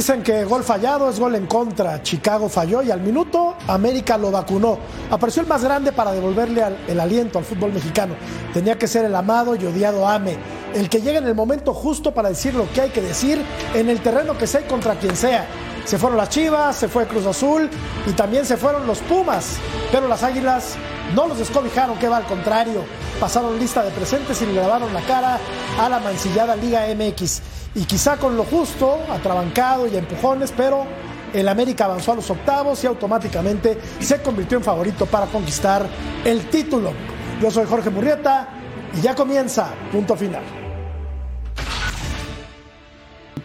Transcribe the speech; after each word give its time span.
Dicen 0.00 0.22
que 0.22 0.44
gol 0.44 0.64
fallado 0.64 1.10
es 1.10 1.20
gol 1.20 1.34
en 1.34 1.46
contra. 1.46 2.02
Chicago 2.02 2.48
falló 2.48 2.80
y 2.80 2.90
al 2.90 3.02
minuto 3.02 3.54
América 3.68 4.16
lo 4.16 4.30
vacunó. 4.30 4.78
Apareció 5.10 5.42
el 5.42 5.46
más 5.46 5.62
grande 5.62 5.92
para 5.92 6.10
devolverle 6.10 6.64
el 6.88 6.98
aliento 6.98 7.38
al 7.38 7.44
fútbol 7.44 7.74
mexicano. 7.74 8.14
Tenía 8.54 8.78
que 8.78 8.88
ser 8.88 9.04
el 9.04 9.14
amado 9.14 9.54
y 9.56 9.66
odiado 9.66 10.08
Ame, 10.08 10.38
el 10.72 10.88
que 10.88 11.02
llega 11.02 11.18
en 11.18 11.26
el 11.26 11.34
momento 11.34 11.74
justo 11.74 12.14
para 12.14 12.30
decir 12.30 12.54
lo 12.54 12.66
que 12.72 12.80
hay 12.80 12.88
que 12.88 13.02
decir 13.02 13.44
en 13.74 13.90
el 13.90 14.00
terreno 14.00 14.38
que 14.38 14.46
sea 14.46 14.62
y 14.62 14.64
contra 14.64 14.94
quien 14.94 15.14
sea. 15.14 15.46
Se 15.84 15.98
fueron 15.98 16.16
las 16.16 16.30
Chivas, 16.30 16.76
se 16.76 16.88
fue 16.88 17.06
Cruz 17.06 17.26
Azul 17.26 17.68
y 18.06 18.12
también 18.12 18.46
se 18.46 18.56
fueron 18.56 18.86
los 18.86 19.00
Pumas. 19.00 19.58
Pero 19.92 20.08
las 20.08 20.22
Águilas 20.22 20.76
no 21.14 21.26
los 21.26 21.38
descobijaron, 21.38 21.98
que 21.98 22.08
va 22.08 22.16
al 22.16 22.24
contrario. 22.24 22.84
Pasaron 23.20 23.58
lista 23.58 23.82
de 23.82 23.90
presentes 23.90 24.40
y 24.40 24.46
le 24.46 24.54
lavaron 24.54 24.94
la 24.94 25.02
cara 25.02 25.38
a 25.78 25.90
la 25.90 26.00
mancillada 26.00 26.56
Liga 26.56 26.86
MX 26.94 27.59
y 27.74 27.84
quizá 27.84 28.16
con 28.16 28.36
lo 28.36 28.44
justo, 28.44 28.98
atrabancado 29.10 29.86
y 29.86 29.96
empujones, 29.96 30.52
pero 30.56 30.86
el 31.32 31.48
América 31.48 31.84
avanzó 31.84 32.12
a 32.12 32.16
los 32.16 32.28
octavos 32.30 32.82
y 32.82 32.86
automáticamente 32.86 33.78
se 34.00 34.20
convirtió 34.20 34.58
en 34.58 34.64
favorito 34.64 35.06
para 35.06 35.26
conquistar 35.26 35.86
el 36.24 36.46
título. 36.46 36.92
Yo 37.40 37.50
soy 37.50 37.66
Jorge 37.66 37.90
Murrieta 37.90 38.48
y 38.96 39.00
ya 39.00 39.14
comienza 39.14 39.72
punto 39.92 40.16
final. 40.16 40.42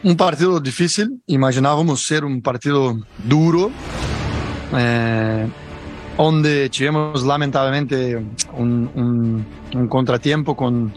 Un 0.04 0.16
partido 0.18 0.60
difícil, 0.60 1.22
imaginábamos 1.28 2.06
ser 2.06 2.26
un 2.26 2.42
partido 2.42 2.96
duro, 3.24 3.72
eh, 4.76 5.48
donde 6.18 6.70
tuvimos 6.70 7.24
lamentablemente 7.24 8.24
un 8.56 9.46
contratiempo 9.90 10.56
con 10.56 10.94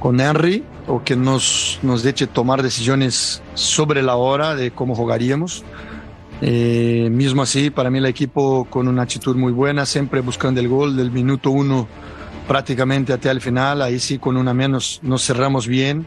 con 0.00 0.18
Henry 0.18 0.64
o 0.88 1.04
que 1.04 1.14
nos, 1.14 1.78
nos 1.82 2.02
deje 2.02 2.26
tomar 2.26 2.64
decisiones 2.64 3.40
sobre 3.54 4.02
la 4.02 4.16
hora 4.16 4.56
de 4.56 4.72
cómo 4.72 4.96
jugaríamos. 4.96 5.62
Eh, 6.42 7.08
mismo 7.12 7.42
así, 7.42 7.70
para 7.70 7.90
mí 7.90 7.98
el 7.98 8.06
equipo 8.06 8.64
con 8.64 8.88
una 8.88 9.02
actitud 9.02 9.36
muy 9.36 9.52
buena, 9.52 9.86
siempre 9.86 10.20
buscando 10.22 10.58
el 10.58 10.68
gol 10.68 10.96
del 10.96 11.12
minuto 11.12 11.50
uno 11.50 11.86
prácticamente 12.48 13.12
hasta 13.12 13.30
el 13.30 13.40
final, 13.40 13.82
ahí 13.82 14.00
sí 14.00 14.18
con 14.18 14.36
una 14.36 14.54
menos 14.54 14.98
nos 15.02 15.24
cerramos 15.24 15.68
bien. 15.68 16.06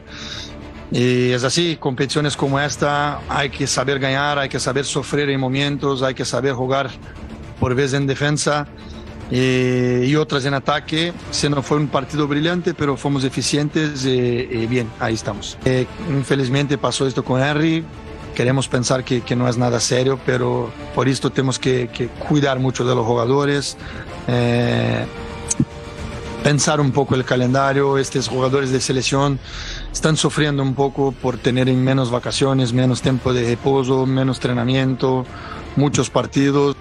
Y 0.91 1.29
es 1.29 1.43
así, 1.43 1.77
competiciones 1.79 2.35
como 2.35 2.59
esta 2.59 3.21
hay 3.29 3.49
que 3.49 3.67
saber 3.67 3.99
ganar, 3.99 4.39
hay 4.39 4.49
que 4.49 4.59
saber 4.59 4.85
sufrir 4.85 5.29
en 5.29 5.39
momentos, 5.39 6.01
hay 6.01 6.13
que 6.13 6.25
saber 6.25 6.53
jugar 6.53 6.89
por 7.59 7.75
vez 7.75 7.93
en 7.93 8.07
defensa 8.07 8.67
eh, 9.35 10.05
y 10.07 10.15
otras 10.15 10.45
en 10.45 10.53
ataque. 10.53 11.11
Se 11.31 11.49
no 11.49 11.63
fue 11.63 11.77
un 11.77 11.87
partido 11.87 12.27
brillante, 12.27 12.75
pero 12.75 12.95
fuimos 12.95 13.23
eficientes 13.23 14.05
y, 14.05 14.67
bien, 14.67 14.89
ahí 14.99 15.15
estamos. 15.15 15.57
Eh, 15.65 15.87
infelizmente 16.09 16.77
pasó 16.77 17.07
esto 17.07 17.23
con 17.23 17.41
Henry. 17.41 17.83
Queremos 18.35 18.67
pensar 18.67 19.03
que, 19.03 19.21
que, 19.21 19.35
no 19.35 19.47
es 19.47 19.57
nada 19.57 19.79
serio, 19.79 20.19
pero 20.23 20.71
por 20.93 21.07
esto 21.07 21.31
tenemos 21.31 21.57
que, 21.57 21.89
que 21.91 22.07
cuidar 22.07 22.59
mucho 22.59 22.85
de 22.85 22.93
los 22.93 23.05
jugadores. 23.05 23.75
Eh, 24.27 25.05
pensar 26.43 26.79
un 26.79 26.91
poco 26.91 27.15
el 27.15 27.25
calendario. 27.25 27.97
Estos 27.97 28.27
jugadores 28.27 28.71
de 28.71 28.81
selección 28.81 29.39
están 29.91 30.15
sufriendo 30.15 30.61
un 30.61 30.75
poco 30.75 31.11
por 31.11 31.37
tener 31.37 31.73
menos 31.73 32.11
vacaciones, 32.11 32.71
menos 32.71 33.01
tiempo 33.01 33.33
de 33.33 33.49
reposo, 33.49 34.05
menos 34.05 34.37
entrenamiento, 34.37 35.25
muchos 35.75 36.11
partidos. 36.11 36.75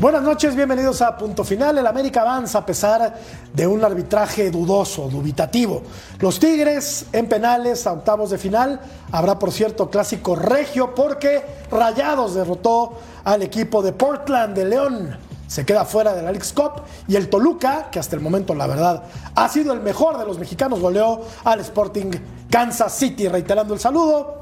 Buenas 0.00 0.22
noches, 0.22 0.54
bienvenidos 0.54 1.02
a 1.02 1.16
Punto 1.16 1.42
Final. 1.42 1.76
El 1.76 1.86
América 1.88 2.20
avanza 2.20 2.58
a 2.58 2.66
pesar 2.66 3.18
de 3.52 3.66
un 3.66 3.84
arbitraje 3.84 4.48
dudoso, 4.48 5.08
dubitativo. 5.08 5.82
Los 6.20 6.38
Tigres 6.38 7.06
en 7.12 7.28
penales 7.28 7.84
a 7.84 7.94
octavos 7.94 8.30
de 8.30 8.38
final. 8.38 8.80
Habrá, 9.10 9.40
por 9.40 9.50
cierto, 9.50 9.90
clásico 9.90 10.36
regio 10.36 10.94
porque 10.94 11.42
Rayados 11.68 12.34
derrotó 12.34 12.92
al 13.24 13.42
equipo 13.42 13.82
de 13.82 13.92
Portland 13.92 14.54
de 14.54 14.66
León. 14.66 15.16
Se 15.48 15.66
queda 15.66 15.84
fuera 15.84 16.14
de 16.14 16.22
la 16.22 16.30
League's 16.30 16.52
Cup 16.52 16.82
y 17.08 17.16
el 17.16 17.28
Toluca, 17.28 17.90
que 17.90 17.98
hasta 17.98 18.14
el 18.14 18.22
momento 18.22 18.54
la 18.54 18.68
verdad 18.68 19.02
ha 19.34 19.48
sido 19.48 19.72
el 19.72 19.80
mejor 19.80 20.16
de 20.16 20.26
los 20.26 20.38
mexicanos, 20.38 20.78
goleó 20.78 21.22
al 21.42 21.58
Sporting 21.58 22.12
Kansas 22.48 22.94
City. 22.94 23.26
Reiterando 23.26 23.74
el 23.74 23.80
saludo, 23.80 24.37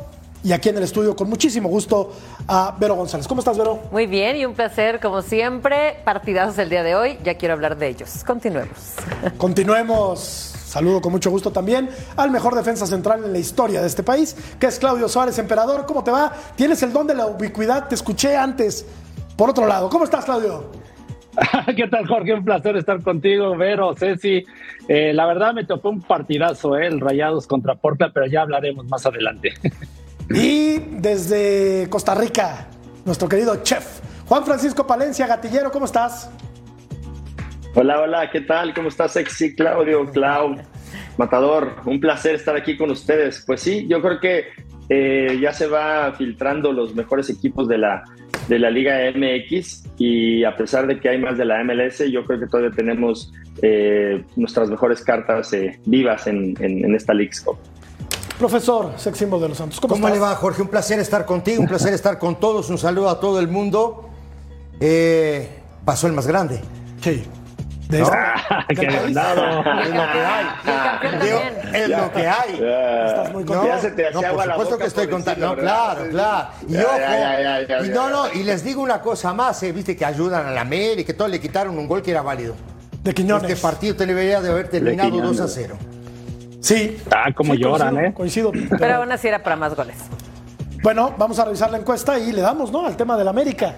y 0.47 0.53
aquí 0.53 0.69
en 0.69 0.77
el 0.77 0.85
estudio 0.85 1.17
con 1.17 1.29
muchísimo 1.29 1.69
gusto 1.69 2.13
a 2.47 2.77
Vero 2.79 2.95
González. 2.95 3.27
¿Cómo 3.27 3.41
estás, 3.41 3.59
Vero? 3.59 3.81
Muy 3.91 4.07
bien 4.07 4.37
y 4.37 4.45
un 4.45 4.55
placer, 4.55 5.01
como 5.01 5.21
siempre. 5.21 5.97
Partidazos 6.05 6.57
el 6.59 6.71
día 6.71 6.85
de 6.85 6.95
hoy. 6.95 7.19
Ya 7.25 7.35
quiero 7.35 7.55
hablar 7.55 7.77
de 7.77 7.89
ellos. 7.89 8.23
Continuemos. 8.25 8.95
Continuemos. 9.39 10.53
Saludo 10.65 11.01
con 11.01 11.11
mucho 11.11 11.33
gusto 11.33 11.51
también 11.51 11.89
al 12.17 12.31
mejor 12.31 12.55
defensa 12.55 12.87
central 12.87 13.25
en 13.25 13.33
la 13.33 13.39
historia 13.39 13.81
de 13.81 13.89
este 13.89 14.05
país, 14.05 14.37
que 14.61 14.67
es 14.67 14.79
Claudio 14.79 15.09
Suárez, 15.09 15.37
emperador. 15.41 15.85
¿Cómo 15.85 16.05
te 16.05 16.13
va? 16.13 16.33
Tienes 16.55 16.81
el 16.85 16.93
don 16.93 17.09
de 17.09 17.17
la 17.17 17.27
ubicuidad, 17.27 17.89
te 17.89 17.97
escuché 17.97 18.37
antes. 18.37 18.87
Por 19.37 19.51
otro 19.51 19.67
lado, 19.67 19.89
¿cómo 19.89 20.05
estás, 20.05 20.27
Claudio? 20.27 20.71
¿Qué 21.77 21.89
tal, 21.89 22.07
Jorge? 22.07 22.35
Un 22.35 22.45
placer 22.45 22.77
estar 22.77 23.03
contigo, 23.03 23.57
Vero, 23.57 23.97
Ceci. 23.97 24.45
Eh, 24.87 25.13
la 25.13 25.27
verdad 25.27 25.55
me 25.55 25.65
tocó 25.65 25.91
un 25.91 26.03
partidazo, 26.03 26.77
¿eh? 26.77 26.87
el 26.87 27.01
Rayados 27.01 27.49
contra 27.49 27.75
Porta, 27.75 28.13
pero 28.15 28.27
ya 28.27 28.43
hablaremos 28.43 28.87
más 28.87 29.05
adelante. 29.07 29.53
Y 30.31 30.79
desde 30.91 31.87
Costa 31.89 32.15
Rica, 32.15 32.67
nuestro 33.05 33.29
querido 33.29 33.63
chef, 33.63 34.01
Juan 34.27 34.45
Francisco 34.45 34.87
Palencia, 34.87 35.27
gatillero, 35.27 35.71
¿cómo 35.71 35.85
estás? 35.85 36.31
Hola, 37.75 38.01
hola, 38.01 38.31
¿qué 38.31 38.41
tal? 38.41 38.73
¿Cómo 38.75 38.89
estás, 38.89 39.13
sexy 39.13 39.55
Claudio, 39.55 40.11
Clau, 40.11 40.57
Matador? 41.19 41.77
Un 41.85 42.01
placer 42.01 42.35
estar 42.35 42.57
aquí 42.57 42.77
con 42.77 42.91
ustedes. 42.91 43.45
Pues 43.47 43.61
sí, 43.61 43.87
yo 43.87 44.01
creo 44.01 44.19
que 44.19 44.47
eh, 44.89 45.39
ya 45.41 45.53
se 45.53 45.67
va 45.67 46.13
filtrando 46.17 46.73
los 46.73 46.95
mejores 46.95 47.29
equipos 47.29 47.69
de 47.69 47.79
la, 47.79 48.05
de 48.49 48.59
la 48.59 48.71
Liga 48.71 48.99
MX 49.15 49.85
y 49.99 50.45
a 50.45 50.57
pesar 50.57 50.87
de 50.87 51.01
que 51.01 51.09
hay 51.09 51.19
más 51.19 51.37
de 51.37 51.45
la 51.45 51.63
MLS, 51.65 51.99
yo 52.11 52.25
creo 52.25 52.41
que 52.41 52.47
todavía 52.47 52.71
tenemos 52.71 53.33
eh, 53.63 54.25
nuestras 54.37 54.71
mejores 54.71 55.03
cartas 55.03 55.53
eh, 55.53 55.79
vivas 55.87 56.27
en, 56.27 56.55
en, 56.61 56.95
esta 56.95 57.15
League 57.15 57.33
Cup. 57.45 57.59
Profesor 58.39 58.93
Seximo 58.97 59.39
de 59.39 59.49
los 59.49 59.59
Santos, 59.59 59.81
¿cómo, 59.81 59.95
¿Cómo 59.95 60.09
le 60.09 60.19
va, 60.19 60.35
Jorge? 60.37 60.63
Un 60.63 60.69
placer 60.69 60.99
estar 61.01 61.25
contigo, 61.25 61.63
un 61.63 61.69
placer 61.69 61.95
estar 61.95 62.19
con 62.19 62.39
todos, 62.39 62.69
un 62.69 62.79
saludo 62.79 63.09
a 63.09 63.19
todo 63.19 63.41
el 63.41 63.49
mundo. 63.49 64.11
Eh, 64.79 65.49
pasó 65.85 66.07
el 66.07 66.13
más 66.13 66.27
grande. 66.27 66.61
Sí. 67.03 67.25
De 67.89 68.01
¿No? 68.01 68.11
¡Qué 68.69 68.87
vendado! 69.05 69.61
Es 69.81 69.89
lo 69.91 70.13
que 70.13 70.19
hay. 70.19 70.47
Digo, 71.23 71.41
es 71.73 71.89
lo 71.89 72.13
que 72.13 72.27
hay. 72.27 72.53
Estás 72.55 73.33
muy 73.33 73.45
contento. 73.45 73.69
Ya 73.69 73.81
se 73.81 73.91
te 73.93 74.11
No, 74.11 74.21
por 74.21 74.43
supuesto 74.43 74.65
boca 74.65 74.79
que 74.79 74.85
estoy 74.87 75.09
contando. 75.09 75.47
No, 75.47 75.57
claro, 75.57 76.09
claro. 76.11 76.49
Y 76.69 76.73
Ya, 76.73 76.83
ojo, 76.83 76.99
ya, 76.99 77.11
ya, 77.11 77.41
ya, 77.41 77.67
ya, 77.69 77.81
y 77.85 77.89
ya, 77.89 77.95
no, 77.95 78.09
ya. 78.09 78.11
no, 78.11 78.33
y 78.35 78.43
les 78.43 78.65
digo 78.65 78.83
una 78.83 79.01
cosa 79.01 79.33
más, 79.33 79.63
eh, 79.63 79.73
viste 79.73 79.97
que 79.97 80.05
ayudan 80.05 80.47
a 80.47 80.51
la 80.51 80.63
América 80.63 81.01
y 81.03 81.05
que 81.05 81.15
todo 81.15 81.29
le 81.29 81.41
quitaron 81.41 81.79
un 81.79 81.87
gol 81.87 82.03
que 82.03 82.11
era 82.11 82.23
válido. 82.23 82.55
De 83.05 83.15
Quiñones. 83.15 83.49
Este 83.49 83.63
partido 83.63 83.95
te 83.95 84.05
debería 84.05 84.41
de 84.41 84.51
haber 84.51 84.69
terminado 84.69 85.09
Quiñones. 85.09 85.39
2 85.39 85.49
a 85.49 85.49
0. 85.49 85.77
Sí. 86.67 86.99
Ah, 87.15 87.31
cómo 87.35 87.55
Sí, 87.55 87.61
lloran, 87.61 87.95
coincido, 87.95 88.07
¿eh? 88.09 88.15
Coincido. 88.15 88.53
pero- 88.53 88.77
Pero 88.79 88.95
aún 88.97 89.13
así 89.13 89.29
era 89.29 89.43
para 89.43 89.57
más 89.57 89.75
goles. 89.77 89.97
Bueno, 90.83 91.15
vamos 91.17 91.39
a 91.39 91.45
revisar 91.45 91.71
la 91.71 91.79
encuesta 91.79 92.19
y 92.19 92.33
le 92.33 92.43
damos, 92.43 92.71
¿no? 92.71 92.87
Al 92.87 92.97
tema 92.97 93.17
del 93.17 93.29
América. 93.29 93.75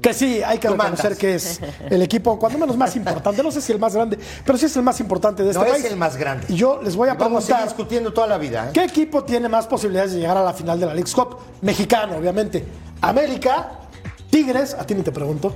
Que 0.00 0.14
sí, 0.14 0.40
hay 0.46 0.58
que 0.58 0.68
reconocer 0.68 1.16
que 1.16 1.34
es 1.34 1.60
el 1.90 2.00
equipo, 2.02 2.38
cuando 2.38 2.56
menos 2.58 2.76
más 2.76 2.94
importante. 2.94 3.42
No 3.42 3.50
sé 3.50 3.60
si 3.60 3.72
el 3.72 3.80
más 3.80 3.94
grande, 3.96 4.16
pero 4.44 4.56
sí 4.56 4.66
es 4.66 4.76
el 4.76 4.82
más 4.84 5.00
importante 5.00 5.42
de 5.42 5.50
este 5.50 5.62
No 5.64 5.68
país. 5.68 5.84
es 5.84 5.90
el 5.90 5.96
más 5.98 6.16
grande. 6.16 6.46
Y 6.48 6.54
yo 6.54 6.80
les 6.82 6.94
voy 6.94 7.08
a 7.08 7.14
Y 7.14 7.16
Vamos 7.16 7.38
a 7.38 7.46
seguir 7.46 7.56
preguntar, 7.56 7.68
discutiendo 7.76 8.12
toda 8.12 8.28
la 8.28 8.38
vida. 8.38 8.66
¿eh? 8.68 8.70
¿qué 8.72 8.84
equipo 8.84 9.24
tiene 9.24 9.48
más 9.48 9.66
posibilidades 9.66 10.12
de 10.12 10.20
llegar 10.20 10.36
a 10.36 10.44
la 10.44 10.52
final 10.54 10.78
de 10.78 10.86
la 10.86 10.94
League 10.94 11.10
Cup? 11.12 11.38
Mexicano, 11.62 12.16
obviamente. 12.16 12.64
América, 13.00 13.70
Tigres, 14.30 14.74
a 14.74 14.86
ti 14.86 14.94
ni 14.94 15.02
te 15.02 15.10
pregunto, 15.10 15.52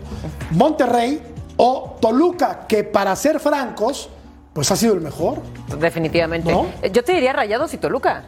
Monterrey 0.50 1.23
o 1.56 1.96
Toluca, 2.00 2.67
que 2.67 2.82
para 2.85 3.14
ser 3.14 3.38
francos, 3.38 4.08
pues 4.52 4.70
ha 4.70 4.76
sido 4.76 4.94
el 4.94 5.00
mejor. 5.00 5.40
Definitivamente. 5.78 6.52
¿No? 6.52 6.66
Eh, 6.82 6.90
Yo 6.90 7.02
te 7.04 7.12
diría 7.12 7.32
Rayados 7.32 7.72
y 7.75 7.78
Toluca. 7.78 8.25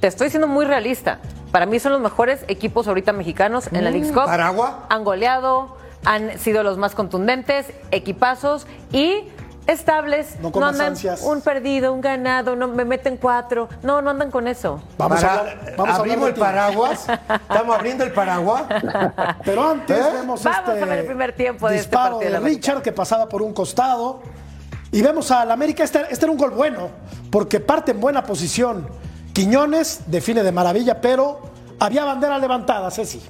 Te 0.00 0.06
estoy 0.06 0.30
siendo 0.30 0.46
muy 0.46 0.64
realista. 0.64 1.18
Para 1.52 1.66
mí 1.66 1.78
son 1.78 1.92
los 1.92 2.00
mejores 2.00 2.44
equipos 2.48 2.86
ahorita 2.88 3.12
mexicanos 3.12 3.68
en 3.72 3.84
la 3.84 3.90
Leagues 3.90 4.12
Cup. 4.12 4.24
¿Paragua? 4.26 4.86
Han 4.90 5.04
goleado, 5.04 5.76
han 6.04 6.38
sido 6.38 6.62
los 6.62 6.76
más 6.76 6.94
contundentes, 6.94 7.66
equipazos 7.90 8.66
y 8.92 9.24
estables. 9.66 10.38
No 10.40 10.52
comas 10.52 10.72
andan 10.72 10.88
ansias. 10.88 11.22
un 11.22 11.40
perdido, 11.40 11.92
un 11.94 12.00
ganado, 12.02 12.56
no 12.56 12.68
me 12.68 12.84
meten 12.84 13.16
cuatro. 13.16 13.68
No, 13.82 14.02
no 14.02 14.10
andan 14.10 14.30
con 14.30 14.48
eso. 14.48 14.82
Vamos 14.98 15.20
Para- 15.22 15.32
a 15.34 15.38
hablar, 15.40 15.74
vamos 15.78 15.94
a 15.94 15.98
abrimos 15.98 16.28
el 16.28 16.34
paraguas. 16.34 17.06
Estamos 17.08 17.76
abriendo 17.76 18.04
el 18.04 18.12
paraguas. 18.12 18.64
Pero 19.44 19.70
antes 19.70 19.98
¿Eh? 19.98 20.10
vemos 20.12 20.42
Vamos 20.42 20.68
este 20.68 20.82
a 20.82 20.86
ver 20.86 20.98
el 21.00 21.06
primer 21.06 21.32
tiempo 21.32 21.68
de 21.68 21.76
este 21.76 21.96
partido 21.96 22.32
de. 22.32 22.40
Richard 22.40 22.82
que 22.82 22.92
pasaba 22.92 23.28
por 23.28 23.40
un 23.42 23.52
costado. 23.54 24.20
Y 24.96 25.02
vemos 25.02 25.30
al 25.30 25.50
América, 25.50 25.84
este, 25.84 26.00
este 26.08 26.24
era 26.24 26.32
un 26.32 26.38
gol 26.38 26.52
bueno, 26.52 26.88
porque 27.30 27.60
parte 27.60 27.90
en 27.90 28.00
buena 28.00 28.24
posición. 28.24 28.86
Quiñones 29.34 30.00
define 30.06 30.42
de 30.42 30.50
maravilla, 30.52 31.02
pero 31.02 31.42
había 31.78 32.06
bandera 32.06 32.38
levantada, 32.38 32.90
Ceci. 32.90 33.20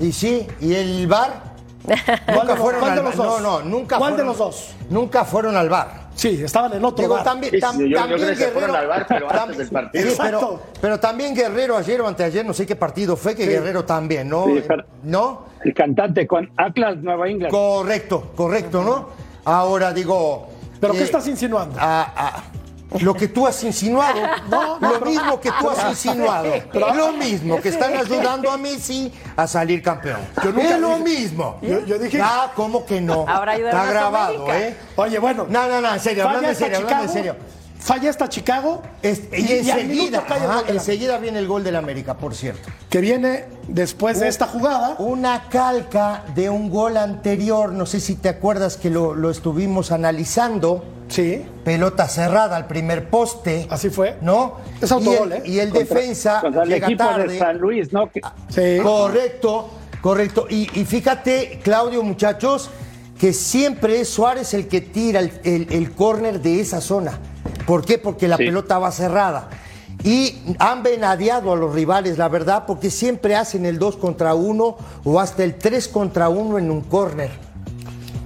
Y 0.00 0.10
sí, 0.10 0.44
y 0.60 0.74
el 0.74 1.06
bar. 1.06 1.54
¿Cuál 1.84 2.46
de 2.48 2.54
los- 2.56 2.58
cuál 2.58 2.80
de 2.80 2.86
al 3.00 3.04
los 3.04 3.16
bar. 3.16 3.28
dos? 3.28 3.40
No, 3.42 3.60
no, 3.60 3.62
nunca 3.62 3.96
¿Cuál 3.98 4.14
de 4.14 4.24
fueron- 4.24 4.26
los 4.26 4.38
dos? 4.38 4.74
Nunca 4.90 5.24
fueron 5.24 5.56
al 5.56 5.68
bar. 5.68 6.08
Sí, 6.16 6.42
estaban 6.42 6.72
en 6.72 6.84
otro 6.84 7.02
Digo, 7.04 7.14
bar. 7.14 7.22
también, 7.22 7.52
Sí, 7.52 7.60
tam- 7.60 7.78
yo- 7.78 7.86
yo 7.86 7.96
también 7.96 8.20
creo 8.20 8.30
que 8.30 8.36
se 8.36 8.48
fueron 8.50 8.70
Guerrero- 8.72 8.80
al 8.82 8.86
bar, 8.88 9.06
pero 9.08 9.28
tam- 9.28 9.42
antes 9.42 9.58
del 9.58 9.68
partido. 9.68 10.02
Sí, 10.04 10.10
Exacto. 10.10 10.38
pero, 10.40 10.80
pero 10.80 10.98
también 10.98 11.32
Guerrero 11.36 11.76
ayer 11.76 12.00
o 12.00 12.08
anteayer, 12.08 12.44
no 12.44 12.52
sé 12.54 12.66
qué 12.66 12.74
partido 12.74 13.16
fue, 13.16 13.36
que 13.36 13.46
Guerrero 13.46 13.84
también, 13.84 14.28
¿no? 14.28 14.46
Sí, 14.46 14.64
pero- 14.66 14.82
¿No? 15.04 15.44
El 15.64 15.74
cantante 15.74 16.26
con 16.26 16.50
Atlas 16.56 16.96
Nueva 16.96 17.28
England. 17.28 17.52
Correcto, 17.52 18.32
correcto, 18.34 18.82
¿no? 18.82 19.10
Ahora 19.44 19.92
digo. 19.92 20.48
¿Pero 20.84 20.94
eh, 20.94 20.98
qué 20.98 21.04
estás 21.04 21.26
insinuando? 21.26 21.76
ah, 21.80 22.12
ah, 22.16 22.42
lo 23.00 23.12
que 23.14 23.26
tú 23.28 23.44
has 23.46 23.62
insinuado, 23.64 24.20
No, 24.48 24.78
no, 24.78 24.92
lo 24.92 24.98
pero- 25.00 25.10
mismo 25.10 25.40
que 25.40 25.50
tú 25.58 25.68
has 25.70 25.84
insinuado, 25.90 26.46
lo 26.72 27.12
mismo 27.12 27.60
que 27.60 27.70
están 27.70 27.96
ayudando 27.96 28.50
a 28.50 28.56
Messi 28.56 29.12
a 29.36 29.46
salir 29.46 29.82
campeón. 29.82 30.18
nunca 30.44 30.74
es 30.74 30.80
lo 30.80 30.88
dije- 30.98 31.02
mismo. 31.04 31.58
Yo- 31.62 31.84
yo 31.84 31.98
dije- 31.98 32.20
Ah, 32.22 32.52
¿cómo 32.54 32.84
que 32.86 33.00
no? 33.00 33.24
Ahora 33.28 33.56
Está 33.56 33.84
grabado, 33.86 34.44
América. 34.44 34.58
¿eh? 34.68 34.76
Oye, 34.96 35.18
bueno. 35.18 35.46
No, 35.48 35.66
no, 35.68 35.80
no, 35.80 35.92
en 35.94 36.00
serio, 36.00 36.24
hablando 36.28 36.48
en 36.48 36.54
serio, 36.56 36.76
hablando 36.78 37.04
en 37.04 37.08
serio. 37.10 37.36
Falla 37.84 38.08
esta 38.08 38.30
Chicago. 38.30 38.80
Es- 39.02 39.24
y, 39.30 39.52
enseguida, 39.52 40.24
ajá, 40.26 41.18
viene 41.20 41.38
el 41.38 41.46
gol 41.46 41.62
del 41.62 41.76
América, 41.76 42.14
por 42.16 42.34
cierto. 42.34 42.70
que 42.88 43.00
viene 43.02 43.44
después 43.68 44.20
de 44.20 44.28
esta 44.28 44.46
jugada. 44.46 44.94
Una 44.98 45.50
calca 45.50 46.24
de 46.34 46.48
un 46.48 46.70
gol 46.70 46.96
anterior, 46.96 47.72
no 47.72 47.84
sé 47.84 48.00
si 48.00 48.14
te 48.14 48.30
acuerdas 48.30 48.78
que 48.78 48.88
lo, 48.88 49.14
lo 49.14 49.30
estuvimos 49.30 49.92
analizando. 49.92 50.82
Sí, 51.08 51.44
Pelota 51.62 52.08
cerrada 52.08 52.56
al 52.56 52.66
primer 52.66 53.10
poste. 53.10 53.66
así 53.68 53.90
fue. 53.90 54.16
¿No? 54.22 54.54
Es 54.80 54.90
autogol, 54.90 55.28
y 55.30 55.32
el, 55.34 55.38
¿eh? 55.38 55.42
y 55.44 55.58
el 55.58 55.68
Contra- 55.70 55.96
defensa 55.96 56.40
contra 56.40 56.62
el 56.62 56.68
llega 56.70 56.86
equipo 56.86 57.04
tarde. 57.04 57.32
de 57.34 57.38
San 57.38 57.58
Luis, 57.58 57.92
¿no? 57.92 58.10
Que- 58.10 58.22
Sí. 58.48 58.82
Correcto, 58.82 59.68
correcto. 60.00 60.46
Y, 60.48 60.70
y 60.80 60.86
fíjate, 60.86 61.60
Claudio, 61.62 62.02
muchachos, 62.02 62.70
que 63.18 63.34
siempre 63.34 64.00
es 64.00 64.08
Suárez 64.08 64.54
el 64.54 64.68
que 64.68 64.80
tira 64.80 65.20
el, 65.20 65.32
el, 65.44 65.66
el 65.70 65.92
córner 65.92 66.40
de 66.40 66.60
esa 66.60 66.80
zona. 66.80 67.18
¿Por 67.66 67.84
qué? 67.84 67.98
Porque 67.98 68.28
la 68.28 68.36
Sí. 68.36 68.44
pelota 68.44 68.78
va 68.78 68.90
cerrada. 68.92 69.48
Y 70.02 70.42
han 70.58 70.82
venadeado 70.82 71.52
a 71.52 71.56
los 71.56 71.72
rivales, 71.74 72.18
la 72.18 72.28
verdad, 72.28 72.64
porque 72.66 72.90
siempre 72.90 73.36
hacen 73.36 73.64
el 73.64 73.78
2 73.78 73.96
contra 73.96 74.34
1 74.34 74.76
o 75.04 75.20
hasta 75.20 75.44
el 75.44 75.54
3 75.56 75.88
contra 75.88 76.28
1 76.28 76.58
en 76.58 76.70
un 76.70 76.82
córner. 76.82 77.30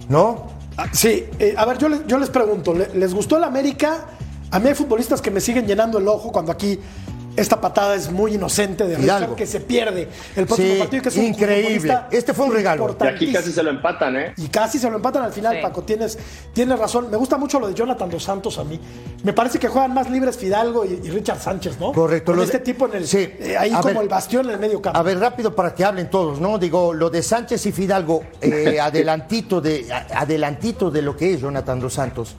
¿No? 0.08 0.46
Ah, 0.76 0.86
Sí, 0.92 1.26
eh, 1.38 1.54
a 1.56 1.64
ver, 1.66 1.78
yo 1.78 1.88
les, 1.88 2.06
yo 2.06 2.18
les 2.18 2.30
pregunto, 2.30 2.72
¿le- 2.74 2.94
¿les 2.94 3.12
gustó 3.14 3.36
el 3.36 3.44
América? 3.44 4.04
A 4.50 4.58
mí 4.58 4.68
hay 4.68 4.74
futbolistas 4.74 5.20
que 5.20 5.30
me 5.30 5.40
siguen 5.40 5.66
llenando 5.66 5.98
el 5.98 6.08
ojo 6.08 6.32
cuando 6.32 6.50
aquí 6.52 6.78
esta 7.40 7.60
patada 7.60 7.94
es 7.94 8.10
muy 8.10 8.34
inocente 8.34 8.84
de 8.84 8.96
Richard, 8.96 9.34
que 9.34 9.46
se 9.46 9.60
pierde 9.60 10.08
el 10.36 10.46
próximo 10.46 10.72
Sí, 10.74 10.78
partido, 10.78 11.02
que 11.02 11.08
es 11.08 11.16
un 11.16 11.24
increíble. 11.24 11.98
Este 12.10 12.34
fue 12.34 12.46
un 12.46 12.52
regalo. 12.52 12.96
Y 13.00 13.06
aquí 13.06 13.32
casi 13.32 13.52
se 13.52 13.62
lo 13.62 13.70
empatan, 13.70 14.16
¿eh? 14.16 14.34
Y 14.36 14.48
casi 14.48 14.78
se 14.78 14.88
lo 14.90 14.96
empatan 14.96 15.22
al 15.24 15.32
final, 15.32 15.56
Sí. 15.56 15.62
Paco. 15.62 15.82
Tienes, 15.82 16.18
tienes 16.52 16.78
razón. 16.78 17.10
Me 17.10 17.16
gusta 17.16 17.38
mucho 17.38 17.58
lo 17.60 17.68
de 17.68 17.74
Jonathan 17.74 18.10
Dos 18.10 18.22
Santos 18.24 18.58
a 18.58 18.64
mí. 18.64 18.78
Me 19.24 19.32
parece 19.32 19.58
que 19.58 19.68
juegan 19.68 19.94
más 19.94 20.10
libres 20.10 20.36
Fidalgo 20.36 20.84
y, 20.84 21.00
y 21.04 21.10
Richard 21.10 21.40
Sánchez, 21.40 21.78
¿no? 21.80 21.92
Correcto, 21.92 22.32
Con 22.32 22.42
este 22.42 22.58
de- 22.58 22.64
tipo 22.64 22.86
en 22.86 22.94
el, 22.94 23.06
Sí. 23.06 23.18
eh, 23.38 23.56
ahí 23.58 23.72
A 23.72 23.80
como 23.80 23.94
ver. 23.94 24.02
el 24.02 24.08
bastión 24.08 24.46
en 24.46 24.52
el 24.52 24.58
medio 24.58 24.82
campo. 24.82 24.98
A 24.98 25.02
ver, 25.02 25.18
rápido 25.18 25.54
para 25.54 25.74
que 25.74 25.84
hablen 25.84 26.10
todos, 26.10 26.40
¿no? 26.40 26.58
Digo, 26.58 26.92
lo 26.92 27.10
de 27.10 27.22
Sánchez 27.22 27.64
y 27.66 27.72
Fidalgo, 27.72 28.22
eh, 28.40 28.78
adelantito, 28.80 29.60
de, 29.60 29.86
adelantito 30.14 30.90
de 30.90 31.02
lo 31.02 31.16
que 31.16 31.34
es 31.34 31.40
Jonathan 31.40 31.80
Dos 31.80 31.94
Santos. 31.94 32.36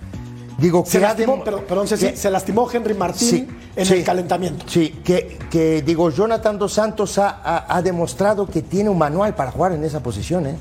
Digo, 0.59 0.83
se 0.85 0.99
lastimó, 0.99 1.43
dem- 1.43 1.63
perdón, 1.63 1.87
que- 1.87 2.15
se 2.15 2.29
lastimó 2.31 2.69
Henry 2.71 2.93
Martín 2.93 3.27
Sí, 3.29 3.47
en 3.75 3.85
sí. 3.85 3.93
el 3.95 4.03
calentamiento. 4.03 4.65
Sí, 4.67 4.99
que, 5.03 5.37
que 5.49 5.81
digo, 5.81 6.09
Jonathan 6.09 6.57
Dos 6.57 6.73
Santos 6.73 7.17
ha, 7.17 7.29
ha- 7.43 7.65
ha 7.77 7.81
demostrado 7.81 8.45
que 8.45 8.61
tiene 8.61 8.89
un 8.89 8.97
manual 8.97 9.35
para 9.35 9.51
jugar 9.51 9.71
en 9.73 9.83
esa 9.83 10.01
posición, 10.01 10.47
¿eh? 10.47 10.57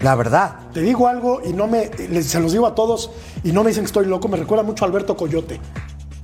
La 0.00 0.14
verdad. 0.14 0.56
Te 0.72 0.80
digo 0.80 1.06
algo 1.08 1.40
y 1.44 1.52
no 1.52 1.66
me, 1.66 1.90
se 2.22 2.40
los 2.40 2.52
digo 2.52 2.66
a 2.66 2.74
todos 2.74 3.10
y 3.42 3.52
no 3.52 3.62
me 3.62 3.70
dicen 3.70 3.84
que 3.84 3.88
estoy 3.88 4.06
loco, 4.06 4.28
me 4.28 4.36
recuerda 4.36 4.62
mucho 4.64 4.84
a 4.84 4.88
Alberto 4.88 5.16
Coyote, 5.16 5.60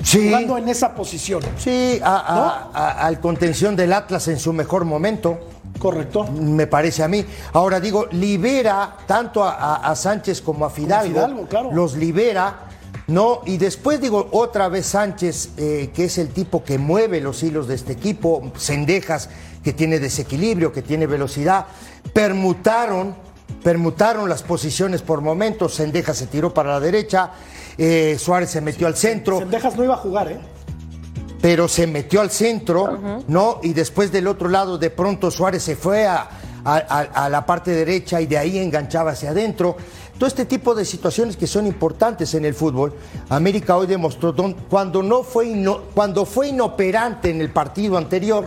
Sí. 0.02 0.26
jugando 0.28 0.58
en 0.58 0.68
esa 0.68 0.94
posición. 0.94 1.42
Sí, 1.58 2.00
a- 2.02 2.16
a- 2.16 2.70
a- 2.74 3.06
al 3.06 3.20
contención 3.20 3.76
del 3.76 3.92
Atlas 3.92 4.28
en 4.28 4.38
su 4.38 4.52
mejor 4.52 4.84
momento. 4.84 5.38
Correcto. 5.78 6.24
me 6.26 6.66
parece 6.66 7.02
a 7.02 7.08
mí. 7.08 7.24
Ahora 7.54 7.80
digo, 7.80 8.06
libera 8.10 8.96
tanto 9.06 9.42
a, 9.42 9.52
a- 9.54 9.90
a 9.90 9.96
Sánchez 9.96 10.42
como 10.42 10.66
a 10.66 10.70
Fidalgo. 10.70 11.14
Fidalgo, 11.14 11.46
claro. 11.46 11.70
Los 11.72 11.94
libera, 11.96 12.66
¿no? 13.10 13.42
Y 13.44 13.58
después 13.58 14.00
digo, 14.00 14.28
otra 14.32 14.68
vez 14.68 14.86
Sánchez, 14.86 15.50
eh, 15.58 15.90
que 15.94 16.04
es 16.04 16.16
el 16.18 16.28
tipo 16.30 16.64
que 16.64 16.78
mueve 16.78 17.20
los 17.20 17.42
hilos 17.42 17.68
de 17.68 17.74
este 17.74 17.92
equipo, 17.92 18.50
Cendejas, 18.56 19.28
que 19.62 19.72
tiene 19.74 19.98
desequilibrio, 19.98 20.72
que 20.72 20.80
tiene 20.80 21.06
velocidad, 21.06 21.66
permutaron, 22.14 23.14
permutaron 23.62 24.28
las 24.28 24.42
posiciones 24.42 25.02
por 25.02 25.20
momentos. 25.20 25.74
Cendejas 25.74 26.16
se 26.18 26.26
tiró 26.28 26.54
para 26.54 26.70
la 26.70 26.80
derecha, 26.80 27.32
eh, 27.76 28.16
Suárez 28.18 28.50
se 28.50 28.60
metió 28.60 28.86
al 28.86 28.96
centro 28.96 29.38
Sendejas 29.38 29.76
no 29.76 29.84
iba 29.84 29.94
a 29.94 29.98
jugar, 29.98 30.30
¿eh? 30.30 30.38
pero 31.42 31.66
se 31.68 31.86
metió 31.86 32.20
al 32.20 32.30
centro, 32.30 32.98
¿no? 33.26 33.60
Y 33.62 33.72
después 33.72 34.12
del 34.12 34.26
otro 34.28 34.48
lado, 34.48 34.76
de 34.78 34.90
pronto 34.90 35.30
Suárez 35.30 35.62
se 35.62 35.74
fue 35.74 36.06
a, 36.06 36.28
a- 36.64 36.76
a- 36.76 37.24
a 37.24 37.28
la 37.30 37.46
parte 37.46 37.70
derecha 37.70 38.20
y 38.20 38.26
de 38.26 38.36
ahí 38.36 38.58
enganchaba 38.58 39.12
hacia 39.12 39.30
adentro. 39.30 39.76
Todo 40.20 40.28
este 40.28 40.44
tipo 40.44 40.74
de 40.74 40.84
situaciones 40.84 41.34
que 41.34 41.46
son 41.46 41.66
importantes 41.66 42.34
en 42.34 42.44
el 42.44 42.52
fútbol. 42.52 42.92
América 43.30 43.74
hoy 43.78 43.86
demostró 43.86 44.32
don- 44.32 44.52
cuando 44.68 45.02
no 45.02 45.22
fue 45.22 45.46
ino- 45.48 45.80
cuando 45.94 46.26
fue 46.26 46.48
inoperante 46.48 47.30
en 47.30 47.40
el 47.40 47.50
partido 47.50 47.96
anterior, 47.96 48.44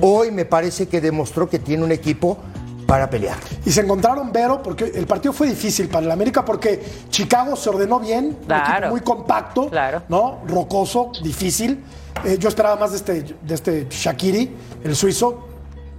hoy 0.00 0.32
me 0.32 0.44
parece 0.44 0.88
que 0.88 1.00
demostró 1.00 1.48
que 1.48 1.60
tiene 1.60 1.84
un 1.84 1.92
equipo 1.92 2.36
para 2.84 3.08
pelear. 3.08 3.36
Y 3.64 3.70
se 3.70 3.82
encontraron 3.82 4.32
Vero 4.32 4.60
porque 4.60 4.86
el 4.92 5.06
partido 5.06 5.32
fue 5.32 5.46
difícil 5.46 5.86
para 5.86 6.04
el 6.04 6.10
América 6.10 6.44
porque 6.44 6.82
Chicago 7.10 7.54
se 7.54 7.68
ordenó 7.70 8.00
bien, 8.00 8.36
un 8.40 8.46
Claro. 8.46 8.72
equipo 8.72 8.90
muy 8.90 9.00
compacto, 9.02 9.70
Claro. 9.70 10.02
¿no? 10.08 10.40
Rocoso, 10.48 11.12
difícil. 11.22 11.80
Eh, 12.24 12.38
yo 12.40 12.48
esperaba 12.48 12.74
más 12.74 12.90
de 12.90 12.96
este, 12.96 13.22
de 13.40 13.54
este 13.54 13.86
Shakiri, 13.88 14.50
el 14.82 14.96
suizo, 14.96 15.46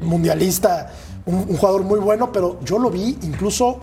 mundialista, 0.02 0.92
un, 1.26 1.36
un 1.48 1.56
jugador 1.56 1.84
muy 1.84 2.00
bueno, 2.00 2.34
pero 2.34 2.60
yo 2.66 2.78
lo 2.78 2.90
vi 2.90 3.18
incluso 3.22 3.80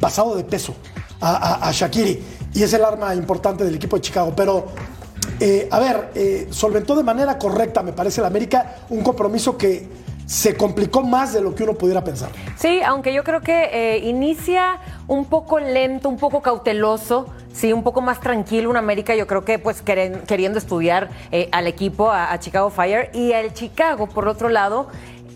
pasado 0.00 0.34
de 0.34 0.42
peso 0.44 0.74
a, 1.20 1.68
a- 1.68 1.72
Shakiri. 1.72 2.20
Y 2.54 2.62
es 2.64 2.72
el 2.72 2.84
arma 2.84 3.14
importante 3.14 3.62
del 3.62 3.76
equipo 3.76 3.96
de 3.96 4.02
Chicago. 4.02 4.32
Pero, 4.34 4.66
eh, 5.38 5.68
a 5.70 5.78
ver, 5.78 6.10
eh, 6.16 6.48
solventó 6.50 6.96
de 6.96 7.04
manera 7.04 7.38
correcta, 7.38 7.82
me 7.82 7.92
parece, 7.92 8.20
el 8.20 8.26
América, 8.26 8.78
un 8.88 9.02
compromiso 9.02 9.56
que 9.56 9.88
se 10.26 10.56
complicó 10.56 11.02
más 11.02 11.32
de 11.32 11.40
lo 11.40 11.54
que 11.54 11.64
uno 11.64 11.74
pudiera 11.74 12.02
pensar. 12.02 12.30
Sí, 12.56 12.80
aunque 12.84 13.12
yo 13.12 13.22
creo 13.24 13.40
que 13.40 13.68
eh, 13.72 13.98
inicia 13.98 14.78
un 15.08 15.24
poco 15.24 15.58
lento, 15.58 16.08
un 16.08 16.18
poco 16.18 16.40
cauteloso, 16.40 17.26
sí, 17.52 17.72
un 17.72 17.82
poco 17.82 18.00
más 18.00 18.20
tranquilo 18.20 18.70
un 18.70 18.76
América, 18.76 19.14
yo 19.16 19.26
creo 19.26 19.44
que 19.44 19.58
pues 19.58 19.82
queriendo 19.82 20.58
estudiar 20.58 21.10
al 21.50 21.66
equipo, 21.66 22.12
a 22.12 22.38
Chicago 22.38 22.70
Fire, 22.70 23.10
y 23.12 23.32
el 23.32 23.52
Chicago, 23.54 24.06
por 24.06 24.28
otro 24.28 24.48
lado, 24.48 24.86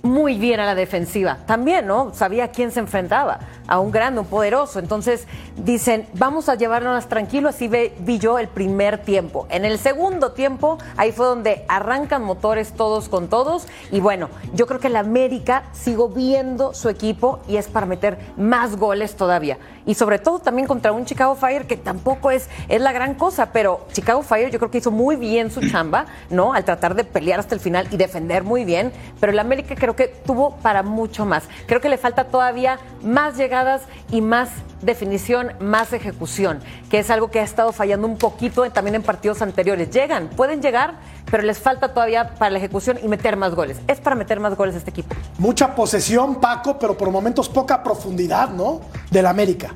muy 0.05 0.37
bien 0.37 0.61
a 0.61 0.67
la 0.67 0.75
defensiva. 0.75 1.39
También, 1.47 1.87
¿no? 1.87 2.13
Sabía 2.13 2.45
a 2.45 2.49
quién 2.49 2.71
se 2.71 2.79
enfrentaba, 2.79 3.41
a 3.67 3.81
un 3.81 3.91
grande, 3.91 4.21
un 4.21 4.27
poderoso. 4.27 4.79
Entonces 4.79 5.27
dicen, 5.57 6.07
vamos 6.13 6.51
a 6.51 6.57
llevarnos 6.57 7.09
tranquilo, 7.09 7.49
así 7.49 7.69
vi 7.69 8.19
yo 8.19 8.39
el 8.39 8.49
primer 8.49 8.99
tiempo. 8.99 9.47
En 9.49 9.65
el 9.65 9.79
segundo 9.79 10.33
tiempo, 10.33 10.77
ahí 10.99 11.11
fue 11.11 11.25
donde 11.27 11.65
arrancan 11.69 12.23
motores 12.23 12.75
todos 12.75 13.09
con 13.09 13.29
todos. 13.29 13.67
Y 13.91 14.01
bueno, 14.01 14.29
yo 14.53 14.67
creo 14.67 14.79
que 14.79 14.89
el 14.89 14.97
América 14.97 15.65
sigo 15.73 16.11
viendo 16.11 16.75
su 16.75 16.91
equipo 16.91 17.41
y 17.49 17.57
es 17.57 17.69
para 17.69 17.87
meter 17.87 18.19
más 18.37 18.77
goles 18.77 19.17
todavía. 19.17 19.57
Y 19.87 19.95
sobre 19.95 20.19
todo 20.19 20.39
también 20.39 20.67
contra 20.67 20.93
un 20.93 21.05
Chicago 21.05 21.35
Fire 21.35 21.67
que 21.67 21.77
tampoco 21.77 22.31
es, 22.31 22.49
es 22.69 22.81
la 22.81 22.93
gran 22.93 23.15
cosa, 23.15 23.53
pero 23.53 23.87
Chicago 23.93 24.23
Fire 24.23 24.51
yo 24.51 24.59
creo 24.59 24.71
que 24.71 24.79
hizo 24.79 24.91
muy 24.91 25.17
bien 25.17 25.51
su 25.51 25.61
chamba, 25.69 26.07
¿no? 26.31 26.55
Al 26.55 26.65
tratar 26.65 26.95
de 26.95 27.05
pelear 27.05 27.41
hasta 27.41 27.55
el 27.55 27.61
final 27.61 27.87
y 27.91 27.97
defender 27.97 28.45
muy 28.45 28.65
bien. 28.65 28.93
Pero 29.21 29.33
el 29.33 29.39
América 29.39 29.75
creo 29.75 29.95
que 29.95 30.09
tuvo 30.09 30.57
para 30.57 30.83
mucho 30.83 31.27
más. 31.27 31.45
Creo 31.67 31.81
que 31.81 31.89
le 31.89 31.99
falta 31.99 32.25
todavía 32.25 32.79
más 33.03 33.37
llegadas 33.37 33.83
y 34.11 34.21
más 34.21 34.51
definición, 34.85 35.53
más 35.61 35.93
ejecución, 35.93 36.61
que 36.91 36.99
es 36.99 37.11
algo 37.11 37.31
que 37.31 37.41
ha 37.41 37.43
estado 37.43 37.73
fallando 37.73 38.07
un 38.07 38.19
poquito 38.19 38.69
también 38.71 38.95
en 38.95 39.03
partidos 39.03 39.43
anteriores. 39.43 39.91
Llegan, 39.91 40.29
pueden 40.31 40.63
llegar, 40.63 40.95
pero 41.31 41.43
les 41.43 41.59
falta 41.59 41.93
todavía 41.95 42.35
para 42.35 42.51
la 42.51 42.59
ejecución 42.59 42.99
y 43.03 43.09
meter 43.09 43.37
más 43.37 43.55
goles. 43.55 43.81
Es 43.89 44.01
para 44.01 44.17
meter 44.17 44.41
más 44.41 44.57
goles 44.57 44.75
este 44.75 44.91
equipo. 44.91 45.15
Mucha 45.39 45.75
posesión, 45.75 46.41
Paco, 46.41 46.79
pero 46.79 46.97
por 46.97 47.11
momentos 47.11 47.49
poca 47.49 47.83
profundidad, 47.83 48.51
¿no? 48.51 48.81
Del 49.11 49.27
América. 49.27 49.75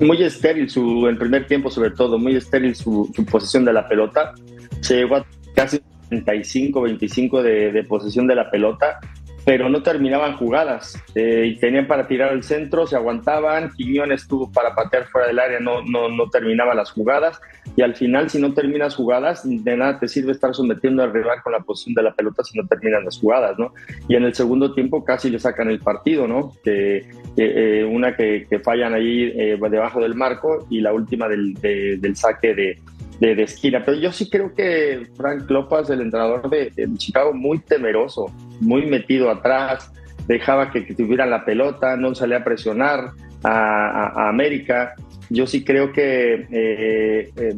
Muy 0.00 0.22
estéril 0.22 0.70
su, 0.70 1.06
el 1.06 1.18
primer 1.18 1.46
tiempo, 1.46 1.70
sobre 1.70 1.90
todo, 1.90 2.18
muy 2.18 2.36
estéril 2.36 2.74
su, 2.74 3.12
su 3.14 3.24
posesión 3.24 3.64
de 3.64 3.72
la 3.72 3.88
pelota. 3.88 4.34
Se 4.80 4.96
llegó 4.96 5.16
a 5.16 5.26
casi 5.54 5.80
35, 6.08 6.82
25 6.82 7.42
de, 7.42 7.72
de 7.72 7.84
posesión 7.84 8.26
de 8.26 8.34
la 8.34 8.50
pelota 8.50 8.98
pero 9.44 9.68
no 9.68 9.82
terminaban 9.82 10.36
jugadas 10.36 11.02
eh, 11.14 11.56
tenían 11.60 11.86
para 11.86 12.06
tirar 12.06 12.30
al 12.30 12.42
centro, 12.42 12.86
se 12.86 12.96
aguantaban, 12.96 13.70
Quiñones 13.76 14.22
estuvo 14.22 14.50
para 14.50 14.74
patear 14.74 15.06
fuera 15.06 15.26
del 15.28 15.38
área, 15.38 15.60
no, 15.60 15.82
no, 15.82 16.08
no 16.08 16.28
terminaba 16.28 16.74
las 16.74 16.90
jugadas 16.90 17.40
y 17.76 17.82
al 17.82 17.94
final 17.94 18.28
si 18.28 18.40
no 18.40 18.52
terminas 18.52 18.94
jugadas, 18.94 19.42
de 19.44 19.76
nada 19.76 19.98
te 19.98 20.08
sirve 20.08 20.32
estar 20.32 20.54
sometiendo 20.54 21.02
al 21.02 21.12
rival 21.12 21.42
con 21.42 21.52
la 21.52 21.60
posición 21.60 21.94
de 21.94 22.02
la 22.02 22.14
pelota 22.14 22.44
si 22.44 22.58
no 22.58 22.66
terminan 22.66 23.04
las 23.04 23.18
jugadas, 23.18 23.58
¿no? 23.58 23.72
Y 24.08 24.16
en 24.16 24.24
el 24.24 24.34
segundo 24.34 24.74
tiempo 24.74 25.04
casi 25.04 25.30
le 25.30 25.38
sacan 25.38 25.70
el 25.70 25.78
partido, 25.78 26.26
¿no? 26.26 26.52
Que, 26.62 27.08
eh, 27.36 27.88
una 27.90 28.16
que, 28.16 28.46
fallan 28.62 28.94
ahí 28.94 29.32
eh, 29.34 29.58
debajo 29.70 30.00
del 30.00 30.14
marco 30.14 30.66
y 30.70 30.80
la 30.80 30.92
última 30.92 31.28
del, 31.28 31.54
del 31.54 32.16
saque 32.16 32.54
de, 32.54 32.78
de, 33.20 33.42
esquina. 33.42 33.82
Pero 33.84 33.98
yo 33.98 34.12
sí 34.12 34.28
creo 34.28 34.54
que 34.54 35.06
Frank 35.16 35.48
Lopas, 35.50 35.90
el 35.90 36.00
entrenador 36.00 36.48
de, 36.50 36.72
Chicago, 36.96 37.32
muy 37.32 37.58
temeroso, 37.60 38.26
muy 38.60 38.86
metido 38.86 39.30
atrás, 39.30 39.92
dejaba 40.26 40.70
que, 40.70 40.82
tuvieran 40.82 41.30
la 41.30 41.44
pelota, 41.44 41.96
no 41.96 42.14
salía 42.14 42.38
a 42.38 42.44
presionar 42.44 43.10
a, 43.44 44.28
América. 44.28 44.94
Yo 45.30 45.46
sí 45.46 45.64
creo 45.64 45.92
que 45.92 46.46
eh, 46.50 47.32
eh, 47.36 47.56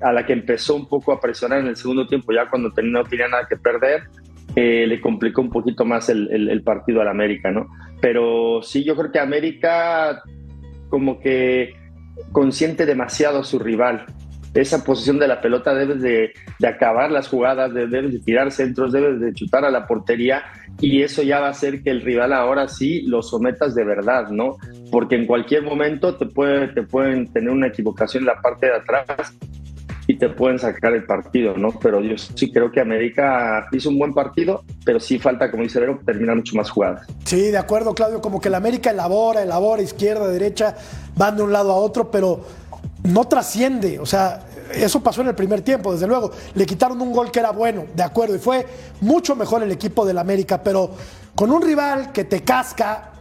a, 0.00 0.12
la 0.12 0.26
que 0.26 0.32
empezó 0.32 0.76
un 0.76 0.88
poco 0.88 1.12
a 1.12 1.20
presionar 1.20 1.60
en 1.60 1.68
el 1.68 1.76
segundo 1.76 2.06
tiempo, 2.06 2.32
ya 2.32 2.48
cuando 2.50 2.70
no 2.82 3.04
tenía 3.04 3.28
nada 3.28 3.46
que 3.48 3.56
perder, 3.56 4.02
eh, 4.54 4.86
le 4.86 5.00
complicó 5.00 5.40
un 5.40 5.50
poquito 5.50 5.84
más 5.84 6.08
el, 6.08 6.30
el, 6.30 6.62
partido 6.62 7.00
al 7.00 7.08
América, 7.08 7.50
¿no? 7.50 7.66
Pero 8.00 8.62
sí, 8.62 8.84
yo 8.84 8.96
creo 8.96 9.12
que 9.12 9.18
América 9.18 10.22
como 10.88 11.18
que 11.20 11.74
consiente 12.32 12.86
demasiado 12.86 13.40
a 13.40 13.44
su 13.44 13.58
rival 13.58 14.06
esa 14.60 14.84
posición 14.84 15.18
de 15.18 15.28
la 15.28 15.40
pelota, 15.40 15.74
debes 15.74 16.00
de, 16.00 16.32
acabar 16.66 17.10
las 17.10 17.28
jugadas, 17.28 17.72
debes 17.72 18.12
de 18.12 18.18
tirar 18.20 18.50
centros, 18.50 18.92
debes 18.92 19.20
de 19.20 19.32
chutar 19.32 19.64
a 19.64 19.70
la 19.70 19.86
portería 19.86 20.42
y 20.80 21.02
eso 21.02 21.22
ya 21.22 21.40
va 21.40 21.48
a 21.48 21.50
hacer 21.50 21.82
que 21.82 21.90
el 21.90 22.02
rival 22.02 22.32
ahora 22.32 22.68
sí 22.68 23.02
lo 23.02 23.22
sometas 23.22 23.74
de 23.74 23.84
verdad, 23.84 24.28
¿no? 24.30 24.56
Porque 24.90 25.16
en 25.16 25.26
cualquier 25.26 25.62
momento 25.62 26.16
te, 26.16 26.26
puede, 26.26 26.68
te 26.68 26.82
pueden 26.82 27.32
tener 27.32 27.50
una 27.50 27.68
equivocación 27.68 28.22
en 28.22 28.26
la 28.26 28.40
parte 28.40 28.66
de 28.66 28.74
atrás 28.74 29.36
y 30.08 30.16
te 30.16 30.28
pueden 30.28 30.58
sacar 30.58 30.94
el 30.94 31.04
partido, 31.04 31.56
¿no? 31.56 31.70
Pero 31.80 32.00
yo 32.00 32.16
sí 32.16 32.52
creo 32.52 32.70
que 32.70 32.80
América 32.80 33.66
hizo 33.72 33.88
un 33.88 33.98
buen 33.98 34.14
partido, 34.14 34.62
pero 34.84 35.00
sí 35.00 35.18
falta, 35.18 35.50
como 35.50 35.64
dice 35.64 35.80
Vero, 35.80 35.98
terminar 36.04 36.36
mucho 36.36 36.54
más 36.56 36.70
jugadas. 36.70 37.06
Sí, 37.24 37.50
de 37.50 37.58
acuerdo, 37.58 37.94
Claudio, 37.94 38.20
como 38.20 38.40
que 38.40 38.48
el 38.48 38.54
América 38.54 38.90
elabora, 38.90 39.42
elabora, 39.42 39.82
izquierda, 39.82 40.28
derecha, 40.28 40.76
van 41.16 41.36
de 41.36 41.42
un 41.42 41.52
lado 41.52 41.72
a 41.72 41.76
otro, 41.76 42.10
pero 42.10 42.44
no 43.06 43.24
trasciende. 43.26 43.98
O 43.98 44.06
sea, 44.06 44.40
eso 44.74 45.00
pasó 45.00 45.20
en 45.22 45.28
el 45.28 45.34
primer 45.34 45.62
tiempo, 45.62 45.92
desde 45.92 46.06
luego. 46.06 46.30
Le 46.54 46.66
quitaron 46.66 47.00
un 47.00 47.12
gol 47.12 47.30
que 47.30 47.40
era 47.40 47.50
bueno, 47.50 47.84
de 47.94 48.02
acuerdo, 48.02 48.34
y 48.34 48.38
fue 48.38 48.66
mucho 49.00 49.36
mejor 49.36 49.62
el 49.62 49.72
equipo 49.72 50.04
del 50.04 50.18
América, 50.18 50.62
pero 50.62 50.90
con 51.34 51.50
un 51.50 51.62
rival 51.62 52.12
que 52.12 52.24
te 52.24 52.42
casca, 52.42 53.12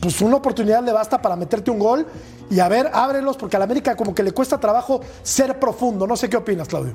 pues 0.00 0.20
una 0.20 0.36
oportunidad 0.36 0.82
le 0.82 0.92
basta 0.92 1.22
para 1.22 1.36
meterte 1.36 1.70
un 1.70 1.78
gol 1.78 2.06
y 2.50 2.60
a 2.60 2.68
ver, 2.68 2.90
ábrelos, 2.92 3.36
porque 3.36 3.56
al 3.56 3.62
América 3.62 3.96
como 3.96 4.14
que 4.14 4.22
le 4.22 4.32
cuesta 4.32 4.58
trabajo 4.58 5.00
ser 5.22 5.58
profundo. 5.58 6.06
No 6.06 6.16
sé 6.16 6.28
qué 6.28 6.36
opinas, 6.36 6.68
Claudio. 6.68 6.94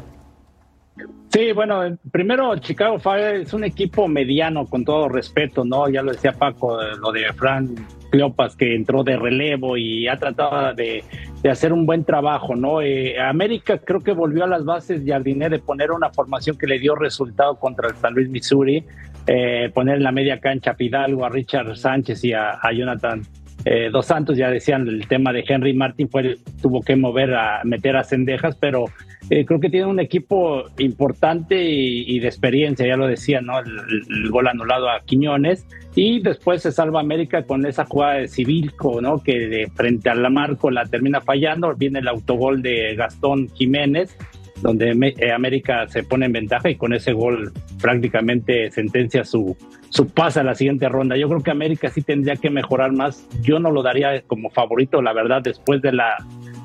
Sí, 1.30 1.52
bueno, 1.52 1.98
primero 2.12 2.58
Chicago 2.58 3.00
Fire 3.00 3.42
es 3.42 3.54
un 3.54 3.64
equipo 3.64 4.08
mediano, 4.08 4.66
con 4.66 4.86
todo 4.86 5.10
respeto, 5.10 5.66
¿no? 5.66 5.90
Ya 5.90 6.02
lo 6.02 6.12
decía 6.12 6.32
Paco, 6.32 6.80
lo 7.00 7.12
de 7.12 7.32
Frank 7.34 7.70
Cleopas 8.10 8.56
que 8.56 8.76
entró 8.76 9.04
de 9.04 9.18
relevo 9.18 9.78
y 9.78 10.08
ha 10.08 10.18
tratado 10.18 10.74
de, 10.74 11.04
hacer 11.50 11.74
un 11.74 11.86
buen 11.86 12.04
trabajo, 12.04 12.56
¿no? 12.56 12.82
Eh, 12.82 13.20
América 13.20 13.78
creo 13.78 14.02
que 14.02 14.14
volvió 14.14 14.46
a 14.46 14.48
las 14.48 14.66
bases 14.66 15.04
Jardiné 15.06 15.50
de 15.50 15.60
poner 15.60 15.92
una 15.92 16.10
formación 16.10 16.58
que 16.58 16.68
le 16.68 16.80
dio 16.80 16.96
resultado 16.96 17.60
contra 17.60 17.90
el 17.90 17.96
San 17.96 18.14
Luis 18.14 18.30
Missouri, 18.30 18.86
eh, 19.28 19.70
poner 19.74 19.98
en 19.98 20.04
la 20.04 20.12
media 20.12 20.40
cancha 20.40 20.72
a 20.72 20.74
Pidalgo, 20.76 21.26
a 21.26 21.30
Richard 21.30 21.76
Sánchez 21.76 22.24
y 22.24 22.34
a, 22.34 22.60
Jonathan 22.74 23.22
eh, 23.66 23.90
Dos 23.92 24.06
Santos, 24.06 24.38
ya 24.38 24.50
decían 24.50 24.88
el 24.88 25.08
tema 25.08 25.34
de 25.34 25.44
Henry 25.48 25.74
Martin, 25.74 26.10
fue, 26.10 26.38
tuvo 26.62 26.82
que 26.82 26.96
mover 26.96 27.34
a 27.34 27.62
meter 27.64 27.98
a 27.98 28.04
Cendejas, 28.04 28.56
pero 28.56 28.86
eh, 29.30 29.46
creo 29.46 29.60
que 29.60 29.70
tiene 29.70 29.88
un 29.88 30.00
equipo 30.00 30.64
importante 30.78 31.62
y, 31.62 32.20
de 32.20 32.28
experiencia, 32.28 32.88
ya 32.88 32.96
lo 32.96 33.08
decía, 33.08 33.42
¿no? 33.42 33.60
El, 33.60 34.30
gol 34.30 34.48
anulado 34.48 34.90
a 34.90 35.02
Quiñones 35.02 35.66
y 35.96 36.22
después 36.22 36.62
se 36.62 36.72
salva 36.72 37.02
América 37.02 37.44
con 37.44 37.66
esa 37.66 37.86
jugada 37.86 38.16
de 38.16 38.28
Civilco, 38.28 39.02
¿no? 39.02 39.22
Que 39.22 39.48
de 39.48 39.68
frente 39.76 40.10
al 40.10 40.30
marco 40.32 40.72
la 40.72 40.86
termina 40.86 41.20
fallando, 41.20 41.74
viene 41.76 42.00
el 42.00 42.08
autogol 42.08 42.62
de 42.62 42.96
Gastón 42.96 43.50
Jiménez, 43.50 44.16
donde 44.62 44.92
eh, 45.18 45.32
América 45.32 45.88
se 45.88 46.04
pone 46.04 46.28
en 46.28 46.32
ventaja 46.32 46.70
y 46.70 46.76
con 46.76 46.94
ese 46.94 47.12
gol 47.12 47.52
prácticamente 47.82 48.72
sentencia 48.72 49.24
su, 49.24 49.56
su 49.90 50.08
pase 50.08 50.40
a 50.40 50.44
la 50.44 50.56
siguiente 50.56 50.90
ronda. 50.90 51.18
Yo 51.18 51.28
creo 51.30 51.42
que 51.42 51.52
América 51.52 51.90
sí 51.90 52.02
tendría 52.02 52.36
que 52.36 52.50
mejorar 52.50 52.92
más. 52.92 53.26
Yo 53.42 53.60
no 53.60 53.72
lo 53.72 53.84
daría 53.84 54.22
como 54.24 54.50
favorito, 54.50 55.02
la 55.02 55.14
verdad, 55.14 55.42
después 55.42 55.82
de 55.82 55.92
la 55.94 56.18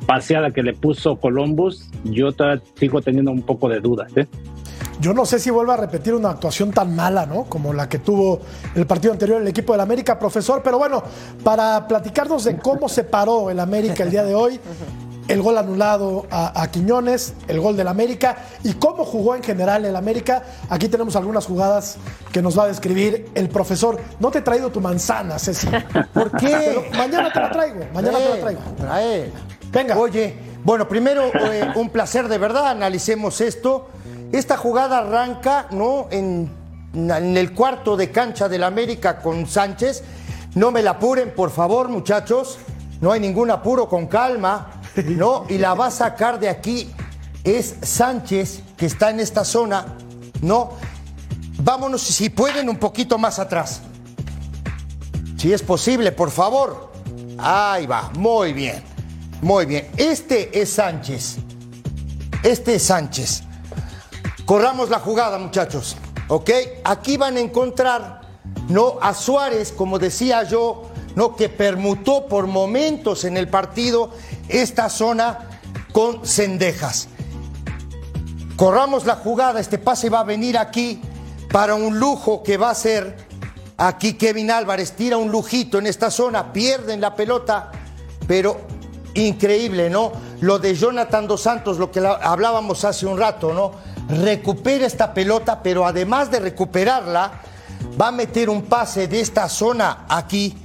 paseada 0.07 0.50
que 0.50 0.62
le 0.62 0.75
puso 0.75 1.16
Columbus, 1.16 1.88
yo 2.04 2.31
sigo 2.75 3.00
teniendo 3.02 3.31
un 3.31 3.42
poco 3.42 3.69
de 3.69 3.81
dudas. 3.81 4.16
¿eh? 4.16 4.26
Yo 5.00 5.12
no 5.12 5.26
sé 5.26 5.38
si 5.38 5.50
vuelva 5.50 5.75
a 5.75 5.76
repetir 5.76 6.14
una 6.14 6.31
actuación 6.31 6.71
tan 6.71 6.95
mala, 6.95 7.26
¿no? 7.26 7.45
Como 7.45 7.73
la 7.73 7.88
que 7.88 7.99
tuvo 7.99 8.40
el 8.75 8.87
partido 8.87 9.12
anterior 9.12 9.40
el 9.40 9.49
equipo 9.49 9.73
del 9.73 9.81
América, 9.81 10.19
profesor. 10.19 10.61
Pero 10.62 10.78
bueno, 10.78 11.02
para 11.42 11.88
platicarnos 11.88 12.45
de 12.45 12.57
cómo 12.57 12.88
se 12.88 13.04
paró 13.04 13.50
el 13.50 13.59
América 13.59 14.04
el 14.04 14.11
día 14.11 14.23
de 14.23 14.35
hoy, 14.35 14.61
el 15.29 15.43
gol 15.43 15.57
anulado 15.59 16.26
a, 16.31 16.67
Quiñones, 16.71 17.35
el 17.49 17.61
gol 17.61 17.76
del 17.76 17.88
América 17.88 18.37
y 18.62 18.75
cómo 18.75 19.05
jugó 19.05 19.35
en 19.35 19.43
general 19.43 19.85
el 19.85 19.97
América. 19.97 20.43
Aquí 20.69 20.88
tenemos 20.88 21.17
algunas 21.17 21.47
jugadas 21.47 21.97
que 22.33 22.43
nos 22.43 22.59
va 22.59 22.64
a 22.64 22.69
describir 22.69 23.31
el 23.35 23.49
profesor. 23.49 24.00
No 24.21 24.31
te 24.31 24.38
he 24.38 24.43
traído 24.43 24.71
tu 24.71 24.81
manzana, 24.81 25.38
Ceci. 25.38 25.69
¿Por 26.12 26.37
qué? 26.37 26.91
mañana 26.97 27.33
te 27.33 27.41
la 27.41 27.50
traigo, 27.50 27.81
mañana 27.93 28.19
te 28.19 28.29
la 28.29 28.41
traigo. 28.41 28.61
Trae. 28.79 29.33
Venga. 29.71 29.97
Oye, 29.97 30.37
bueno, 30.64 30.88
primero 30.88 31.31
eh, 31.35 31.73
un 31.76 31.91
placer 31.91 32.29
de 32.29 32.38
verdad, 32.38 32.69
analicemos 32.69 33.41
esto. 33.41 33.88
Esta 34.33 34.57
jugada 34.57 34.99
arranca, 34.99 35.67
¿no? 35.71 36.09
En, 36.11 36.50
en 36.95 37.37
el 37.37 37.52
cuarto 37.52 37.97
de 37.97 38.11
cancha 38.11 38.49
del 38.49 38.64
América 38.64 39.21
con 39.21 39.47
Sánchez. 39.47 40.02
No 40.55 40.71
me 40.71 40.83
la 40.83 40.93
apuren, 40.93 41.33
por 41.35 41.50
favor, 41.50 41.88
muchachos. 41.88 42.59
No 43.00 43.11
hay 43.11 43.21
ningún 43.21 43.50
apuro, 43.50 43.88
con 43.88 44.07
calma. 44.07 44.72
¿no? 45.05 45.47
Y 45.49 45.59
la 45.59 45.75
va 45.75 45.87
a 45.87 45.91
sacar 45.91 46.39
de 46.39 46.49
aquí 46.49 46.91
es 47.45 47.77
Sánchez, 47.83 48.63
que 48.77 48.87
está 48.87 49.11
en 49.11 49.21
esta 49.21 49.45
zona, 49.45 49.97
¿no? 50.41 50.71
Vámonos, 51.59 52.03
si 52.03 52.31
pueden, 52.31 52.69
un 52.69 52.77
poquito 52.77 53.19
más 53.19 53.39
atrás. 53.39 53.83
Si 55.37 55.53
es 55.53 55.63
posible, 55.63 56.13
por 56.13 56.31
favor. 56.31 56.93
Ahí 57.39 57.87
va, 57.87 58.11
muy 58.17 58.53
bien. 58.53 58.83
Muy 59.41 59.67
bien, 59.67 59.89
este 59.97 60.61
es 60.61 60.75
Sánchez. 60.75 61.39
Este 62.45 62.77
es 62.77 62.85
Sánchez. 62.85 63.43
Corramos 64.45 64.89
la 64.89 65.01
jugada, 65.01 65.39
muchachos. 65.39 65.97
¿Ok? 66.29 66.51
Aquí 66.85 67.17
van 67.17 67.37
a 67.37 67.41
encontrar, 67.41 68.21
¿no? 68.69 68.99
A 69.01 69.13
Suárez, 69.15 69.73
como 69.73 69.99
decía 69.99 70.45
yo, 70.45 70.92
¿no? 71.14 71.37
Que 71.37 71.49
permutó 71.49 72.26
por 72.26 72.47
momentos 72.47 73.25
en 73.25 73.37
el 73.37 73.49
partido 73.49 74.11
esta 74.49 74.88
zona 74.88 75.61
con 75.92 76.26
cendejas. 76.26 77.09
Corramos 78.57 79.07
la 79.07 79.16
jugada, 79.16 79.61
este 79.61 79.78
pase 79.78 80.09
va 80.09 80.21
a 80.21 80.25
venir 80.25 80.57
aquí 80.59 81.00
para 81.50 81.75
un 81.75 81.99
lujo 81.99 82.42
que 82.42 82.57
va 82.57 82.71
a 82.71 82.75
ser 82.75 83.26
aquí 83.76 84.14
Kevin 84.14 84.50
Álvarez, 84.50 84.92
tira 84.92 85.16
un 85.16 85.31
lujito 85.31 85.78
en 85.78 85.87
esta 85.87 86.11
zona, 86.11 86.52
pierden 86.52 87.00
la 87.00 87.14
pelota, 87.14 87.73
pero 88.26 88.61
increíble, 89.14 89.90
¿no? 89.90 90.12
Lo 90.40 90.59
de 90.59 90.75
Jonathan 90.75 91.26
Dos 91.26 91.42
Santos, 91.42 91.78
lo 91.78 91.90
que 91.90 92.00
hablábamos 92.00 92.85
hace 92.85 93.07
un 93.07 93.19
rato, 93.19 93.52
¿no? 93.52 93.73
Recupera 94.23 94.87
esta 94.87 95.12
pelota, 95.12 95.62
pero 95.62 95.87
además 95.87 96.31
de 96.31 96.40
recuperarla, 96.40 97.33
va 98.00 98.09
a 98.09 98.12
meter 98.12 98.49
un 98.49 98.62
pase 98.62 99.09
de 99.09 99.21
esta 99.21 99.49
zona 99.49 100.07
aquí. 100.09 100.57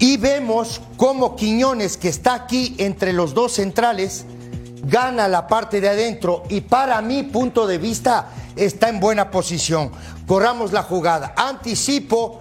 Y 0.00 0.16
vemos 0.16 0.80
cómo 0.96 1.36
Quiñones, 1.36 1.96
que 1.96 2.08
está 2.08 2.34
aquí 2.34 2.74
entre 2.78 3.12
los 3.12 3.34
dos 3.34 3.52
centrales, 3.52 4.24
gana 4.82 5.28
la 5.28 5.46
parte 5.46 5.80
de 5.80 5.90
adentro 5.90 6.42
y 6.48 6.62
para 6.62 7.00
mi 7.02 7.22
punto 7.22 7.66
de 7.68 7.78
vista 7.78 8.30
está 8.56 8.88
en 8.88 8.98
buena 8.98 9.30
posición. 9.30 9.92
Corramos 10.26 10.72
la 10.72 10.82
jugada. 10.82 11.34
Anticipo, 11.36 12.40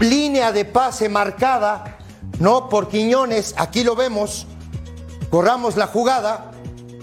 línea 0.00 0.52
de 0.52 0.64
pase 0.64 1.10
marcada 1.10 1.98
no 2.38 2.68
por 2.68 2.88
Quiñones, 2.88 3.54
aquí 3.56 3.82
lo 3.82 3.96
vemos, 3.96 4.46
corramos 5.30 5.76
la 5.76 5.88
jugada, 5.88 6.52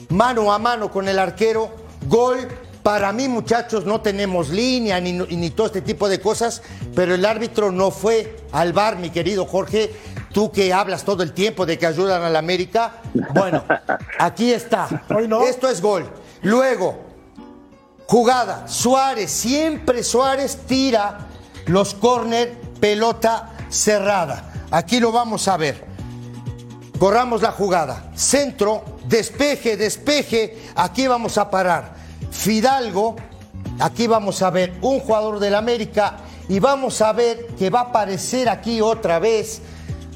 mano 0.10 0.53
a 0.53 0.60
mano 0.60 0.91
con 0.91 1.10
el 1.10 1.20
arquero, 1.20 1.75
gol. 2.08 2.48
Para 2.85 3.11
mí, 3.11 3.27
muchachos, 3.27 3.83
no 3.83 4.01
tenemos 4.01 4.49
línea 4.49 4.99
ni, 4.99 5.13
ni 5.13 5.49
todo 5.49 5.65
este 5.65 5.81
tipo 5.81 6.07
de 6.07 6.21
cosas, 6.21 6.61
pero 6.93 7.15
el 7.15 7.25
árbitro 7.25 7.71
no 7.71 7.89
fue 7.89 8.37
al 8.51 8.73
bar, 8.73 8.99
mi 8.99 9.09
querido 9.09 9.47
Jorge. 9.47 9.91
Tú 10.31 10.51
que 10.51 10.71
hablas 10.71 11.03
todo 11.03 11.23
el 11.23 11.31
tiempo 11.31 11.65
de 11.65 11.79
que 11.79 11.87
ayudan 11.87 12.21
a 12.21 12.29
la 12.29 12.37
América. 12.37 13.01
Bueno, 13.33 13.63
aquí 14.19 14.53
está. 14.53 15.03
Hoy 15.09 15.27
no. 15.27 15.41
Esto 15.41 15.67
es 15.67 15.81
gol. 15.81 16.07
Luego, 16.43 16.99
jugada. 18.05 18.67
Suárez, 18.67 19.31
siempre 19.31 20.03
Suárez 20.03 20.55
tira 20.67 21.21
los 21.65 21.95
córner, 21.95 22.53
pelota 22.79 23.55
cerrada. 23.67 24.53
Aquí 24.69 24.99
lo 24.99 25.11
vamos 25.11 25.47
a 25.47 25.57
ver. 25.57 25.83
Corramos 26.99 27.41
la 27.41 27.51
jugada. 27.51 28.11
Centro, 28.13 28.83
despeje, 29.07 29.75
despeje. 29.75 30.55
Aquí 30.75 31.07
vamos 31.07 31.39
a 31.39 31.49
parar. 31.49 32.04
Fidalgo, 32.35 33.15
aquí 33.79 34.07
vamos 34.07 34.41
a 34.41 34.49
ver 34.51 34.73
un 34.81 34.99
jugador 34.99 35.39
del 35.39 35.55
América 35.55 36.17
y 36.47 36.59
vamos 36.59 37.01
a 37.01 37.11
ver 37.13 37.47
que 37.57 37.69
va 37.69 37.79
a 37.79 37.83
aparecer 37.83 38.49
aquí 38.49 38.81
otra 38.81 39.19
vez, 39.19 39.61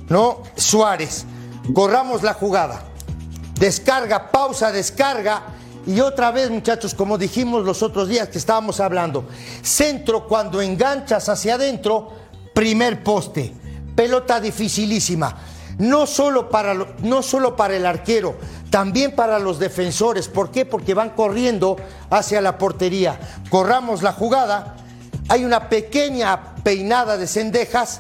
¿no? 0.10 0.44
Suárez. 0.56 1.26
Corramos 1.74 2.22
la 2.22 2.34
jugada. 2.34 2.84
Descarga, 3.60 4.30
pausa, 4.32 4.72
descarga. 4.72 5.44
Y 5.88 6.02
otra 6.02 6.30
vez, 6.32 6.52
muchachos, 6.52 6.94
como 6.94 7.18
dijimos 7.18 7.66
los 7.66 7.82
otros 7.82 8.08
días 8.10 8.30
que 8.30 8.38
estábamos 8.38 8.80
hablando, 8.80 9.28
centro 9.64 10.28
cuando 10.28 10.62
enganchas 10.62 11.30
hacia 11.30 11.56
adentro, 11.56 12.12
primer 12.54 13.04
poste. 13.04 13.54
Pelota 13.96 14.40
dificilísima. 14.40 15.36
No 15.80 16.06
solo, 16.06 16.50
para, 16.50 16.76
no 17.00 17.24
solo 17.24 17.56
para 17.56 17.76
el 17.76 17.86
arquero, 17.86 18.36
también 18.70 19.16
para 19.16 19.40
los 19.40 19.60
defensores. 19.60 20.28
¿Por 20.28 20.52
qué? 20.52 20.66
Porque 20.66 20.94
van 20.94 21.12
corriendo 21.12 21.78
hacia 22.10 22.42
la 22.42 22.58
portería. 22.58 23.20
Corramos 23.50 24.02
la 24.02 24.14
jugada. 24.14 24.76
Hay 25.28 25.46
una 25.46 25.70
pequeña 25.70 26.56
peinada 26.64 27.18
de 27.18 27.28
cendejas 27.28 28.00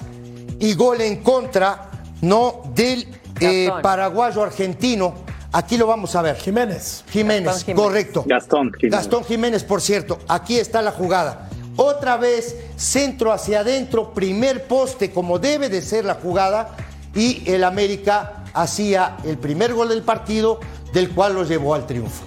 y 0.59 0.73
gol 0.73 1.01
en 1.01 1.23
contra, 1.23 1.89
¿no? 2.21 2.63
Del 2.73 3.07
eh, 3.39 3.69
paraguayo 3.81 4.43
argentino. 4.43 5.13
Aquí 5.51 5.77
lo 5.77 5.87
vamos 5.87 6.15
a 6.15 6.21
ver. 6.21 6.35
Jiménez. 6.35 7.03
Jiménez. 7.09 7.65
correcto. 7.75 8.23
Gastón 8.27 8.71
Jiménez. 8.73 8.99
Gastón 8.99 9.23
Jiménez, 9.23 9.63
por 9.63 9.81
cierto. 9.81 10.19
Aquí 10.27 10.57
está 10.57 10.81
la 10.81 10.91
jugada. 10.91 11.49
Otra 11.75 12.17
vez, 12.17 12.55
centro 12.75 13.31
hacia 13.31 13.61
adentro, 13.61 14.13
primer 14.13 14.67
poste, 14.67 15.11
como 15.11 15.39
debe 15.39 15.69
de 15.69 15.81
ser 15.81 16.05
la 16.05 16.15
jugada. 16.15 16.75
Y 17.15 17.49
el 17.49 17.63
América 17.63 18.38
hacía 18.53 19.17
el 19.25 19.37
primer 19.37 19.73
gol 19.73 19.89
del 19.89 20.01
partido, 20.03 20.59
del 20.93 21.09
cual 21.09 21.33
lo 21.35 21.43
llevó 21.43 21.75
al 21.75 21.85
triunfo. 21.85 22.25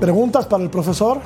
¿Preguntas 0.00 0.46
para 0.46 0.62
el 0.62 0.70
profesor? 0.70 1.20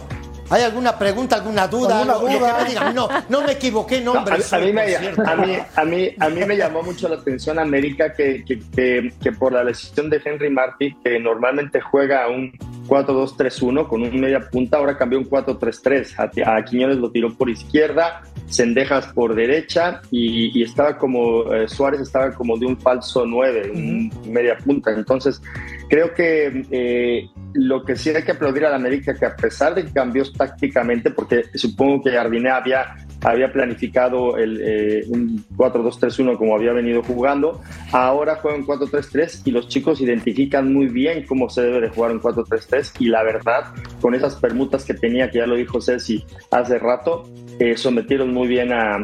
¿Hay 0.51 0.63
alguna 0.63 0.99
pregunta, 0.99 1.37
alguna 1.37 1.67
duda? 1.67 2.01
¿Alguna 2.01 2.15
Lo- 2.15 2.21
lo 2.23 2.29
que 2.29 2.39
duda? 2.39 2.59
me 2.63 2.69
digan. 2.69 2.95
No, 2.95 3.09
no 3.31 3.41
me 3.43 3.53
equivoqué, 3.53 4.01
No, 4.03 4.15
nombre. 4.15 4.35
a, 4.51 4.57
a 4.57 4.59
mí 4.61 4.73
me, 4.73 4.83
a, 4.95 5.01
mí, 5.37 5.57
a, 5.75 5.85
mí, 5.85 6.09
a 6.21 6.29
mí 6.29 6.45
me 6.45 6.57
llamó 6.57 6.83
mucho 6.83 7.09
la 7.09 7.17
atención 7.17 7.59
América 7.59 8.13
que, 8.13 8.45
que, 8.45 8.61
que- 8.75 9.13
que 9.23 9.33
por 9.33 9.53
la 9.53 9.65
decisión 9.65 10.11
de 10.11 10.21
Henry 10.23 10.51
Martí, 10.51 10.95
que 11.03 11.19
normalmente 11.19 11.81
juega 11.81 12.29
un 12.29 12.53
4-2-3-1 12.89 13.89
con 13.89 14.03
un 14.03 14.21
media 14.21 14.41
punta, 14.51 14.77
ahora 14.77 14.99
cambió 14.99 15.19
un 15.19 15.29
4-3-3. 15.29 16.45
A, 16.45 16.57
a 16.57 16.65
Quiñones 16.65 16.99
lo 16.99 17.11
tiró 17.11 17.33
por 17.35 17.49
izquierda, 17.49 18.23
Sendejas 18.47 19.07
por 19.09 19.35
derecha 19.35 20.03
y, 20.11 20.59
y 20.59 20.63
estaba 20.63 20.97
como, 20.99 21.53
eh, 21.53 21.69
Suárez 21.69 22.01
estaba 22.01 22.33
como 22.33 22.57
de 22.57 22.67
un 22.67 22.79
falso 22.79 23.25
9, 23.27 23.73
un 23.75 24.11
media 24.33 24.57
punta. 24.59 24.93
Entonces, 24.93 25.41
creo 25.89 26.13
que 26.15 26.67
eh, 26.71 27.31
lo 27.55 27.85
que 27.85 27.97
sí 27.97 28.11
hay 28.11 28.23
que 28.23 28.33
aplaudir 28.33 28.65
a 28.67 28.71
la 28.71 28.77
América, 28.77 29.15
que 29.15 29.27
a 29.27 29.37
pesar 29.37 29.75
de 29.75 29.85
que 29.85 29.93
cambió 29.93 30.25
tácticamente, 30.33 31.11
porque 31.11 31.45
supongo 31.55 32.03
que 32.03 32.11
Jardiné 32.11 32.51
había, 32.51 32.97
había 33.25 33.53
planificado 33.53 34.37
el, 34.37 34.61
eh, 34.63 35.05
un 35.09 35.45
4-2-3-1 35.57 36.37
como 36.39 36.55
había 36.55 36.73
venido 36.73 37.03
jugando, 37.03 37.61
ahora 37.93 38.37
juega 38.37 38.57
un 38.59 38.67
4-3-3 38.67 39.43
y 39.45 39.51
los 39.51 39.69
chicos 39.69 40.01
identifican 40.01 40.73
muy 40.73 40.87
bien 40.87 41.25
cómo 41.27 41.49
se 41.49 41.63
debe 41.63 41.81
de 41.81 41.89
jugar 41.89 42.13
un 42.13 42.21
4-3-3 42.21 42.93
y 43.01 43.07
la 43.09 43.23
verdad, 43.23 43.65
con 44.01 44.15
esas 44.15 44.37
permutas 44.37 44.85
que 44.85 44.95
tenía, 44.95 45.31
que 45.31 45.39
ya 45.39 45.47
lo 45.47 45.57
dijo 45.57 45.81
Ceci 45.81 46.25
hace 46.51 46.79
rato, 46.79 47.25
eh, 47.59 47.77
sometieron 47.77 48.33
muy 48.33 48.49
bien 48.49 48.73
a- 48.73 49.03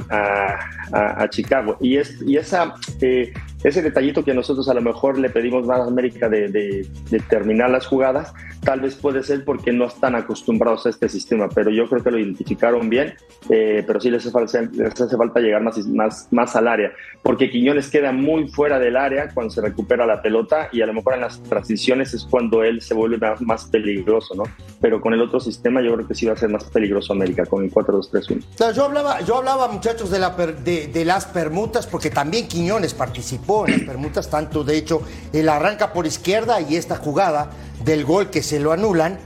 a 0.92 1.28
Chicago. 1.30 1.76
Y, 1.80 1.96
es, 1.96 2.20
y 2.26 2.37
esa, 2.37 2.74
eh, 3.00 3.33
ese 3.62 3.82
detallito 3.82 4.24
que 4.24 4.34
nosotros 4.34 4.68
a 4.68 4.74
lo 4.74 4.80
mejor 4.82 5.18
le 5.18 5.30
pedimos 5.30 5.66
más 5.66 5.80
a 5.80 5.84
América 5.84 6.28
de, 6.28 6.48
de- 6.48 6.86
de 7.10 7.20
terminar 7.20 7.70
las 7.70 7.86
jugadas, 7.86 8.32
tal 8.64 8.80
vez 8.80 8.94
puede 8.94 9.22
ser 9.22 9.44
porque 9.44 9.72
no 9.72 9.86
están 9.86 10.14
acostumbrados 10.14 10.86
a 10.86 10.90
este 10.90 11.08
sistema, 11.08 11.48
pero 11.48 11.70
yo 11.70 11.88
creo 11.88 12.02
que 12.02 12.10
lo 12.10 12.18
identificaron 12.18 12.88
bien, 12.88 13.14
eh, 13.48 13.82
pero 13.86 14.00
sí 14.00 14.10
les 14.10 14.22
hace, 14.24 14.30
falta, 14.32 14.60
les 14.72 15.00
hace 15.00 15.16
falta 15.16 15.40
llegar 15.40 15.62
más, 15.62 15.78
más, 15.88 16.28
más 16.30 16.56
al 16.56 16.68
área, 16.68 16.92
porque 17.22 17.50
Quiñones 17.50 17.88
queda 17.90 18.12
muy 18.12 18.48
fuera 18.48 18.78
del 18.78 18.96
área 18.96 19.28
cuando 19.34 19.50
se 19.50 19.60
recupera 19.60 20.06
la 20.06 20.22
pelota 20.22 20.68
y 20.72 20.80
a 20.82 20.86
lo 20.86 20.94
mejor 20.94 21.14
en 21.14 21.20
las 21.22 21.42
transiciones 21.42 22.14
es 22.14 22.24
cuando 22.24 22.62
él 22.62 22.80
se 22.80 22.94
vuelve 22.94 23.18
más, 23.40 23.64
peligroso, 23.66 24.34
¿no? 24.34 24.44
Pero 24.80 25.00
con 25.00 25.12
el 25.14 25.20
otro 25.20 25.38
sistema 25.40 25.82
yo 25.82 25.94
creo 25.94 26.06
que 26.08 26.14
sí 26.14 26.26
va 26.26 26.32
a 26.32 26.36
ser 26.36 26.48
más 26.50 26.64
peligroso 26.64 27.12
América, 27.12 27.44
con 27.46 27.62
el 27.64 27.70
4-2-3-1. 27.70 28.44
Claro, 28.56 28.72
yo 28.74 28.84
hablaba, 28.84 29.20
yo 29.22 29.36
hablaba 29.36 29.68
muchachos 29.68 30.10
de, 30.10 30.18
la 30.18 30.30
de, 30.30 30.86
de 30.88 31.04
las 31.04 31.26
permutas, 31.26 31.86
porque 31.86 32.10
también 32.10 32.48
Quiñones 32.48 32.94
participó 32.94 33.49
en 33.66 33.72
las 33.72 33.80
permutas, 33.82 34.30
tanto 34.30 34.64
de 34.64 34.76
hecho 34.76 35.02
él 35.32 35.48
arranca 35.48 35.92
por 35.92 36.06
izquierda 36.06 36.60
y 36.60 36.76
esta 36.76 36.96
jugada 36.96 37.50
del 37.84 38.04
gol 38.04 38.30
que 38.30 38.42
se 38.42 38.60
lo 38.60 38.72
anulan, 38.72 39.18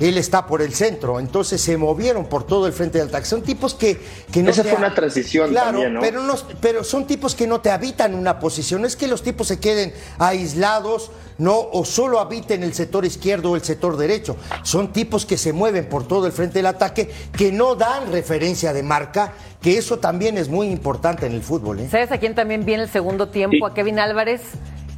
él 0.00 0.18
está 0.18 0.46
por 0.46 0.62
el 0.62 0.74
centro, 0.74 1.20
entonces 1.20 1.60
se 1.60 1.76
movieron 1.76 2.24
por 2.26 2.44
todo 2.44 2.66
el 2.66 2.72
frente 2.72 2.98
del 2.98 3.08
ataque. 3.08 3.26
Son 3.26 3.42
tipos 3.42 3.74
que, 3.74 4.00
que 4.32 4.42
no 4.42 4.50
Esa 4.50 4.62
te 4.64 4.70
fue 4.70 4.78
una 4.78 4.94
transición 4.94 5.50
claro, 5.50 5.72
también, 5.72 5.94
¿no? 5.94 6.00
Pero, 6.00 6.22
no- 6.22 6.34
pero 6.60 6.82
son 6.84 7.06
tipos 7.06 7.34
que 7.34 7.46
no 7.46 7.60
te 7.60 7.70
habitan 7.70 8.14
una 8.14 8.38
posición, 8.40 8.80
no 8.80 8.86
es 8.86 8.96
que 8.96 9.06
los 9.06 9.22
tipos 9.22 9.46
se 9.46 9.60
queden 9.60 9.92
aislados, 10.18 11.10
no, 11.38 11.58
o 11.58 11.84
solo 11.84 12.18
habiten 12.20 12.62
el 12.62 12.74
sector 12.74 13.04
izquierdo 13.04 13.50
o 13.52 13.56
el 13.56 13.62
sector 13.62 13.96
derecho. 13.96 14.36
Son 14.62 14.92
tipos 14.92 15.24
que 15.26 15.36
se 15.38 15.52
mueven 15.52 15.86
por 15.88 16.06
todo 16.06 16.26
el 16.26 16.32
frente 16.32 16.58
del 16.58 16.66
ataque, 16.66 17.10
que 17.36 17.52
no 17.52 17.74
dan 17.76 18.10
referencia 18.12 18.72
de 18.72 18.82
marca, 18.82 19.32
que 19.62 19.76
eso 19.78 19.98
también 19.98 20.38
es 20.38 20.48
muy 20.48 20.68
importante 20.68 21.26
en 21.26 21.32
el 21.32 21.42
fútbol. 21.42 21.80
¿eh? 21.80 21.88
¿Sabes 21.90 22.10
a 22.12 22.18
quién 22.18 22.34
también 22.34 22.64
viene 22.64 22.84
el 22.84 22.90
segundo 22.90 23.28
tiempo? 23.28 23.56
Sí. 23.66 23.70
A 23.70 23.74
Kevin 23.74 23.98
Álvarez, 23.98 24.40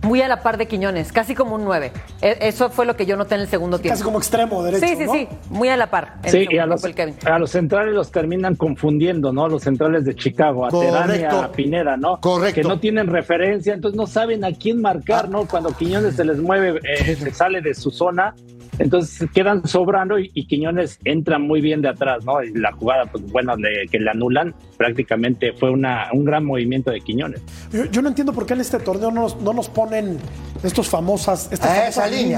muy 0.03 0.21
a 0.21 0.29
la 0.29 0.43
par 0.43 0.59
de 0.59 0.67
Quiñones, 0.67 1.13
casi 1.13 1.35
como 1.35 1.55
un 1.55 1.65
9. 1.65 1.93
E- 2.21 2.39
Eso 2.43 2.71
fue 2.71 2.87
lo 2.87 2.97
que 2.97 3.07
yo 3.07 3.17
noté 3.17 3.37
en 3.37 3.43
el 3.43 3.49
segundo 3.49 3.79
tiempo. 3.79 3.95
Casi 3.95 4.03
como 4.05 4.19
extremo 4.19 4.63
derecho. 4.63 4.87
sí, 4.87 4.97
sí, 4.97 5.05
¿no? 5.07 5.13
sí, 5.13 5.29
muy 5.51 5.69
a 5.69 5.77
la 5.77 5.91
par. 5.91 6.15
en 6.23 6.27
el 6.27 6.31
Sí, 6.33 6.47
y 6.51 6.59
a 6.59 6.67
los, 6.67 6.83
tiempo 6.83 6.87
el 7.01 7.13
Kevin. 7.15 7.33
a 7.33 7.39
los 7.39 7.51
centrales 7.51 7.95
los 7.95 8.11
terminan 8.11 8.57
confundiendo, 8.57 9.33
¿no? 9.33 9.49
Los 9.49 9.63
centrales 9.63 10.05
de 10.05 10.15
Chicago, 10.15 10.67
a 10.67 10.71
Terán 10.71 11.21
y 11.21 11.25
a 11.25 11.51
Pineda, 11.53 11.97
¿no? 11.97 12.19
Correcto. 12.21 12.61
Que 12.61 12.67
no 12.67 12.79
tienen 12.81 13.07
referencia, 13.07 13.75
entonces 13.75 13.97
no 13.97 14.07
saben 14.07 14.45
a 14.45 14.53
quién 14.53 14.81
marcar, 14.81 15.29
¿no? 15.29 15.47
Cuando 15.47 15.71
Quiñones 15.71 16.17
se 16.17 16.25
les 16.25 16.39
mueve, 16.39 16.81
eh, 16.83 17.15
se 17.17 17.31
sale 17.33 17.61
de 17.61 17.75
su 17.75 17.91
zona, 17.91 18.35
entonces 18.79 19.29
quedan 19.35 19.67
sobrando 19.67 20.19
y, 20.19 20.31
y 20.35 20.47
Quiñones 20.47 20.99
entra 21.05 21.39
muy 21.39 21.61
bien 21.61 21.83
de 21.83 21.89
atrás, 21.89 22.25
¿no? 22.25 22.43
Y 22.43 22.53
la 22.55 22.73
jugada, 22.73 23.07
pues 23.07 23.25
bueno, 23.31 23.57
le- 23.57 23.87
que 23.91 23.99
le 23.99 24.11
anulan, 24.11 24.55
prácticamente 24.77 25.53
fue 25.53 25.71
una, 25.71 26.09
un 26.13 26.25
gran 26.25 26.45
movimiento 26.45 26.91
de 26.91 27.01
Quiñones. 27.01 27.41
Yo, 27.73 27.85
yo 27.87 28.03
no 28.03 28.09
entiendo 28.09 28.33
por 28.33 28.47
qué 28.47 28.55
en 28.55 28.61
este 28.61 28.79
torneo 28.79 29.11
no 29.11 29.23
nos, 29.23 29.41
no 29.41 29.53
nos 29.53 29.69
ponen 29.69 30.19
estos 30.63 30.89
famosas, 30.89 31.49
estas 31.53 31.71
Ah, 31.71 31.75
famosas 31.75 31.89
esa 31.97 32.07
línea. 32.09 32.37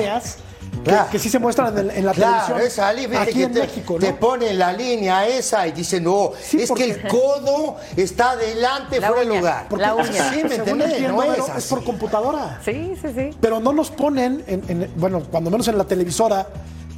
Que, 0.77 0.91
Claro. 0.91 1.09
que 1.11 1.19
sí 1.19 1.29
se 1.29 1.39
muestran 1.39 1.77
en, 1.79 1.91
en 1.91 2.05
la 2.07 2.13
Claro, 2.13 2.47
televisión. 2.47 2.61
esa 2.67 2.89
ali- 2.89 3.17
aquí 3.17 3.33
que 3.35 3.43
en 3.45 3.53
te, 3.53 3.61
México, 3.61 3.97
te 3.99 4.11
¿no? 4.13 4.17
pone 4.17 4.53
la 4.55 4.73
línea 4.73 5.27
esa 5.27 5.67
y 5.67 5.73
dice, 5.73 6.01
no, 6.01 6.33
Sí, 6.43 6.63
es 6.63 6.69
porque- 6.69 6.87
que 6.87 6.91
el 6.93 7.09
codo 7.09 7.77
está 7.97 8.33
adelante, 8.33 9.01
La 9.01 9.09
fuera 9.09 9.23
de 9.23 9.31
uña, 9.31 9.41
lugar. 9.41 9.67
Porque 9.69 9.83
La 9.87 9.95
uña. 9.95 10.31
Sí, 10.33 10.45
¿me 10.45 10.55
entendés? 10.57 11.01
No 11.11 11.23
es 11.23 11.67
por 11.67 11.85
computadora. 11.85 12.61
Sí, 12.65 12.95
sí, 13.01 13.09
sí. 13.15 13.31
Pero 13.41 13.61
no 13.61 13.73
nos 13.73 13.91
ponen, 13.91 14.43
en, 14.47 14.63
en- 14.69 14.91
bueno, 14.97 15.23
cuando 15.31 15.51
menos 15.51 15.69
en 15.69 15.79
la 15.79 15.85
televisora 15.85 16.49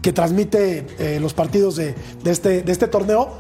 que 0.03 0.13
transmite 0.13 0.87
eh, 0.99 1.19
los 1.21 1.35
partidos 1.35 1.77
de, 1.77 1.95
de 2.23 2.31
este, 2.31 2.63
de 2.63 2.73
este 2.73 2.87
torneo, 2.89 3.31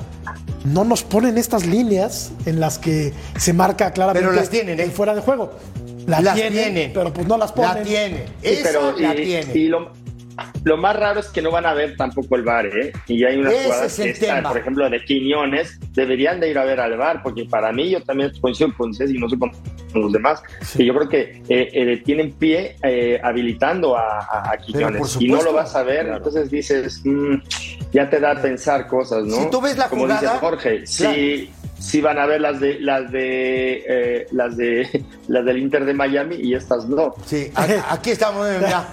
no 0.64 0.85
nos 0.85 1.05
ponen 1.05 1.38
estas 1.38 1.64
líneas 1.64 2.31
en 2.44 2.59
las 2.59 2.79
que 2.79 3.12
se 3.38 3.53
marca 3.53 3.92
claramente 3.92 4.27
Pero 4.29 4.38
las 4.40 4.51
tienen, 4.51 4.81
¿eh? 4.81 4.83
el 4.83 4.90
fuera 4.90 5.14
de 5.14 5.20
juego. 5.20 5.53
Las, 6.07 6.22
Las 6.22 6.35
tienen, 6.35 6.53
tienen. 6.75 6.92
pero 6.92 7.12
pues 7.12 7.27
no 7.27 7.37
las 7.37 7.53
ponen. 7.53 7.75
La 7.79 7.83
tiene. 7.83 8.27
Sí, 8.42 8.59
pero 8.62 8.92
la 8.96 9.12
y, 9.14 9.25
tiene. 9.25 9.53
y 9.55 9.68
lo, 9.68 9.90
lo 10.64 10.77
más 10.77 10.96
raro 10.96 11.20
es 11.20 11.29
que 11.29 11.40
no 11.42 11.51
van 11.51 11.66
a 11.66 11.75
ver 11.75 11.96
tampoco 11.96 12.37
el 12.37 12.42
VAR, 12.42 12.66
¿eh? 12.66 12.92
Y 13.07 13.25
hay 13.25 13.38
unas 13.38 13.53
jugadas 13.55 13.96
que 13.96 14.11
están, 14.11 14.42
por 14.42 14.59
ejemplo, 14.59 14.88
de 14.90 15.05
Quiñones, 15.05 15.79
deberían 15.92 16.40
de 16.40 16.51
ir 16.51 16.59
a 16.59 16.64
ver 16.64 16.81
al 16.81 16.96
VAR, 16.96 17.22
porque 17.22 17.44
para 17.44 17.72
mí 17.72 17.90
yo 17.90 18.03
también 18.03 18.33
coincido 18.40 18.72
con 18.77 18.92
César 18.92 19.14
y 19.14 19.18
no 19.18 19.29
sé 19.29 19.38
con, 19.38 19.51
los 19.94 20.12
demás, 20.12 20.42
que 20.77 20.85
yo 20.85 20.94
creo 20.94 21.09
que 21.09 21.20
eh, 21.49 21.68
eh, 21.72 22.03
tienen 22.05 22.33
pie 22.33 22.77
eh, 22.83 23.18
habilitando 23.22 23.96
a, 23.96 24.18
a- 24.20 24.51
a 24.53 24.57
Quiñones 24.59 25.14
por 25.14 25.22
y 25.22 25.29
no 25.29 25.40
lo 25.42 25.53
vas 25.55 25.75
a 25.75 25.83
ver, 25.83 26.07
entonces 26.09 26.51
dices, 26.51 27.01
mm, 27.05 27.37
ya 27.92 28.11
te 28.11 28.20
da 28.20 28.33
a 28.33 28.42
pensar 28.42 28.87
cosas, 28.88 29.25
¿no? 29.25 29.37
Si 29.37 29.51
tú 29.51 29.61
ves 29.61 29.79
la 29.79 29.88
Como 29.88 30.03
jugada, 30.03 30.20
dice 30.20 30.35
Jorge, 30.38 30.85
claro. 30.99 31.14
sí, 31.14 31.51
sí 31.79 32.01
van 32.03 32.18
a 32.18 32.27
ver 32.27 32.40
las 32.42 32.61
de 32.61 32.79
las 32.81 33.11
de 33.11 33.85
eh, 33.88 34.27
las 34.33 34.57
de 34.59 35.05
las 35.29 35.44
del 35.46 35.59
Inter 35.59 35.85
de 35.87 35.94
Miami 35.94 36.37
y 36.40 36.55
estas 36.55 36.87
no. 36.87 37.14
Sí, 37.25 37.51
aquí 37.88 38.11
estamos. 38.11 38.46
mira. 38.61 38.85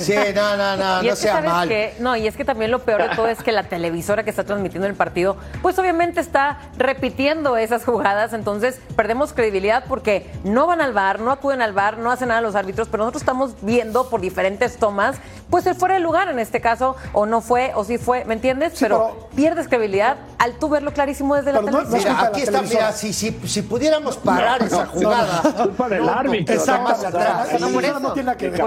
Sí, 0.00 0.14
no, 0.34 0.56
no, 0.56 0.76
no, 0.76 1.02
Y 1.02 1.06
no 1.06 1.12
es 1.12 1.18
que, 1.18 1.22
sea 1.22 1.34
¿sabes 1.34 1.50
mal. 1.50 1.68
qué? 1.68 1.94
No, 2.00 2.16
y 2.16 2.26
es 2.26 2.36
que 2.36 2.44
también 2.44 2.70
lo 2.70 2.80
peor 2.80 3.08
de 3.08 3.14
todo 3.16 3.28
es 3.28 3.42
que 3.42 3.52
la 3.52 3.64
televisora 3.64 4.22
que 4.24 4.30
está 4.30 4.44
transmitiendo 4.44 4.86
el 4.86 4.94
partido, 4.94 5.36
pues 5.62 5.78
obviamente 5.78 6.20
está 6.20 6.58
repitiendo 6.76 7.56
esas 7.56 7.84
jugadas, 7.84 8.32
entonces 8.32 8.80
perdemos 8.96 9.32
credibilidad 9.32 9.84
porque 9.88 10.30
no 10.44 10.66
van 10.66 10.80
al 10.80 10.92
bar, 10.92 11.20
no 11.20 11.30
acuden 11.30 11.62
al 11.62 11.72
bar, 11.72 11.98
no 11.98 12.10
hacen 12.10 12.28
nada 12.28 12.40
los 12.40 12.54
árbitros, 12.54 12.88
pero 12.88 13.02
nosotros 13.04 13.22
estamos 13.22 13.54
viendo 13.62 14.08
por 14.08 14.20
diferentes 14.20 14.76
tomas, 14.76 15.16
pues 15.50 15.66
el 15.66 15.74
fuera 15.74 15.94
de 15.94 16.00
lugar 16.00 16.28
en 16.28 16.38
este 16.38 16.60
caso, 16.60 16.96
o 17.12 17.26
no 17.26 17.40
fue, 17.40 17.72
o 17.74 17.84
sí 17.84 17.98
fue, 17.98 18.24
¿me 18.24 18.34
entiendes? 18.34 18.72
Sí, 18.74 18.78
pero, 18.84 19.14
pero- 19.14 19.28
pierdes 19.36 19.68
credibilidad 19.68 20.16
al 20.38 20.54
tú 20.58 20.68
verlo 20.68 20.92
clarísimo 20.92 21.34
desde 21.36 21.52
la 21.52 21.60
no- 21.60 21.66
televisión. 21.66 22.14
Mira, 22.14 22.20
aquí 22.26 22.42
está, 22.42 22.62
mira, 22.62 22.92
si, 22.92 23.12
si, 23.12 23.30
si 23.46 23.62
pudiéramos 23.62 24.16
parar 24.16 24.62
esa 24.62 24.86
jugada. 24.86 25.42
Culpa 25.56 25.88
del 25.88 26.08
árbitro. 26.08 26.54
está 26.54 26.78
¿no? 26.78 26.84
más 26.84 27.04
atrás. 27.04 27.48
No, 27.60 27.68
por 27.68 27.84
televisora 27.84 27.88
eso. 27.88 28.00
no 28.00 28.12
tiene 28.12 28.36
que 28.36 28.50
ver. 28.50 28.60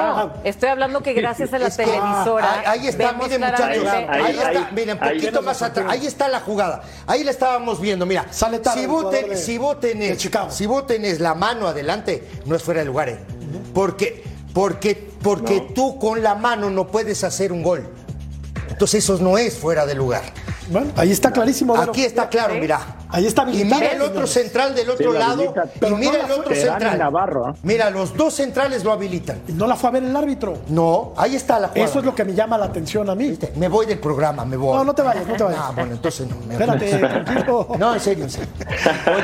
No, 0.00 0.16
no. 0.26 0.32
Estoy 0.44 0.68
hablando 0.68 1.02
que 1.02 1.12
gracias 1.12 1.52
a 1.52 1.58
la 1.58 1.66
Es 1.68 1.76
que- 1.76 1.84
televisora. 1.84 2.60
Ahí, 2.60 2.80
ahí 2.80 2.88
está, 2.88 3.12
miren 3.12 3.40
muchachos, 3.40 3.62
ahí, 3.86 4.06
Ahí- 4.08 4.36
está, 4.36 4.48
ahí- 4.48 4.66
miren, 4.72 4.98
poquito 4.98 5.42
más 5.42 5.62
atrás, 5.62 5.86
ahí 5.88 6.06
está 6.06 6.28
la 6.28 6.40
jugada, 6.40 6.82
ahí 7.06 7.24
la 7.24 7.30
estábamos 7.30 7.80
viendo, 7.80 8.06
mira, 8.06 8.26
Sale 8.30 8.58
tarde 8.58 8.80
si 8.80 8.86
jugador 8.86 9.12
de- 9.12 9.36
si 9.36 9.56
es, 9.56 10.28
si 10.50 10.66
es 11.04 11.20
la 11.20 11.34
mano 11.34 11.66
adelante, 11.68 12.28
no 12.46 12.56
es 12.56 12.62
fuera 12.62 12.80
de 12.80 12.86
lugar, 12.86 13.08
¿eh? 13.08 13.18
porque, 13.74 14.24
porque, 14.54 15.10
porque 15.22 15.56
No. 15.68 15.74
tú 15.74 15.98
con 15.98 16.22
la 16.22 16.34
mano 16.34 16.70
no 16.70 16.86
puedes 16.86 17.22
hacer 17.24 17.52
un 17.52 17.62
gol, 17.62 17.88
entonces 18.68 19.04
eso 19.04 19.18
no 19.18 19.38
es 19.38 19.56
fuera 19.56 19.86
de 19.86 19.94
lugar, 19.94 20.22
Bueno, 20.70 20.90
ahí 20.96 21.10
está 21.10 21.30
clarísimo. 21.32 21.76
Aquí 21.76 22.04
está 22.04 22.28
claro, 22.28 22.54
mira, 22.54 22.96
Ahí 23.12 23.26
está 23.26 23.42
y 23.50 23.64
mira 23.64 23.88
el 23.92 24.02
otro 24.02 24.24
central 24.26 24.72
del 24.74 24.88
otro 24.88 25.12
lado, 25.12 25.42
y 25.42 25.90
mira 25.94 26.18
no 26.18 26.26
el 26.26 26.40
otro 26.40 26.54
central, 26.54 26.92
en 26.92 26.98
Navarro, 27.00 27.50
¿eh? 27.50 27.54
mira, 27.64 27.90
los 27.90 28.16
dos 28.16 28.34
centrales 28.34 28.84
lo 28.84 28.92
habilitan, 28.92 29.40
no 29.48 29.66
la 29.66 29.74
fue 29.74 29.88
a 29.88 29.92
ver 29.94 30.04
el 30.04 30.14
árbitro. 30.14 30.58
no, 30.68 31.12
ahí 31.16 31.34
está 31.34 31.58
la 31.58 31.68
jugada. 31.68 31.86
Eso 31.88 31.98
es 31.98 32.04
lo 32.04 32.14
que 32.14 32.24
me 32.24 32.34
llama 32.34 32.56
la 32.56 32.66
atención 32.66 33.10
a 33.10 33.16
mí. 33.16 33.28
¿Viste? 33.30 33.52
Me 33.56 33.66
voy 33.68 33.86
del 33.86 33.98
programa, 33.98 34.44
me 34.44 34.56
voy. 34.56 34.76
No, 34.76 34.84
no 34.84 34.94
te 34.94 35.02
vayas, 35.02 35.26
no 35.26 35.34
te 35.34 35.42
vayas. 35.42 35.60
Ah, 35.60 35.72
bueno, 35.74 35.92
entonces 35.92 36.28
no. 36.28 36.36
me- 36.46 36.54
Espérate, 36.54 36.98
tranquilo. 36.98 37.68
No, 37.78 37.94
en 37.94 38.00
serio, 38.00 38.24
en 38.24 38.30
serio. 38.30 38.48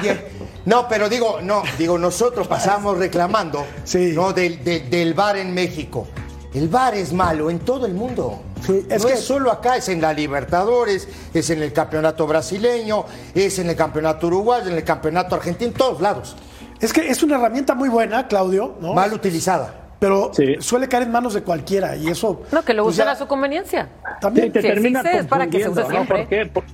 Oye, 0.00 0.16
no, 0.64 0.88
pero 0.88 1.08
digo, 1.08 1.38
no, 1.42 1.62
digo, 1.78 1.96
nosotros 1.96 2.48
pasamos 2.48 2.98
reclamando 2.98 3.64
Sí. 3.84 4.12
¿no? 4.14 4.32
del, 4.32 4.64
del, 4.64 4.90
del 4.90 5.14
bar 5.14 5.36
en 5.36 5.54
México. 5.54 6.08
El 6.54 6.68
bar 6.68 6.94
es 6.94 7.12
malo 7.12 7.50
en 7.50 7.60
todo 7.60 7.86
el 7.86 7.94
mundo. 7.94 8.40
Sí, 8.66 8.84
es 8.90 9.02
no 9.02 9.08
que- 9.08 9.14
es 9.14 9.20
solo 9.20 9.50
acá, 9.52 9.76
es 9.76 9.88
en 9.88 10.00
la 10.00 10.12
Libertadores, 10.12 11.08
es 11.32 11.50
en 11.50 11.62
el 11.62 11.72
campeonato 11.72 12.26
brasileño, 12.26 13.04
es 13.34 13.58
en 13.58 13.70
el 13.70 13.76
campeonato 13.76 14.26
uruguayo, 14.26 14.68
en 14.70 14.76
el 14.76 14.84
campeonato 14.84 15.34
argentino, 15.36 15.70
en 15.70 15.76
todos 15.76 16.00
lados. 16.00 16.36
Es 16.80 16.92
que 16.92 17.08
es 17.08 17.22
una 17.22 17.36
herramienta 17.36 17.74
muy 17.74 17.88
buena, 17.88 18.26
Claudio, 18.28 18.74
¿no? 18.80 18.92
Mal 18.92 19.12
utilizada. 19.12 19.82
Pero 19.98 20.30
Sí. 20.34 20.56
suele 20.58 20.88
caer 20.88 21.04
en 21.04 21.12
manos 21.12 21.32
de 21.32 21.42
cualquiera 21.42 21.96
y 21.96 22.08
eso. 22.08 22.42
No, 22.52 22.62
que 22.62 22.74
lo 22.74 22.82
pues, 22.82 22.96
usen 22.96 23.08
a 23.08 23.16
su 23.16 23.26
conveniencia. 23.26 23.88
También. 24.20 24.48
Sí, 24.48 24.52
te 24.52 24.60
termina 24.62 25.00
existe, 25.00 25.20
es 25.20 25.26
para 25.26 25.46
que 25.46 25.62
se 25.62 25.70
use 25.70 25.80
confundiendo. 25.82 26.14
¿Por 26.14 26.28
qué? 26.28 26.46
Por- 26.46 26.64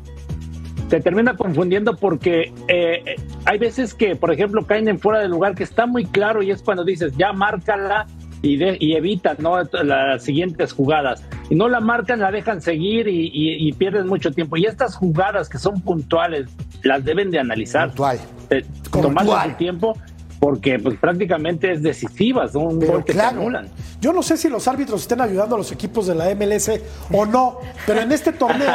te 0.89 1.01
termina 1.01 1.37
confundiendo 1.37 1.97
porque 1.97 2.53
eh, 2.69 3.03
eh, 3.07 3.17
hay 3.45 3.59
veces 3.59 3.95
que, 3.95 4.17
por 4.17 4.33
ejemplo, 4.33 4.67
caen 4.67 4.89
en 4.89 4.99
fuera 4.99 5.21
de 5.21 5.29
lugar 5.29 5.55
que 5.55 5.63
está 5.63 5.87
muy 5.87 6.05
claro 6.05 6.43
y 6.43 6.51
es 6.51 6.63
cuando 6.63 6.85
dices, 6.85 7.13
ya 7.17 7.33
márcala 7.33 8.07
y, 8.43 8.57
de- 8.57 8.77
y 8.81 8.95
evitan 8.97 9.37
¿no? 9.39 9.57
las 9.85 10.23
siguientes 10.25 10.73
jugadas. 10.73 11.23
Y 11.53 11.55
no 11.55 11.69
la 11.69 11.81
marcan, 11.81 12.19
la 12.21 12.31
dejan 12.31 12.63
seguir 12.63 13.07
y, 13.09 13.27
y- 13.27 13.69
y 13.69 13.73
pierden 13.75 14.07
mucho 14.07 14.31
tiempo. 14.33 14.57
Y 14.57 14.65
estas 14.65 14.97
jugadas 14.97 15.51
que 15.51 15.59
son 15.59 15.83
puntuales, 15.83 16.49
las 16.83 17.05
deben 17.05 17.31
de 17.31 17.39
analizar. 17.41 17.89
Puntual. 17.89 18.19
Eh, 18.49 18.65
tomarse 18.91 19.51
su 19.51 19.57
tiempo 19.57 19.99
porque 20.41 20.79
pues 20.79 20.99
prácticamente 20.99 21.71
es 21.73 21.83
decisiva, 21.83 22.49
son 22.49 22.67
un 22.69 22.79
Pero 22.79 22.93
gol 22.95 23.05
que 23.05 23.13
claro. 23.13 23.41
anulan. 23.43 23.69
Yo 24.01 24.15
no 24.15 24.23
sé 24.23 24.39
si 24.39 24.49
los 24.49 24.67
árbitros 24.67 25.03
estén 25.03 25.21
ayudando 25.21 25.55
a 25.57 25.59
los 25.59 25.71
equipos 25.73 26.07
de 26.07 26.15
la 26.15 26.35
MLS 26.35 26.71
o 27.13 27.27
no, 27.27 27.59
pero 27.87 28.01
en 28.01 28.11
este 28.13 28.33
torneo 28.33 28.67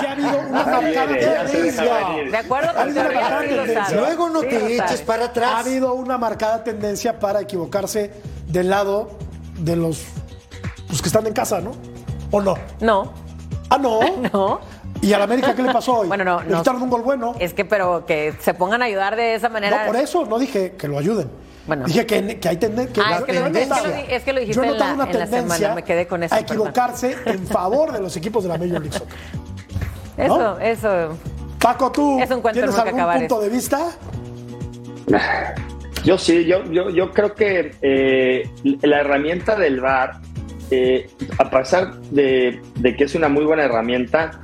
sí 0.00 0.06
ha 0.06 0.12
habido 0.12 0.40
una 0.48 0.64
marcada 0.64 1.06
tendencia. 1.46 1.84
De 2.30 2.36
acuerdo 2.38 2.70
Ha 2.74 2.82
habido 2.84 3.00
una 3.02 3.12
marcada 3.12 3.40
tendencia. 3.42 3.96
Luego 4.00 4.30
no 4.30 4.40
Sí 4.40 4.46
te 4.48 4.74
eches 4.76 4.90
sabe. 4.92 5.04
para 5.04 5.24
atrás. 5.26 5.50
Ha 5.52 5.58
habido 5.58 5.92
una 5.92 6.16
marcada 6.16 6.64
tendencia 6.64 7.18
para 7.20 7.42
equivocarse 7.42 8.10
del 8.48 8.70
lado 8.70 9.10
de 9.58 9.76
los 9.76 10.04
pues, 10.88 11.02
que 11.02 11.08
están 11.08 11.26
en 11.26 11.34
casa, 11.34 11.60
¿no? 11.60 11.72
¿O 12.30 12.40
no? 12.42 12.54
No, 12.80 13.12
Ah, 13.70 13.78
no. 13.78 14.00
no. 14.32 14.60
¿Y 15.00 15.12
al 15.12 15.22
América 15.22 15.54
qué 15.54 15.62
le 15.62 15.72
pasó 15.72 15.98
hoy? 16.00 16.08
Bueno, 16.08 16.24
no, 16.24 16.42
Le 16.42 16.50
no. 16.50 16.62
un 16.82 16.90
gol 16.90 17.02
bueno. 17.02 17.34
Es 17.38 17.54
que, 17.54 17.64
pero 17.64 18.04
que 18.06 18.34
se 18.40 18.52
pongan 18.54 18.82
a 18.82 18.86
ayudar 18.86 19.14
de 19.14 19.34
esa 19.34 19.48
manera. 19.48 19.82
No, 19.84 19.92
por 19.92 19.96
eso 20.00 20.24
no 20.26 20.38
dije 20.38 20.72
que 20.72 20.88
lo 20.88 20.98
ayuden. 20.98 21.30
Bueno. 21.66 21.84
Dije 21.84 22.06
que, 22.06 22.40
que 22.40 22.48
hay 22.48 22.56
tendencia. 22.56 23.02
Ah, 23.06 23.18
es 23.18 23.24
que 23.24 23.32
lo- 23.34 23.46
es 23.46 23.52
que 23.52 23.66
lo 23.66 23.94
es 24.08 24.22
que 24.24 24.32
lo 24.32 24.40
dijiste 24.40 24.56
Yo 24.60 24.64
he 24.64 24.72
en 24.72 24.78
la- 24.78 24.84
una 24.86 24.92
en 24.92 24.98
la 24.98 25.06
tendencia 25.26 25.56
semana, 25.58 25.74
me 25.74 25.84
quedé 25.84 26.06
con 26.08 26.22
eso, 26.22 26.34
a 26.34 26.38
perdón. 26.38 26.56
equivocarse 26.56 27.16
en 27.26 27.46
favor 27.46 27.92
de 27.92 28.00
los 28.00 28.16
equipos 28.16 28.42
de 28.42 28.48
la 28.48 28.56
Major 28.58 28.80
League 28.80 28.92
Soccer. 28.92 29.16
Eso, 30.16 30.38
¿no? 30.38 30.58
eso. 30.58 31.16
Paco, 31.60 31.92
¿tú 31.92 32.18
Es 32.20 32.30
un 32.30 32.40
cuento 32.40 32.58
tienes 32.60 32.76
algún 32.78 32.94
acabar 32.94 33.18
punto 33.18 33.34
eso. 33.36 33.42
de 33.44 33.48
vista? 33.50 33.90
Yo 36.04 36.16
sí, 36.16 36.44
yo, 36.44 36.64
yo, 36.64 36.90
yo 36.90 37.10
creo 37.12 37.34
que 37.34 37.76
eh, 37.82 38.50
la 38.82 39.00
herramienta 39.00 39.56
del 39.56 39.80
VAR, 39.80 40.20
eh, 40.70 41.08
a 41.38 41.50
pesar 41.50 42.00
de, 42.10 42.60
de 42.76 42.96
que 42.96 43.04
es 43.04 43.14
una 43.14 43.28
muy 43.28 43.44
buena 43.44 43.64
herramienta, 43.64 44.40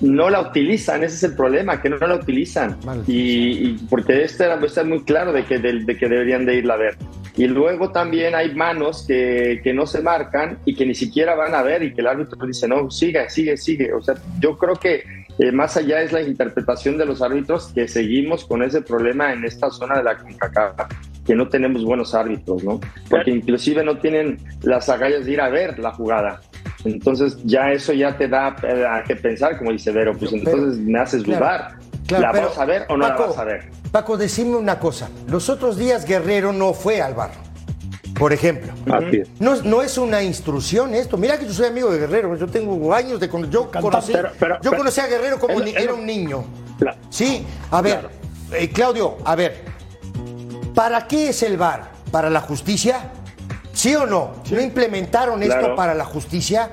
no 0.00 0.30
la 0.30 0.40
utilizan, 0.40 1.04
ese 1.04 1.16
es 1.16 1.22
el 1.22 1.36
problema, 1.36 1.80
que 1.80 1.88
no 1.88 1.96
la 1.98 2.16
utilizan. 2.16 2.76
Y, 3.06 3.68
y 3.68 3.86
porque 3.88 4.22
este 4.22 4.46
está 4.64 4.84
muy 4.84 5.04
claro 5.04 5.32
de 5.32 5.44
que, 5.44 5.58
de, 5.58 5.84
de 5.84 5.96
que 5.96 6.08
deberían 6.08 6.44
de 6.44 6.56
irla 6.56 6.74
a 6.74 6.78
ver. 6.78 6.96
Y 7.36 7.46
luego 7.46 7.90
también 7.90 8.34
hay 8.34 8.54
manos 8.54 9.04
que, 9.06 9.60
que 9.62 9.74
no 9.74 9.86
se 9.86 10.00
marcan 10.02 10.58
y 10.64 10.74
que 10.74 10.86
ni 10.86 10.94
siquiera 10.94 11.34
van 11.34 11.54
a 11.54 11.62
ver 11.62 11.82
y 11.82 11.92
que 11.92 12.00
el 12.00 12.06
árbitro 12.06 12.38
dice, 12.46 12.68
no, 12.68 12.90
sigue, 12.90 13.28
sigue, 13.28 13.56
sigue. 13.56 13.92
O 13.92 14.02
sea, 14.02 14.14
yo 14.38 14.56
creo 14.56 14.76
que 14.76 15.02
eh, 15.38 15.50
más 15.50 15.76
allá 15.76 16.00
es 16.02 16.12
la 16.12 16.22
interpretación 16.22 16.96
de 16.96 17.06
los 17.06 17.22
árbitros 17.22 17.72
que 17.74 17.88
seguimos 17.88 18.44
con 18.44 18.62
ese 18.62 18.82
problema 18.82 19.32
en 19.32 19.44
esta 19.44 19.68
zona 19.70 19.96
de 19.98 20.04
la 20.04 20.16
CONCACAF, 20.16 20.74
que 21.24 21.34
no 21.34 21.48
tenemos 21.48 21.84
buenos 21.84 22.14
árbitros, 22.14 22.62
¿no? 22.64 22.80
Porque 23.08 23.30
inclusive 23.30 23.82
no 23.84 23.98
tienen 23.98 24.38
las 24.62 24.88
agallas 24.88 25.24
de 25.24 25.32
ir 25.32 25.40
a 25.40 25.48
ver 25.48 25.78
la 25.78 25.92
jugada. 25.92 26.40
Entonces 26.84 27.38
ya 27.44 27.72
eso 27.72 27.92
ya 27.92 28.16
te 28.16 28.28
da 28.28 28.54
eh, 28.62 28.84
a 28.86 29.02
que 29.04 29.16
pensar, 29.16 29.56
como 29.56 29.72
dice 29.72 29.90
Vero, 29.90 30.12
pues 30.18 30.30
Pero- 30.32 30.44
entonces 30.56 30.78
me 30.80 30.98
haces 31.00 31.22
dudar. 31.22 31.76
claro, 32.06 32.22
¿La 32.22 32.32
pero, 32.32 32.48
vas 32.48 32.58
a 32.58 32.64
ver 32.66 32.86
o 32.90 32.96
no 32.96 33.08
Paco, 33.08 33.22
la 33.22 33.28
vas 33.28 33.38
a 33.38 33.44
ver? 33.44 33.70
Paco, 33.90 34.16
decime 34.18 34.56
una 34.56 34.78
cosa. 34.78 35.08
Los 35.28 35.48
otros 35.48 35.78
días 35.78 36.04
Guerrero 36.04 36.52
no 36.52 36.74
fue 36.74 37.00
al 37.00 37.14
bar, 37.14 37.30
por 38.18 38.34
ejemplo. 38.34 38.72
Así 38.92 39.16
es. 39.22 39.28
No, 39.40 39.56
no 39.62 39.80
es 39.80 39.96
una 39.96 40.22
instrucción 40.22 40.92
esto. 40.94 41.16
Mira 41.16 41.38
que 41.38 41.46
yo 41.46 41.54
soy 41.54 41.68
amigo 41.68 41.90
de 41.90 42.00
Guerrero. 42.00 42.36
Yo 42.36 42.46
tengo 42.48 42.92
años 42.92 43.18
de 43.18 43.30
yo 43.50 43.70
conocí, 43.70 44.12
Pero- 44.38 44.60
yo 44.60 44.72
conocí 44.76 45.00
a 45.00 45.06
Guerrero 45.06 45.38
como 45.38 45.54
es- 45.60 45.64
ni- 45.64 45.70
es 45.70 45.76
era 45.82 45.94
un 45.94 46.04
niño. 46.04 46.44
Claro. 46.78 46.98
Sí, 47.08 47.46
a 47.70 47.80
ver, 47.80 48.00
Claro. 48.00 48.10
eh, 48.52 48.68
Claudio, 48.70 49.16
a 49.24 49.34
ver, 49.36 49.73
¿para 50.74 51.06
qué 51.06 51.28
es 51.30 51.42
el 51.42 51.56
bar? 51.56 51.90
¿Para 52.10 52.30
la 52.30 52.40
justicia? 52.40 53.10
¿Sí 53.72 53.94
o 53.96 54.06
no? 54.06 54.32
¿No 54.50 54.60
implementaron 54.60 55.42
esto 55.42 55.58
Claro. 55.58 55.76
para 55.76 55.94
la 55.94 56.04
justicia? 56.04 56.70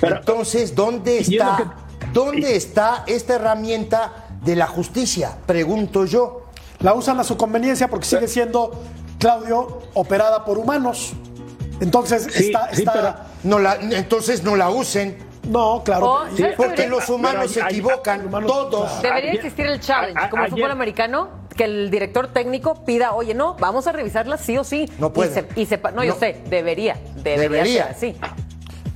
Pero- 0.00 0.16
Entonces, 0.16 0.74
¿dónde 0.74 1.18
está, 1.18 1.56
que- 2.00 2.06
dónde 2.12 2.56
está 2.56 3.04
esta 3.06 3.34
herramienta 3.34 4.26
de 4.42 4.56
la 4.56 4.66
justicia? 4.66 5.36
Pregunto 5.46 6.04
yo. 6.06 6.46
La 6.80 6.94
usan 6.94 7.20
a 7.20 7.24
su 7.24 7.36
conveniencia 7.36 7.88
porque 7.88 8.06
sigue 8.06 8.26
siendo, 8.26 8.72
Claudio, 9.18 9.82
operada 9.94 10.44
por 10.44 10.58
humanos. 10.58 11.12
Entonces 11.80 12.26
Sí, 12.32 12.46
está... 12.46 12.68
sí, 12.72 12.80
está- 12.80 12.92
pero- 12.92 13.14
No 13.42 13.58
la, 13.58 13.74
entonces 13.76 14.42
no 14.42 14.56
la 14.56 14.70
usen, 14.70 15.16
No, 15.48 15.82
claro. 15.82 16.06
O- 16.06 16.26
y- 16.28 16.36
¿sabes 16.36 16.50
qué 16.50 16.56
porque 16.56 16.70
debería- 16.82 16.88
los 16.90 17.08
humanos 17.08 17.50
se 17.50 17.60
hay- 17.60 17.66
hay- 17.68 17.72
equivocan, 17.80 18.30
todos. 18.46 19.00
Debería 19.02 19.32
existir 19.32 19.66
el 19.66 19.80
challenge, 19.80 20.28
como 20.30 20.44
el 20.44 20.50
fútbol 20.50 20.70
americano, 20.70 21.28
que 21.60 21.64
el 21.66 21.90
director 21.90 22.28
técnico 22.28 22.86
pida, 22.86 23.12
oye, 23.12 23.34
no, 23.34 23.54
vamos 23.60 23.86
a 23.86 23.92
revisarla 23.92 24.38
sí 24.38 24.56
o 24.56 24.64
sí. 24.64 24.88
No 24.98 25.12
puede. 25.12 25.30
Y, 25.30 25.34
se- 25.34 25.60
y 25.60 25.66
sepa- 25.66 25.92
no, 25.92 26.02
yo 26.02 26.14
sé, 26.14 26.40
debería, 26.48 26.96
debería, 27.16 27.38
Debería. 27.50 27.82
ser 27.94 28.14
así. 28.14 28.16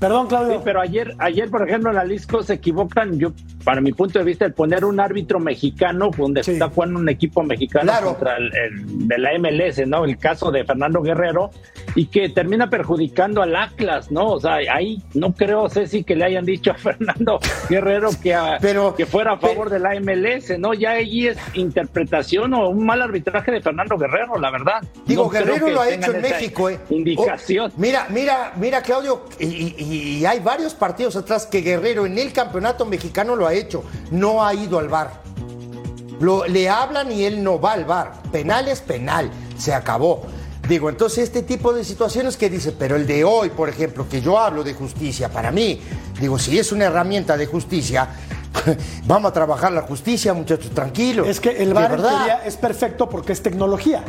Perdón, 0.00 0.29
Claudio. 0.29 0.55
Sí, 0.57 0.61
pero 0.64 0.81
ayer, 0.81 1.14
ayer, 1.18 1.50
por 1.50 1.68
ejemplo, 1.68 1.90
en 1.90 1.96
la 1.96 2.05
Lisco 2.05 2.42
se 2.42 2.55
equivocan, 2.55 3.18
yo 3.18 3.33
para 3.64 3.81
mi 3.81 3.92
punto 3.92 4.18
de 4.18 4.24
vista, 4.24 4.44
el 4.44 4.53
poner 4.53 4.85
un 4.85 5.00
árbitro 5.00 5.40
mexicano 5.40 6.11
donde 6.16 6.42
Sí. 6.44 6.53
está 6.53 6.68
jugando 6.68 6.98
un 7.00 7.09
equipo 7.09 7.42
mexicano 7.42 7.90
Claro. 7.90 8.09
contra 8.09 8.37
el, 8.37 8.53
el 8.55 9.09
de 9.09 9.18
la 9.18 9.33
MLS, 9.38 9.87
¿no? 9.87 10.05
El 10.05 10.18
caso 10.18 10.50
de 10.50 10.64
Fernando 10.64 11.00
Guerrero 11.03 11.50
y 11.94 12.07
que 12.07 12.29
termina 12.29 12.68
perjudicando 12.68 13.42
al 13.42 13.57
Atlas, 13.57 14.11
¿no? 14.11 14.27
O 14.33 14.40
sea, 14.40 14.55
ahí 14.72 15.03
no 15.14 15.33
creo, 15.35 15.68
Ceci, 15.68 16.05
que 16.05 16.14
le 16.16 16.24
hayan 16.24 16.44
dicho 16.44 16.70
a 16.70 16.74
Fernando 16.79 17.38
Guerrero 17.68 18.11
que, 18.22 18.35
a- 18.35 18.59
Pero- 18.61 18.94
que 18.94 19.07
fuera 19.07 19.33
a 19.33 19.38
favor 19.38 19.68
pero- 19.68 19.70
de 19.70 19.79
la 19.81 19.94
MLS, 19.94 20.59
¿no? 20.59 20.74
Ya 20.74 20.90
ahí 20.92 21.29
es 21.29 21.38
interpretación 21.55 22.53
o 22.55 22.68
un 22.68 22.85
mal 22.85 23.00
arbitraje 23.03 23.50
de 23.50 23.61
Fernando 23.61 23.96
Guerrero, 23.96 24.38
la 24.38 24.50
verdad. 24.50 24.83
Digo, 25.07 25.24
No 25.24 25.31
Guerrero 25.31 25.68
lo 25.70 25.81
ha 25.81 25.88
hecho 25.90 26.12
en 26.14 26.22
México, 26.22 26.68
¿eh? 26.70 26.79
Indicación. 26.90 27.70
Oh, 27.74 27.81
mira, 27.81 28.07
mira, 28.11 28.53
mira, 28.57 28.83
Claudio, 28.83 29.24
y, 29.38 29.46
y- 29.46 30.18
y 30.18 30.27
hay 30.27 30.40
varios 30.40 30.74
partidos 30.74 31.16
atrás 31.16 31.46
que 31.46 31.61
Guerrero 31.62 32.07
en 32.07 32.18
el 32.18 32.33
campeonato 32.33 32.85
mexicano 32.85 33.37
lo 33.37 33.46
ha 33.46 33.53
hecho. 33.54 33.84
No 34.10 34.44
ha 34.44 34.54
ido 34.54 34.78
al 34.78 34.88
bar. 34.88 35.22
Lo, 36.20 36.46
le 36.46 36.68
hablan 36.68 37.10
y 37.12 37.24
él 37.24 37.42
no 37.42 37.60
va 37.60 37.72
al 37.72 37.84
bar. 37.84 38.22
Penal 38.30 38.68
es 38.68 38.80
penal. 38.80 39.30
Se 39.58 39.72
acabó. 39.72 40.22
Digo, 40.68 40.88
entonces 40.88 41.24
este 41.24 41.42
tipo 41.42 41.74
de 41.74 41.84
situaciones 41.84 42.36
que 42.36 42.48
dice, 42.48 42.72
pero 42.72 42.96
el 42.96 43.06
de 43.06 43.22
hoy, 43.24 43.50
por 43.50 43.68
ejemplo, 43.68 44.08
que 44.08 44.22
yo 44.22 44.38
hablo 44.38 44.64
de 44.64 44.72
justicia, 44.72 45.28
para 45.28 45.50
mí, 45.50 45.80
digo, 46.18 46.38
si 46.38 46.58
es 46.58 46.72
una 46.72 46.86
herramienta 46.86 47.36
de 47.36 47.44
justicia, 47.44 48.08
vamos 49.06 49.30
a 49.30 49.34
trabajar 49.34 49.72
la 49.72 49.82
justicia, 49.82 50.32
muchachos, 50.32 50.70
tranquilos. 50.70 51.28
Es 51.28 51.38
que 51.38 51.50
el 51.50 51.68
De 51.68 51.74
VAR 51.74 51.92
en 51.92 52.00
teoría 52.00 52.42
es 52.46 52.56
perfecto 52.56 53.10
porque 53.10 53.32
es 53.32 53.42
tecnología, 53.42 54.02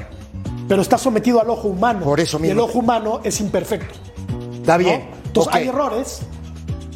pero 0.69 0.81
está 0.81 0.97
sometido 0.97 1.41
al 1.41 1.49
ojo 1.49 1.67
humano. 1.67 2.05
Por 2.05 2.21
eso 2.21 2.37
Y 2.39 2.43
el 2.43 2.55
mismo. 2.55 2.63
ojo 2.63 2.79
humano 2.79 3.19
es 3.25 3.41
imperfecto. 3.41 3.93
Está 4.55 4.77
¿no? 4.77 4.85
bien. 4.85 5.09
Entonces 5.25 5.53
hay 5.53 5.67
errores 5.67 6.21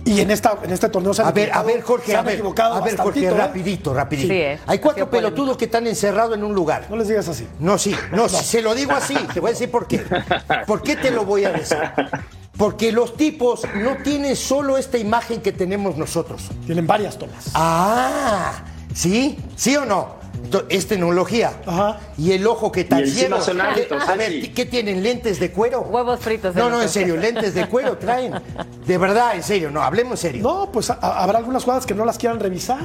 y 0.10 0.22
en, 0.22 0.32
esta, 0.32 0.58
en 0.64 0.72
este 0.72 0.90
torneo 0.90 1.14
se 1.14 1.22
han 1.22 1.28
A 1.28 1.32
ver, 1.32 1.52
a 1.54 1.62
ver, 1.62 1.82
Jorge, 1.82 2.12
se 2.12 2.18
a 2.18 2.22
ver, 2.22 2.36
equivocado 2.36 2.76
a 2.76 2.82
ver, 2.82 2.98
Jorge, 2.98 3.26
¿eh? 3.26 3.32
rapidito, 3.32 3.94
rapidito. 3.94 4.34
Sí, 4.34 4.40
¿eh? 4.40 4.60
Hay 4.66 4.80
Ha 4.80 4.82
cuatro 4.82 5.10
pelotudos 5.10 5.56
que 5.56 5.66
están 5.66 5.86
encerrados 5.88 6.36
en 6.36 6.44
un 6.44 6.56
lugar. 6.56 6.88
No 6.90 6.96
les 6.96 7.08
digas 7.08 7.28
así. 7.28 7.48
No, 7.60 7.78
sí, 7.78 7.96
no, 8.12 8.28
sí, 8.28 8.44
se 8.44 8.62
lo 8.62 8.74
digo 8.74 8.94
así, 8.94 9.16
te 9.34 9.40
voy 9.40 9.50
a 9.50 9.54
decir 9.54 9.70
por 9.70 9.88
qué. 9.88 10.04
¿Por 10.66 10.82
qué 10.82 10.96
te 10.96 11.12
lo 11.12 11.26
voy 11.26 11.46
a 11.46 11.52
decir? 11.52 11.78
Porque 12.58 12.92
los 12.92 13.16
tipos 13.16 13.62
no 13.76 13.98
tienen 14.04 14.36
solo 14.36 14.78
esta 14.78 14.98
imagen 14.98 15.42
que 15.42 15.54
tenemos 15.54 15.96
nosotros. 15.96 16.50
Tienen 16.66 16.86
varias 16.86 17.18
tomas. 17.18 17.52
Ah, 17.54 18.52
¿sí? 18.94 19.38
¿Sí 19.56 19.76
o 19.76 19.86
no? 19.86 20.18
Es 20.70 20.88
tecnología. 20.88 21.52
Ajá. 21.66 22.00
Y 22.18 22.32
el 22.32 22.46
ojo 22.48 22.72
que 22.72 22.84
tan 22.86 23.06
ciego. 23.06 23.42
son 23.42 23.60
A 23.62 24.16
ver. 24.16 24.54
¿qué 24.54 24.66
tienen? 24.66 25.04
¿Lentes 25.04 25.40
de 25.40 25.52
cuero? 25.52 25.82
Huevos 25.82 26.20
fritos. 26.20 26.56
No, 26.56 26.70
no, 26.70 26.82
en 26.82 26.90
serio, 26.90 27.18
lentes 27.18 27.54
de 27.54 27.68
cuero 27.68 27.98
traen. 27.98 28.34
De 28.86 28.98
verdad, 28.98 29.36
en 29.36 29.44
serio, 29.44 29.70
no, 29.70 29.82
hablemos 29.82 30.14
en 30.24 30.32
serio. 30.32 30.44
No, 30.44 30.72
pues 30.72 30.90
habrá 30.90 31.38
algunas 31.40 31.64
jugadas 31.64 31.86
que 31.86 31.94
no 31.94 32.06
las 32.06 32.18
quieran 32.18 32.40
revisar. 32.40 32.80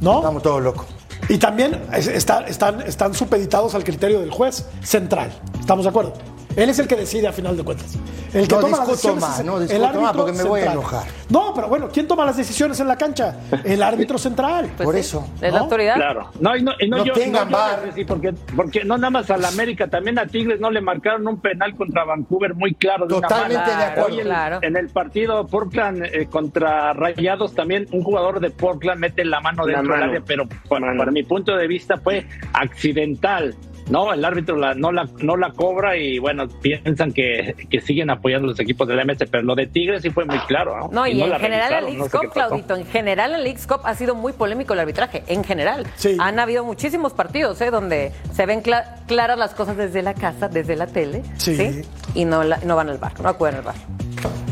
¿No? 0.00 0.16
Estamos 0.18 0.42
todos 0.42 0.62
locos. 0.62 0.86
Y 1.28 1.38
también 1.38 1.80
es- 1.92 2.08
está- 2.08 2.44
están, 2.46 2.80
están 2.82 3.14
supeditados 3.14 3.74
al 3.76 3.84
criterio 3.84 4.20
del 4.20 4.30
juez 4.32 4.66
central. 4.82 5.30
¿Estamos 5.60 5.84
de 5.84 5.90
acuerdo? 5.90 6.12
Él 6.56 6.68
es 6.70 6.78
el 6.78 6.86
que 6.86 6.96
decide 6.96 7.28
a 7.28 7.32
final 7.32 7.56
de 7.56 7.62
cuentas. 7.64 7.96
El 8.34 8.48
que 8.48 8.54
No 8.54 8.60
toma 8.60 8.78
las 8.78 8.88
decisiones 8.88 9.20
más, 9.20 9.38
es 9.40 9.44
no 9.44 9.58
el 9.60 9.68
más, 9.80 9.88
árbitro 9.90 10.12
porque 10.16 10.32
me 10.32 10.44
voy 10.44 10.60
a 10.60 10.72
enojar. 10.72 11.04
No, 11.28 11.52
pero 11.54 11.68
bueno, 11.68 11.88
¿quién 11.92 12.06
toma 12.08 12.24
las 12.24 12.36
decisiones 12.36 12.80
en 12.80 12.88
la 12.88 12.96
cancha? 12.96 13.36
El 13.64 13.82
árbitro 13.82 14.18
central. 14.18 14.70
Pues 14.76 14.84
Por 14.86 14.94
sí, 14.94 15.00
eso, 15.00 15.26
Es 15.36 15.52
la 15.52 15.58
¿no? 15.58 15.64
autoridad. 15.64 15.94
Claro. 15.96 16.30
No, 16.40 16.56
y 16.56 16.62
no, 16.62 16.72
y 16.78 16.88
no, 16.88 16.98
No 16.98 17.04
yo, 17.04 17.12
tengan 17.14 17.50
no 17.50 17.58
yo. 17.58 17.82
Ceci, 17.84 18.04
porque, 18.04 18.34
porque 18.56 18.84
no 18.84 18.96
nada 18.96 19.10
más 19.10 19.30
a 19.30 19.36
la 19.36 19.48
América, 19.48 19.88
también 19.88 20.18
a 20.18 20.26
Tigres 20.26 20.60
no 20.60 20.70
le 20.70 20.80
marcaron 20.80 21.26
un 21.26 21.40
penal 21.40 21.74
contra 21.76 22.04
Vancouver 22.04 22.54
muy 22.54 22.74
claro. 22.74 23.06
De 23.06 23.14
una 23.14 23.28
Totalmente 23.28 23.66
mano. 23.66 23.78
de 23.78 23.84
acuerdo. 23.84 24.08
Hoy 24.14 24.20
en, 24.20 24.24
Claro. 24.26 24.58
en 24.62 24.76
el 24.76 24.88
partido 24.88 25.46
Portland 25.46 26.02
eh, 26.04 26.26
contra 26.30 26.92
Rayados 26.94 27.54
también 27.54 27.86
un 27.92 28.02
jugador 28.02 28.40
de 28.40 28.50
Portland 28.50 28.98
mete 29.00 29.24
la 29.24 29.40
mano 29.40 29.66
La 29.66 29.74
dentro 29.78 29.94
del 29.94 30.02
área, 30.04 30.22
pero 30.26 30.48
para, 30.68 30.96
para 30.96 31.10
mi 31.10 31.22
punto 31.22 31.54
de 31.56 31.66
vista 31.66 31.96
fue 31.98 32.26
accidental. 32.54 33.54
No, 33.90 34.12
el 34.12 34.24
árbitro 34.24 34.56
la- 34.56 34.74
no, 34.74 34.92
la, 34.92 35.08
no 35.18 35.36
la 35.36 35.50
cobra 35.52 35.96
y 35.96 36.18
bueno, 36.18 36.48
piensan 36.48 37.12
que, 37.12 37.54
que 37.68 37.80
siguen 37.80 38.10
apoyando 38.10 38.46
los 38.48 38.58
equipos 38.60 38.86
del 38.88 39.04
MS, 39.06 39.24
pero 39.30 39.42
lo 39.42 39.54
de 39.54 39.66
Tigres 39.66 40.02
sí 40.02 40.10
fue 40.10 40.24
muy 40.24 40.38
claro. 40.40 40.76
No, 40.78 40.88
No, 41.02 41.06
y, 41.06 41.14
no 41.14 41.24
en 41.24 41.30
la 41.30 41.38
general 41.38 41.88
el 41.88 41.98
no 41.98 42.04
sé 42.04 42.10
Cup, 42.10 42.20
pasó. 42.28 42.32
Claudito, 42.32 42.76
en 42.76 42.86
general 42.86 43.34
el 43.34 43.44
Leagues 43.44 43.66
Cup 43.66 43.80
ha 43.84 43.94
sido 43.94 44.14
muy 44.14 44.32
polémico 44.32 44.72
el 44.74 44.80
arbitraje, 44.80 45.24
en 45.26 45.44
general. 45.44 45.86
Sí. 45.96 46.16
Han 46.20 46.38
habido 46.38 46.64
muchísimos 46.64 47.12
partidos, 47.12 47.60
¿eh? 47.60 47.70
Donde 47.70 48.12
se 48.32 48.46
ven 48.46 48.62
cla- 48.62 49.04
claras 49.06 49.38
las 49.38 49.54
cosas 49.54 49.76
desde 49.76 50.02
la 50.02 50.14
casa, 50.14 50.48
desde 50.48 50.76
la 50.76 50.86
tele, 50.86 51.22
Sí. 51.36 51.56
¿sí? 51.56 51.82
Y 52.14 52.24
no, 52.24 52.44
la- 52.44 52.58
no 52.64 52.76
van 52.76 52.88
al 52.88 52.98
bar, 52.98 53.20
no 53.20 53.28
acuden 53.28 53.56
al 53.56 53.62
bar. 53.62 53.74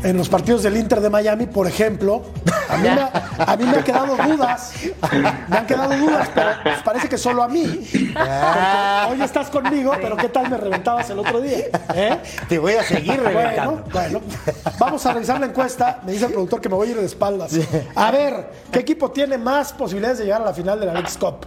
En 0.02 0.16
los 0.16 0.28
partidos 0.30 0.62
del 0.62 0.76
Inter 0.76 1.00
de 1.00 1.10
Miami, 1.10 1.46
por 1.46 1.66
ejemplo, 1.66 2.22
a 2.68 2.76
mí, 2.78 2.88
me, 2.88 3.44
a 3.44 3.56
mí 3.56 3.64
me 3.64 3.76
han 3.76 3.84
quedado 3.84 4.16
dudas. 4.16 4.72
Me 5.12 5.56
han 5.58 5.66
quedado 5.66 5.96
dudas, 5.96 6.30
pero 6.34 6.50
pues 6.62 6.82
parece 6.82 7.08
que 7.08 7.18
solo 7.18 7.42
a 7.42 7.48
mí. 7.48 7.86
Porque 7.92 9.12
hoy 9.12 9.22
estás 9.22 9.50
conmigo, 9.50 9.92
pero 10.00 10.16
¿qué 10.16 10.28
tal 10.28 10.48
me 10.48 10.56
reventabas 10.56 11.10
el 11.10 11.18
otro 11.18 11.40
día? 11.40 11.66
¿Eh? 11.94 12.18
Te 12.48 12.58
voy 12.58 12.74
a 12.74 12.82
seguir 12.82 13.20
reventando. 13.20 13.84
Bueno, 13.92 14.20
bueno, 14.20 14.74
vamos 14.78 15.04
a 15.04 15.12
revisar 15.12 15.38
la 15.38 15.46
encuesta. 15.46 16.00
Me 16.06 16.12
dice 16.12 16.26
el 16.26 16.32
productor 16.32 16.60
que 16.60 16.68
me 16.70 16.76
voy 16.76 16.88
a 16.88 16.90
ir 16.92 16.96
de 16.96 17.06
espaldas. 17.06 17.52
A 17.94 18.10
ver, 18.10 18.50
¿qué 18.72 18.78
equipo 18.78 19.10
tiene 19.10 19.36
más 19.36 19.72
posibilidades 19.74 20.18
de 20.18 20.24
llegar 20.24 20.40
a 20.40 20.46
la 20.46 20.54
final 20.54 20.80
de 20.80 20.86
la 20.86 20.94
Leagues 20.94 21.18
Cup? 21.18 21.46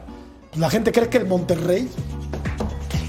La 0.58 0.70
gente 0.70 0.92
cree 0.92 1.10
que 1.10 1.18
el 1.18 1.26
Monterrey. 1.26 1.90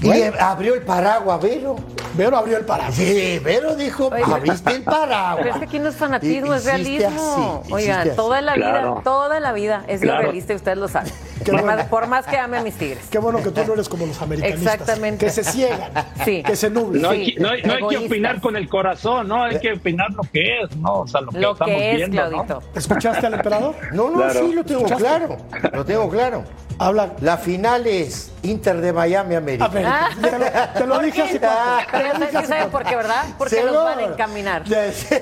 Y 0.05 0.11
eh, 0.11 0.33
abrió 0.39 0.73
el 0.75 0.81
paraguas, 0.81 1.41
Vero. 1.41 1.75
Vero 2.15 2.37
abrió 2.37 2.57
el 2.57 2.65
paraguas. 2.65 2.95
Sí, 2.95 3.39
Vero 3.43 3.75
dijo, 3.75 4.07
Oye, 4.07 4.23
abriste 4.23 4.71
el 4.71 4.83
paraguas. 4.83 5.37
Pero 5.37 5.49
es 5.51 5.57
que 5.59 5.65
aquí 5.65 5.79
no 5.79 5.89
es 5.89 5.95
fanatismo, 5.95 6.53
Y- 6.53 6.57
es 6.57 6.65
realismo. 6.65 7.61
así, 7.63 7.73
Oigan, 7.73 8.15
toda 8.15 8.41
la 8.41 8.55
vida, 8.55 8.69
Claro. 8.71 9.01
toda 9.03 9.39
la 9.39 9.51
vida 9.51 9.83
es 9.87 10.01
Claro. 10.01 10.21
realista 10.23 10.53
y 10.53 10.55
ustedes 10.55 10.77
lo 10.77 10.87
saben. 10.87 11.11
Por 11.45 11.51
bueno. 11.61 11.67
más, 11.67 11.85
por 11.87 12.07
más 12.07 12.25
que 12.25 12.37
ame 12.37 12.57
a 12.57 12.63
mis 12.63 12.75
tigres. 12.75 13.05
Qué 13.11 13.19
bueno 13.19 13.43
que 13.43 13.51
tú 13.51 13.61
no 13.67 13.73
eres 13.73 13.89
como 13.89 14.05
los 14.05 14.19
americanistas. 14.21 14.73
Exactamente. 14.73 15.25
Que 15.25 15.31
se 15.31 15.43
ciegan. 15.43 15.91
Sí. 16.23 16.41
Que 16.43 16.55
se 16.55 16.69
nublan. 16.69 17.01
No, 17.01 17.09
hay, 17.09 17.25
Sí, 17.25 17.33
que, 17.35 17.39
no 17.41 17.49
hay- 17.49 17.61
no 17.63 17.73
hay 17.73 17.87
que 17.87 17.97
opinar 17.97 18.39
con 18.41 18.55
el 18.55 18.69
corazón, 18.69 19.27
no, 19.27 19.43
hay 19.43 19.59
que 19.59 19.73
opinar 19.73 20.11
lo 20.13 20.23
que 20.31 20.61
es, 20.61 20.75
¿no? 20.77 21.01
O 21.01 21.07
sea, 21.07 21.19
lo 21.21 21.31
que 21.31 21.39
Lo 21.39 21.51
estamos 21.51 21.75
que 21.75 21.91
es, 21.91 21.97
viendo, 21.97 22.23
¿no? 22.23 22.29
Claudito. 22.45 22.63
¿Escuchaste 22.75 23.27
al 23.27 23.33
emperador? 23.33 23.75
No, 23.91 24.09
no, 24.09 24.17
Claro. 24.17 24.39
sí, 24.47 24.53
lo 24.53 24.63
tengo 24.63 24.85
¿Escuchaste? 24.85 25.03
claro. 25.03 25.37
Lo 25.73 25.85
tengo 25.85 26.09
claro. 26.09 26.43
Habla. 26.77 27.13
La 27.21 27.37
final 27.37 27.87
es 27.87 28.31
Inter 28.43 28.81
de 28.81 28.91
Miami, 28.91 29.35
América. 29.35 29.65
A 29.65 29.69
ver, 29.69 29.85
te 30.21 30.39
lo, 30.39 30.45
te 30.79 30.87
lo 30.87 30.99
dije 30.99 31.21
hace 31.21 31.39
poco. 31.39 31.53
Pero 31.91 32.03
ya 32.05 32.13
saben- 32.13 32.41
sí 32.41 32.47
saben 32.47 32.69
por 32.69 32.83
qué, 32.83 32.95
¿verdad? 32.95 33.23
Porque 33.37 33.63
los 33.63 33.75
van 33.75 33.99
a 33.99 34.03
encaminar. 34.03 34.63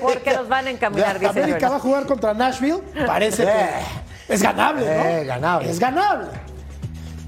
Porque 0.02 0.32
los 0.34 0.48
van 0.48 0.66
a 0.66 0.70
encaminar, 0.70 1.18
dice 1.18 1.42
América 1.42 1.68
va 1.68 1.76
a 1.76 1.80
jugar 1.80 2.06
contra 2.06 2.34
Nashville. 2.34 2.82
Parece 3.06 3.44
Eh. 3.44 3.46
que 4.26 4.34
es 4.34 4.42
ganable, 4.42 4.84
¿no? 4.84 5.04
Eh, 5.04 5.24
ganable. 5.24 5.70
Es 5.70 5.78
ganable. 5.78 6.28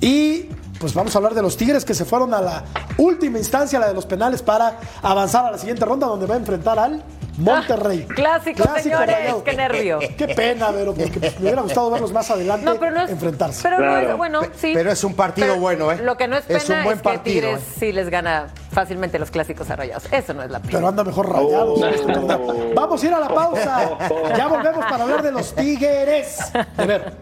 Y 0.01 0.49
pues 0.79 0.93
vamos 0.93 1.15
a 1.15 1.19
hablar 1.19 1.35
de 1.35 1.43
los 1.43 1.57
Tigres 1.57 1.85
que 1.85 1.95
se 1.95 2.05
fueron 2.05 2.35
a 2.35 2.41
la 2.41 2.65
última 2.99 3.39
instancia, 3.39 3.79
la 3.79 3.89
de 3.89 3.95
los 3.95 4.05
penales, 4.07 4.43
para 4.43 4.75
avanzar 5.03 5.47
a 5.47 5.51
la 5.53 5.59
siguiente 5.59 5.85
ronda 5.85 6.07
donde 6.07 6.27
va 6.27 6.35
a 6.35 6.39
enfrentar 6.39 6.79
al 6.79 7.03
Monterrey. 7.39 8.07
Ah, 8.11 8.15
clásico, 8.15 8.65
señores, 8.83 9.17
rayado. 9.17 9.45
qué 9.45 9.53
nervio. 9.55 9.99
Qué 10.17 10.29
pena, 10.29 10.71
Vero, 10.71 10.95
porque 10.95 11.21
me 11.21 11.41
hubiera 11.41 11.63
gustado 11.63 11.91
verlos 11.91 12.13
más 12.13 12.31
adelante 12.31 12.65
No, 12.65 12.77
pero 12.77 12.93
no 12.93 13.03
es. 13.03 13.11
enfrentarse. 13.11 13.61
Pero 13.63 13.79
no 13.79 13.99
es, 13.99 14.17
bueno, 14.17 14.41
sí. 14.57 14.73
pero 14.75 14.91
es 14.91 15.05
un 15.05 15.15
partido 15.15 15.57
bueno, 15.59 15.93
¿eh? 15.93 15.99
Lo 16.03 16.17
que 16.17 16.27
no 16.29 16.37
es 16.37 16.45
pena 16.45 16.59
Es 16.59 16.69
un 16.71 16.85
buen 16.85 16.99
que 16.99 17.05
partido, 17.05 17.49
Tigres 17.51 17.61
¿eh? 17.61 17.75
sí 17.79 17.93
les 17.93 18.09
gana 18.11 18.49
fácilmente 18.73 19.19
los 19.19 19.31
clásicos 19.31 19.71
arrayados. 19.71 20.05
Eso 20.13 20.35
no 20.35 20.43
es 20.43 20.51
la 20.51 20.59
pena. 20.61 20.73
Pero 20.73 20.89
anda 20.89 21.05
mejor 21.05 21.31
rayados. 21.33 21.81
Oh. 21.83 22.73
Vamos 22.75 23.03
a 23.03 23.07
ir 23.07 23.15
a 23.15 23.21
la 23.21 23.29
pausa. 23.29 23.99
Ya 24.37 24.47
volvemos 24.49 24.85
para 24.85 25.05
hablar 25.05 25.23
de 25.23 25.33
los 25.33 25.55
Tigres. 25.55 26.39
De 26.77 26.87
ver. 26.87 27.13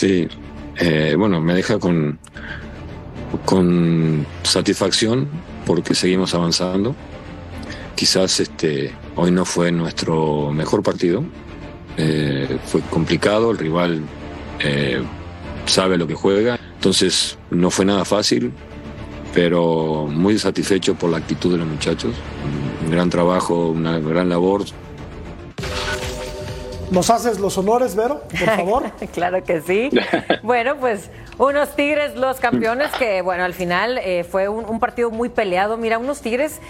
Sí, 0.00 0.26
eh, 0.78 1.14
bueno, 1.14 1.42
me 1.42 1.52
deja 1.52 1.78
con, 1.78 2.18
con 3.44 4.24
satisfacción 4.44 5.28
porque 5.66 5.94
seguimos 5.94 6.34
avanzando. 6.34 6.96
Quizás 7.96 8.40
este, 8.40 8.94
hoy 9.14 9.30
no 9.30 9.44
fue 9.44 9.70
nuestro 9.70 10.52
mejor 10.52 10.82
partido, 10.82 11.22
eh, 11.98 12.58
fue 12.64 12.80
complicado, 12.80 13.50
el 13.50 13.58
rival 13.58 14.00
eh, 14.60 15.02
sabe 15.66 15.98
lo 15.98 16.06
que 16.06 16.14
juega, 16.14 16.58
entonces 16.76 17.36
no 17.50 17.70
fue 17.70 17.84
nada 17.84 18.06
fácil, 18.06 18.54
pero 19.34 20.06
muy 20.06 20.38
satisfecho 20.38 20.94
por 20.94 21.10
la 21.10 21.18
actitud 21.18 21.52
de 21.52 21.58
los 21.58 21.68
muchachos, 21.68 22.14
un 22.86 22.90
gran 22.90 23.10
trabajo, 23.10 23.68
una 23.68 23.98
gran 23.98 24.30
labor, 24.30 24.64
¿Nos 26.90 27.08
haces 27.10 27.38
los 27.38 27.56
honores, 27.56 27.94
Vero? 27.94 28.20
Por 28.28 28.38
favor. 28.56 28.90
claro 29.12 29.42
que 29.44 29.60
sí. 29.60 29.90
Bueno, 30.42 30.76
pues 30.76 31.10
unos 31.38 31.74
Tigres, 31.76 32.16
los 32.16 32.40
campeones, 32.40 32.90
que 32.98 33.22
bueno, 33.22 33.44
al 33.44 33.54
final 33.54 33.98
eh, 33.98 34.24
fue 34.24 34.48
un, 34.48 34.64
un 34.64 34.80
partido 34.80 35.10
muy 35.10 35.28
peleado. 35.28 35.76
Mira, 35.76 35.98
unos 35.98 36.20
Tigres 36.20 36.60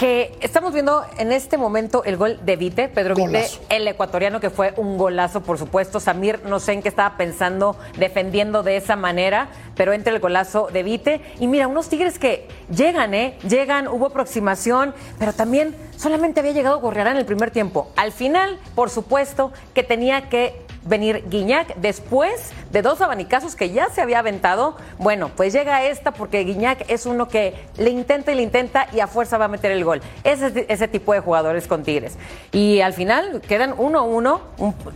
que 0.00 0.34
estamos 0.40 0.72
viendo 0.72 1.04
en 1.18 1.30
este 1.30 1.58
momento 1.58 2.04
el 2.04 2.16
gol 2.16 2.40
de 2.42 2.56
Vite, 2.56 2.88
Pedro 2.88 3.14
Vite, 3.14 3.44
el 3.68 3.86
ecuatoriano 3.86 4.40
que 4.40 4.48
fue 4.48 4.72
un 4.78 4.96
golazo, 4.96 5.42
por 5.42 5.58
supuesto. 5.58 6.00
Samir, 6.00 6.40
no 6.46 6.58
sé 6.58 6.72
en 6.72 6.80
qué 6.80 6.88
estaba 6.88 7.18
pensando 7.18 7.76
defendiendo 7.98 8.62
de 8.62 8.78
esa 8.78 8.96
manera, 8.96 9.48
pero 9.76 9.92
entra 9.92 10.10
el 10.14 10.18
golazo 10.18 10.68
de 10.72 10.84
Vite. 10.84 11.20
Y 11.38 11.48
mira, 11.48 11.68
unos 11.68 11.90
Tigres 11.90 12.18
que 12.18 12.48
llegan, 12.74 13.12
¿eh? 13.12 13.36
Llegan, 13.46 13.88
hubo 13.88 14.06
aproximación, 14.06 14.94
pero 15.18 15.34
también 15.34 15.76
solamente 15.98 16.40
había 16.40 16.52
llegado 16.52 16.80
Gorriarán 16.80 17.16
en 17.16 17.18
el 17.18 17.26
primer 17.26 17.50
tiempo. 17.50 17.92
Al 17.96 18.12
final, 18.12 18.58
por 18.74 18.88
supuesto, 18.88 19.52
que 19.74 19.82
tenía 19.82 20.30
que 20.30 20.62
venir 20.84 21.24
Guiñac 21.28 21.76
después 21.76 22.52
de 22.70 22.82
dos 22.82 23.00
abanicazos 23.00 23.56
que 23.56 23.70
ya 23.70 23.88
se 23.90 24.00
había 24.00 24.20
aventado. 24.20 24.76
Bueno, 24.98 25.30
pues 25.36 25.52
llega 25.52 25.84
esta 25.84 26.12
porque 26.12 26.44
Guiñac 26.44 26.84
es 26.88 27.06
uno 27.06 27.28
que 27.28 27.54
le 27.76 27.90
intenta 27.90 28.32
y 28.32 28.36
le 28.36 28.42
intenta 28.42 28.86
y 28.92 29.00
a 29.00 29.06
fuerza 29.06 29.38
va 29.38 29.46
a 29.46 29.48
meter 29.48 29.72
el 29.72 29.84
gol. 29.84 30.00
Ese 30.24 30.46
es 30.46 30.80
ese 30.80 30.88
tipo 30.88 31.12
de 31.12 31.20
jugadores 31.20 31.66
con 31.66 31.82
Tigres. 31.82 32.16
Y 32.52 32.80
al 32.80 32.92
final 32.92 33.40
quedan 33.46 33.76
1-1, 33.76 34.40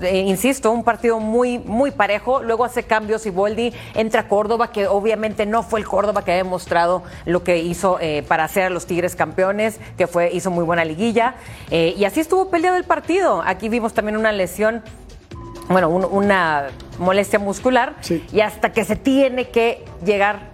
eh, 0.02 0.18
insisto, 0.20 0.70
un 0.70 0.84
partido 0.84 1.20
muy, 1.20 1.58
muy 1.58 1.90
parejo. 1.90 2.42
Luego 2.42 2.64
hace 2.64 2.84
cambios 2.84 3.26
y 3.26 3.30
Boldi 3.30 3.72
entra 3.94 4.28
Córdoba, 4.28 4.72
que 4.72 4.86
obviamente 4.86 5.46
no 5.46 5.62
fue 5.62 5.80
el 5.80 5.86
Córdoba 5.86 6.24
que 6.24 6.32
ha 6.32 6.36
demostrado 6.36 7.02
lo 7.26 7.44
que 7.44 7.58
hizo 7.58 7.98
eh, 8.00 8.24
para 8.26 8.44
hacer 8.44 8.64
a 8.64 8.70
los 8.70 8.86
Tigres 8.86 9.16
campeones, 9.16 9.78
que 9.98 10.06
fue, 10.06 10.32
hizo 10.32 10.50
muy 10.50 10.64
buena 10.64 10.84
liguilla. 10.84 11.34
Eh, 11.70 11.94
y 11.96 12.04
así 12.04 12.20
estuvo 12.20 12.48
peleado 12.48 12.76
el 12.76 12.84
partido. 12.84 13.42
Aquí 13.44 13.68
vimos 13.68 13.92
también 13.94 14.16
una 14.16 14.32
lesión 14.32 14.82
bueno, 15.68 15.88
una 15.88 16.68
molestia 16.98 17.38
muscular 17.38 17.96
y 18.32 18.40
hasta 18.40 18.72
que 18.72 18.84
se 18.84 18.96
tiene 18.96 19.48
que 19.48 19.84
llegar 20.04 20.50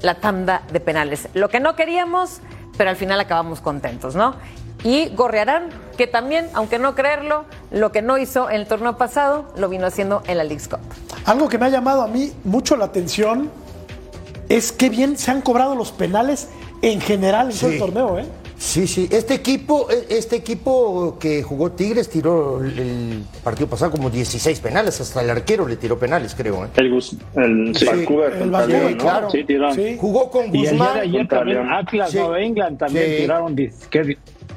la 0.00 0.16
tanda 0.16 0.62
de 0.72 0.80
penales. 0.80 1.28
Lo 1.34 1.48
que 1.48 1.60
no 1.60 1.76
queríamos, 1.76 2.40
pero 2.76 2.90
al 2.90 2.96
final 2.96 3.20
acabamos 3.20 3.60
contentos, 3.60 4.14
¿no? 4.14 4.34
Y 4.82 5.08
Gorrearán, 5.14 5.70
que 5.96 6.06
también, 6.06 6.48
aunque 6.52 6.78
no 6.78 6.94
creerlo, 6.94 7.46
lo 7.70 7.90
que 7.90 8.02
no 8.02 8.18
hizo 8.18 8.50
en 8.50 8.56
el 8.56 8.66
torneo 8.66 8.98
pasado, 8.98 9.46
lo 9.56 9.70
vino 9.70 9.86
haciendo 9.86 10.22
en 10.26 10.36
la 10.36 10.44
League's 10.44 10.68
Cup. 10.68 10.80
Algo 11.24 11.48
que 11.48 11.56
me 11.56 11.66
ha 11.66 11.70
llamado 11.70 12.02
a 12.02 12.06
mí 12.06 12.32
mucho 12.44 12.76
la 12.76 12.84
atención 12.84 13.50
es 14.50 14.72
que 14.72 14.90
bien 14.90 15.16
se 15.16 15.30
han 15.30 15.40
cobrado 15.40 15.74
los 15.74 15.90
penales 15.90 16.48
en 16.82 17.00
general 17.00 17.50
en 17.50 17.58
todo 17.58 17.70
el 17.70 17.78
torneo, 17.78 18.18
¿eh? 18.18 18.26
Sí, 18.56 18.86
sí. 18.86 19.08
Este 19.10 19.34
equipo, 19.34 19.88
e, 19.90 20.06
este 20.16 20.36
equipo 20.36 21.18
que 21.18 21.42
jugó 21.42 21.72
Tigres 21.72 22.08
tiró 22.08 22.62
el 22.62 23.24
partido 23.42 23.68
pasado 23.68 23.90
como 23.90 24.10
16 24.10 24.60
penales, 24.60 25.00
hasta 25.00 25.22
el 25.22 25.30
arquero 25.30 25.66
le 25.66 25.76
tiró 25.76 25.98
penales, 25.98 26.34
creo. 26.34 26.64
¿eh? 26.64 26.68
El, 26.76 26.86
el 26.86 27.76
sí, 27.76 27.86
el 27.88 28.96
claro. 28.96 29.30
Sí, 29.30 29.96
Jugó 29.98 30.30
con 30.30 30.50
Guzmán. 30.50 30.96
Y 30.98 31.00
ayer, 31.00 31.28
también 31.28 31.70
Atlas 31.70 32.14
o 32.14 32.36
England 32.36 32.78
también 32.78 33.16
tiraron 33.16 33.56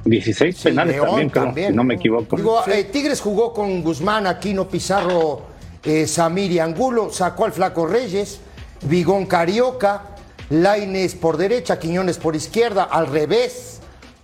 16 0.06 0.62
penales 0.62 1.02
también, 1.34 1.76
no 1.76 1.84
me 1.84 1.96
equivoco. 1.96 2.38
Digo, 2.38 2.62
eh, 2.68 2.86
Tigres 2.86 3.20
jugó 3.20 3.54
con 3.54 3.82
Guzmán, 3.84 4.28
Aquino, 4.28 4.68
Pizarro, 4.68 5.42
eh, 5.84 6.08
Samir 6.08 6.52
y 6.52 6.60
Angulo, 6.60 7.10
sacó 7.12 7.46
al 7.46 7.52
Flaco 7.52 7.88
Reyes, 7.88 8.40
Vigón 8.84 9.26
Carioca, 9.26 10.16
Laines 10.50 11.16
por 11.16 11.36
derecha, 11.36 11.78
Quiñones 11.78 12.18
por 12.18 12.36
izquierda, 12.36 12.84
al 12.84 13.08
revés 13.08 13.78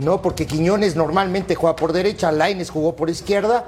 ¿no? 0.03 0.21
Porque 0.21 0.45
Quiñones 0.45 0.95
normalmente 0.95 1.55
juega 1.55 1.75
por 1.75 1.93
derecha, 1.93 2.31
Laines 2.31 2.69
jugó 2.69 2.95
por 2.95 3.09
izquierda, 3.09 3.65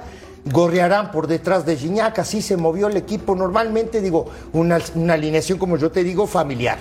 Gorrearán 0.52 1.10
por 1.10 1.26
detrás 1.26 1.66
de 1.66 1.76
Gignac, 1.76 2.18
así 2.20 2.40
se 2.40 2.56
movió 2.56 2.86
el 2.86 2.96
equipo. 2.96 3.34
Normalmente, 3.34 4.00
digo, 4.00 4.26
una, 4.52 4.78
alineación, 5.12 5.58
como 5.58 5.76
yo 5.76 5.90
te 5.90 6.04
digo, 6.04 6.26
familiar, 6.26 6.78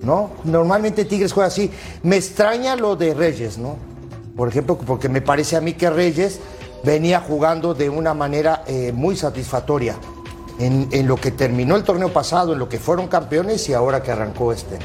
¿no? 0.00 0.30
Normalmente 0.42 1.04
Tigres 1.04 1.32
juega 1.32 1.46
así. 1.46 1.70
Me 2.02 2.16
extraña 2.16 2.74
lo 2.74 2.96
de 2.96 3.14
Reyes, 3.14 3.58
¿no? 3.58 3.76
Por 4.36 4.48
ejemplo, 4.48 4.76
porque 4.76 5.08
me 5.08 5.20
parece 5.20 5.56
a 5.56 5.60
mí 5.60 5.74
que 5.74 5.88
Reyes 5.88 6.40
venía 6.82 7.20
jugando 7.20 7.74
de 7.74 7.88
una 7.88 8.12
manera 8.12 8.64
eh, 8.66 8.90
muy 8.92 9.16
satisfactoria 9.16 9.94
en, 10.58 10.88
en 10.90 11.06
lo 11.06 11.14
que 11.14 11.30
terminó 11.30 11.76
el 11.76 11.84
torneo 11.84 12.12
pasado, 12.12 12.54
en 12.54 12.58
lo 12.58 12.68
que 12.68 12.80
fueron 12.80 13.06
campeones 13.06 13.68
y 13.68 13.74
ahora 13.74 14.02
que 14.02 14.10
arrancó 14.10 14.52
este. 14.52 14.78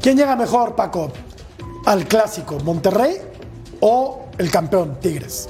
¿Quién 0.00 0.16
llega 0.16 0.36
mejor, 0.36 0.76
Paco? 0.76 1.10
Al 1.86 2.06
clásico, 2.06 2.58
Monterrey 2.64 3.14
o 3.80 4.28
el 4.38 4.50
campeón, 4.50 4.98
Tigres? 5.00 5.48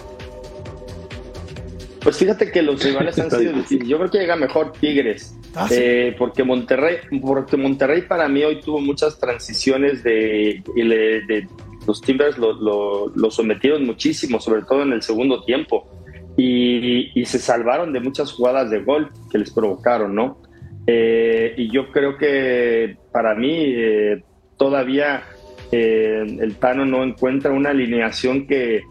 Pues 2.02 2.18
fíjate 2.18 2.52
que 2.52 2.62
los 2.62 2.82
rivales 2.84 3.18
han 3.18 3.30
sido 3.30 3.52
difíciles. 3.52 3.88
Yo 3.88 3.98
creo 3.98 4.10
que 4.10 4.18
llega 4.18 4.36
mejor 4.36 4.72
Tigres. 4.72 5.34
Ah, 5.54 5.66
eh, 5.70 6.14
porque 6.18 6.44
Monterrey, 6.44 6.98
porque 7.22 7.56
Monterrey 7.56 8.02
para 8.02 8.28
mí 8.28 8.44
hoy 8.44 8.60
tuvo 8.60 8.78
muchas 8.80 9.18
transiciones 9.18 10.04
de, 10.04 10.62
de, 10.74 11.48
los 11.86 12.02
Timbers 12.02 12.36
lo, 12.36 13.30
sometieron 13.30 13.86
muchísimo, 13.86 14.38
sobre 14.38 14.62
todo 14.62 14.82
en 14.82 14.92
el 14.92 15.02
segundo 15.02 15.42
tiempo. 15.42 15.88
Y, 16.36 17.24
se 17.24 17.38
salvaron 17.38 17.94
de 17.94 18.00
muchas 18.00 18.30
jugadas 18.32 18.70
de 18.70 18.84
gol 18.84 19.10
que 19.32 19.38
les 19.38 19.50
provocaron, 19.50 20.14
¿no? 20.14 20.42
Eh, 20.86 21.54
y 21.56 21.72
yo 21.72 21.90
creo 21.90 22.18
que 22.18 22.98
para 23.10 23.34
mí 23.34 23.56
eh, 23.56 24.22
todavía 24.58 25.24
eh, 25.72 26.24
el 26.40 26.56
Tano 26.56 26.84
no 26.84 27.02
encuentra 27.04 27.52
una 27.52 27.70
alineación 27.70 28.46
que, 28.46 28.84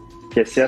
sea 0.43 0.67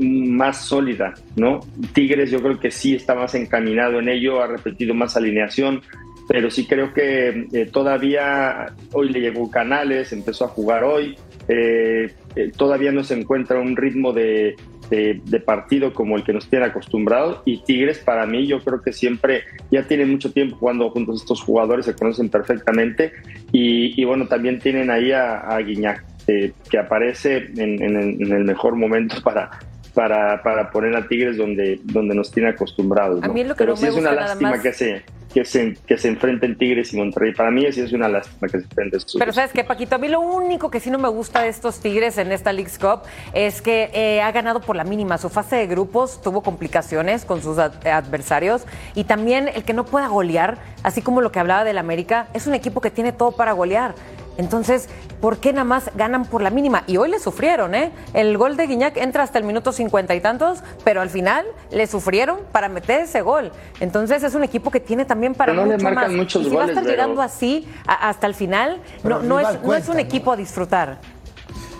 más 0.00 0.64
sólida, 0.64 1.14
¿no? 1.36 1.60
Tigres 1.92 2.32
yo 2.32 2.42
creo 2.42 2.58
que 2.58 2.72
sí 2.72 2.96
está 2.96 3.14
más 3.14 3.36
encaminado 3.36 4.00
en 4.00 4.08
ello, 4.08 4.42
ha 4.42 4.48
repetido 4.48 4.92
más 4.92 5.16
alineación, 5.16 5.82
pero 6.26 6.50
sí 6.50 6.66
creo 6.66 6.92
que 6.92 7.46
eh, 7.52 7.66
todavía 7.70 8.74
hoy 8.92 9.10
le 9.10 9.20
llegó 9.20 9.48
Canales, 9.50 10.12
empezó 10.12 10.46
a 10.46 10.48
jugar 10.48 10.82
hoy, 10.82 11.16
eh, 11.46 12.12
todavía 12.56 12.90
no 12.90 13.04
se 13.04 13.14
encuentra 13.14 13.60
un 13.60 13.76
ritmo 13.76 14.12
de, 14.12 14.56
de, 14.90 15.40
partido 15.44 15.92
como 15.92 16.16
el 16.16 16.24
que 16.24 16.32
nos 16.32 16.48
tiene 16.48 16.66
acostumbrados. 16.66 17.40
Y 17.44 17.62
Tigres, 17.64 17.98
para 17.98 18.26
mí, 18.26 18.46
yo 18.46 18.62
creo 18.62 18.80
que 18.80 18.92
siempre 18.92 19.44
ya 19.70 19.86
tienen 19.86 20.10
mucho 20.10 20.32
tiempo 20.32 20.56
jugando 20.56 20.90
juntos 20.90 21.22
estos 21.22 21.42
jugadores, 21.42 21.86
se 21.86 21.94
conocen 21.94 22.28
perfectamente. 22.28 23.12
Y, 23.52 24.04
bueno, 24.04 24.26
también 24.26 24.58
tienen 24.58 24.90
ahí 24.90 25.12
a, 25.12 25.40
a 25.40 25.58
Guiñac, 25.58 26.04
eh, 26.26 26.52
que 26.70 26.78
aparece 26.78 27.48
en, 27.56 27.80
el 27.82 28.44
mejor 28.44 28.76
momento 28.76 29.16
para, 29.22 29.50
para, 29.92 30.42
para 30.42 30.70
poner 30.70 30.96
a 30.96 31.06
Tigres 31.06 31.36
donde, 31.36 31.80
donde 31.84 32.14
nos 32.14 32.30
tiene 32.30 32.50
acostumbrados. 32.50 33.22
A 33.22 33.28
mí 33.28 33.44
lo 33.44 33.54
que 33.54 33.58
Pero 33.58 33.76
sí 33.76 33.86
es 33.86 33.94
una 33.94 34.12
lástima 34.12 34.60
que 34.60 34.72
se 34.72 35.02
que 35.34 35.44
se, 35.44 35.76
que 35.84 35.98
se 35.98 36.06
enfrenten 36.06 36.56
Tigres 36.56 36.92
y 36.94 36.96
Monterrey. 36.96 37.34
Para 37.34 37.50
mí 37.50 37.70
sí 37.72 37.80
es 37.80 37.92
una 37.92 38.08
lástima 38.08 38.46
que 38.46 38.60
se 38.60 38.64
enfrenten 38.66 38.98
estos 38.98 39.16
Pero 39.18 39.32
sabes 39.32 39.50
qué, 39.50 39.64
Paquito, 39.64 39.96
a 39.96 39.98
mí 39.98 40.06
lo 40.06 40.20
único 40.20 40.70
que 40.70 40.78
sí 40.78 40.92
no 40.92 40.98
me 40.98 41.08
gusta 41.08 41.42
de 41.42 41.48
estos 41.48 41.80
Tigres 41.80 42.18
en 42.18 42.30
esta 42.30 42.52
League's 42.52 42.78
Cup 42.78 43.00
es 43.32 43.60
que 43.60 43.90
eh, 43.92 44.22
ha 44.22 44.30
ganado 44.30 44.60
por 44.60 44.76
la 44.76 44.84
mínima. 44.84 45.18
Su 45.18 45.30
fase 45.30 45.56
de 45.56 45.66
grupos 45.66 46.22
tuvo 46.22 46.44
complicaciones 46.44 47.24
con 47.24 47.42
sus 47.42 47.58
adversarios 47.58 48.62
y 48.94 49.04
también 49.04 49.48
el 49.48 49.64
que 49.64 49.72
no 49.72 49.84
pueda 49.84 50.06
golear, 50.06 50.58
así 50.84 51.02
como 51.02 51.20
lo 51.20 51.32
que 51.32 51.40
hablaba 51.40 51.64
del 51.64 51.78
América, 51.78 52.28
es 52.32 52.46
un 52.46 52.54
equipo 52.54 52.80
que 52.80 52.92
tiene 52.92 53.10
todo 53.10 53.32
para 53.32 53.50
golear. 53.50 53.96
Entonces, 54.36 54.88
¿por 55.20 55.38
qué 55.38 55.52
nada 55.52 55.64
más 55.64 55.90
ganan 55.94 56.24
por 56.24 56.42
la 56.42 56.50
mínima? 56.50 56.84
Y 56.86 56.96
hoy 56.96 57.10
le 57.10 57.18
sufrieron, 57.18 57.74
¿eh? 57.74 57.92
El 58.12 58.36
gol 58.36 58.56
de 58.56 58.66
Guiñac 58.66 58.96
entra 58.96 59.22
hasta 59.22 59.38
el 59.38 59.44
minuto 59.44 59.72
cincuenta 59.72 60.14
y 60.14 60.20
tantos, 60.20 60.62
pero 60.82 61.00
al 61.00 61.10
final 61.10 61.46
le 61.70 61.86
sufrieron 61.86 62.38
para 62.52 62.68
meter 62.68 63.02
ese 63.02 63.20
gol. 63.20 63.52
Entonces 63.80 64.22
es 64.22 64.34
un 64.34 64.44
equipo 64.44 64.70
que 64.70 64.80
tiene 64.80 65.04
también 65.04 65.34
para 65.34 65.52
no 65.52 65.66
mucho 65.66 65.90
más. 65.90 66.10
y 66.10 66.44
si 66.44 66.50
va 66.50 66.64
a 66.64 66.66
estar 66.66 66.84
llegando 66.84 67.22
así 67.22 67.68
hasta 67.86 68.26
el 68.26 68.34
final, 68.34 68.80
no, 69.02 69.20
no, 69.20 69.38
es, 69.38 69.62
no 69.62 69.74
es 69.74 69.88
un 69.88 69.98
equipo 69.98 70.32
a 70.32 70.36
disfrutar. 70.36 70.98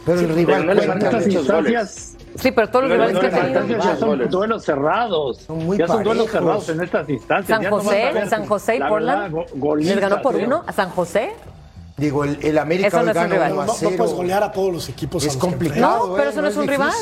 Pero 0.06 0.20
el 0.20 0.34
rival 0.34 0.66
no 0.66 0.74
cuenta 0.74 1.10
muchos 1.10 1.50
goles. 1.50 2.16
Sí, 2.36 2.50
pero 2.50 2.68
todos 2.68 2.88
los 2.88 2.92
rivales 2.92 3.18
que 3.18 3.28
tenido 3.28 3.78
ya 3.78 3.96
son 3.96 4.28
duelos 4.28 4.64
cerrados. 4.64 5.38
Son 5.42 5.64
muy 5.64 5.78
ya 5.78 5.86
son 5.86 6.02
duelos 6.02 6.30
cerrados 6.30 6.68
en 6.68 6.82
estas 6.82 7.08
instancias. 7.08 7.60
San 7.60 7.70
José, 7.70 8.26
San 8.28 8.46
José 8.46 8.76
y 8.76 8.80
Portland. 8.80 9.36
¿Les 9.78 10.00
ganó 10.00 10.20
por 10.20 10.34
uno 10.34 10.64
a 10.66 10.72
San 10.72 10.90
José? 10.90 11.32
Digo, 11.96 12.24
el, 12.24 12.38
el 12.42 12.58
América 12.58 13.04
no 13.04 13.14
gana 13.14 13.48
No, 13.50 13.66
puedes 13.96 14.12
golear 14.12 14.42
a 14.42 14.50
todos 14.50 14.72
los 14.72 14.88
equipos. 14.88 15.24
Es 15.24 15.36
complicado. 15.36 16.08
No, 16.08 16.16
pero 16.16 16.30
eso 16.30 16.42
no 16.42 16.48
es, 16.48 16.56
un 16.56 16.66
rival. 16.66 16.92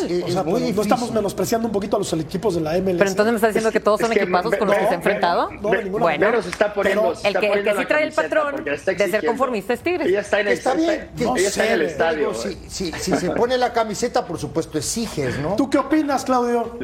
no 0.44 0.82
estamos 0.82 1.10
menospreciando 1.12 1.66
un 1.66 1.72
poquito 1.72 1.96
a 1.96 1.98
los 1.98 2.12
equipos 2.12 2.56
de 2.56 2.60
la 2.60 2.72
MLS. 2.72 2.98
Pero 2.98 3.10
entonces 3.10 3.32
me 3.32 3.36
está 3.36 3.46
diciendo 3.46 3.72
que 3.72 3.80
todos 3.80 4.00
son 4.00 4.12
equipazos 4.12 4.54
con 4.56 4.68
los 4.68 4.76
que 4.76 4.84
se 4.84 4.90
ha 4.90 4.94
enfrentado. 4.94 5.50
bueno, 5.60 6.42
se 6.42 6.50
está 6.50 6.74
poniendo, 6.74 7.14
el 7.24 7.38
que, 7.38 7.46
el 7.46 7.64
que 7.64 7.74
sí 7.74 7.84
trae 7.86 8.04
el 8.04 8.12
patrón 8.12 8.64
de 8.64 8.76
ser 8.76 9.24
conformista 9.24 9.72
es 9.72 9.80
Tigres. 9.80 10.06
Ella 10.06 10.20
está 10.20 10.40
en 10.40 10.48
el, 10.48 10.52
está 10.52 10.74
bien, 10.74 11.08
ella 11.16 11.48
está 11.48 11.66
en 11.66 11.72
el 11.72 11.82
estadio. 11.82 12.34
Si, 12.34 12.92
se 12.92 13.30
pone 13.30 13.56
la 13.56 13.72
camiseta, 13.72 14.26
por 14.26 14.38
supuesto, 14.38 14.76
exiges, 14.76 15.38
¿no? 15.38 15.56
¿Tú 15.56 15.70
qué 15.70 15.78
opinas, 15.78 16.24
Claudio? 16.24 16.78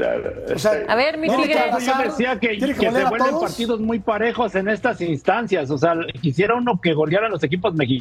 a 0.89 0.97
ver, 0.97 1.19
mi 1.19 1.29
Tigre. 1.29 1.73
Yo 1.79 1.99
decía 2.03 2.39
que, 2.41 2.59
que 2.59 2.75
se 2.75 3.05
vuelven 3.05 3.39
partidos 3.39 3.81
muy 3.81 3.99
parejos 3.99 4.55
en 4.55 4.69
estas 4.69 4.99
instancias. 5.03 5.71
O 5.71 5.77
sea, 5.77 5.95
quisiera 6.23 6.55
uno 6.55 6.81
que 6.81 6.95
goleara 6.95 7.27
a 7.27 7.31
los 7.31 7.43
equipos 7.43 7.75
mexicanos, 7.75 7.98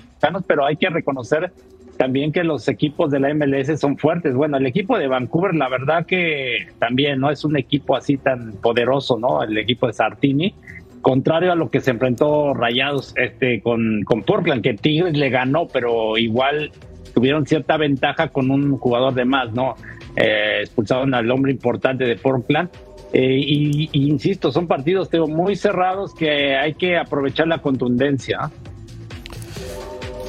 pero 0.47 0.65
hay 0.65 0.75
que 0.75 0.89
reconocer 0.89 1.51
también 1.97 2.31
que 2.31 2.43
los 2.43 2.67
equipos 2.67 3.11
de 3.11 3.19
la 3.19 3.33
MLS 3.33 3.79
son 3.79 3.97
fuertes. 3.97 4.35
Bueno, 4.35 4.57
el 4.57 4.65
equipo 4.65 4.97
de 4.97 5.07
Vancouver, 5.07 5.55
la 5.55 5.67
verdad 5.67 6.05
que 6.05 6.67
también 6.79 7.19
no 7.19 7.31
es 7.31 7.43
un 7.43 7.57
equipo 7.57 7.95
así 7.95 8.17
tan 8.17 8.53
poderoso, 8.53 9.17
¿no? 9.17 9.43
El 9.43 9.57
equipo 9.57 9.87
de 9.87 9.93
Sartini, 9.93 10.53
contrario 11.01 11.51
a 11.51 11.55
lo 11.55 11.69
que 11.69 11.79
se 11.81 11.91
enfrentó 11.91 12.53
Rayados 12.53 13.13
este 13.17 13.61
con, 13.61 14.03
con 14.03 14.23
Portland, 14.23 14.61
que 14.61 14.75
Tigres 14.75 15.17
le 15.17 15.29
ganó, 15.29 15.67
pero 15.67 16.17
igual 16.17 16.71
tuvieron 17.13 17.47
cierta 17.47 17.77
ventaja 17.77 18.27
con 18.27 18.51
un 18.51 18.77
jugador 18.77 19.13
de 19.13 19.25
más, 19.25 19.51
¿no? 19.53 19.75
Eh, 20.15 20.59
expulsaron 20.61 21.13
al 21.13 21.29
hombre 21.31 21.51
importante 21.51 22.05
de 22.05 22.15
Portland. 22.15 22.69
Eh, 23.13 23.39
y, 23.39 23.89
y, 23.91 24.09
insisto, 24.09 24.51
son 24.51 24.67
partidos 24.67 25.09
tengo, 25.09 25.27
muy 25.27 25.55
cerrados 25.55 26.13
que 26.13 26.55
hay 26.55 26.73
que 26.73 26.97
aprovechar 26.97 27.47
la 27.47 27.59
contundencia. 27.59 28.51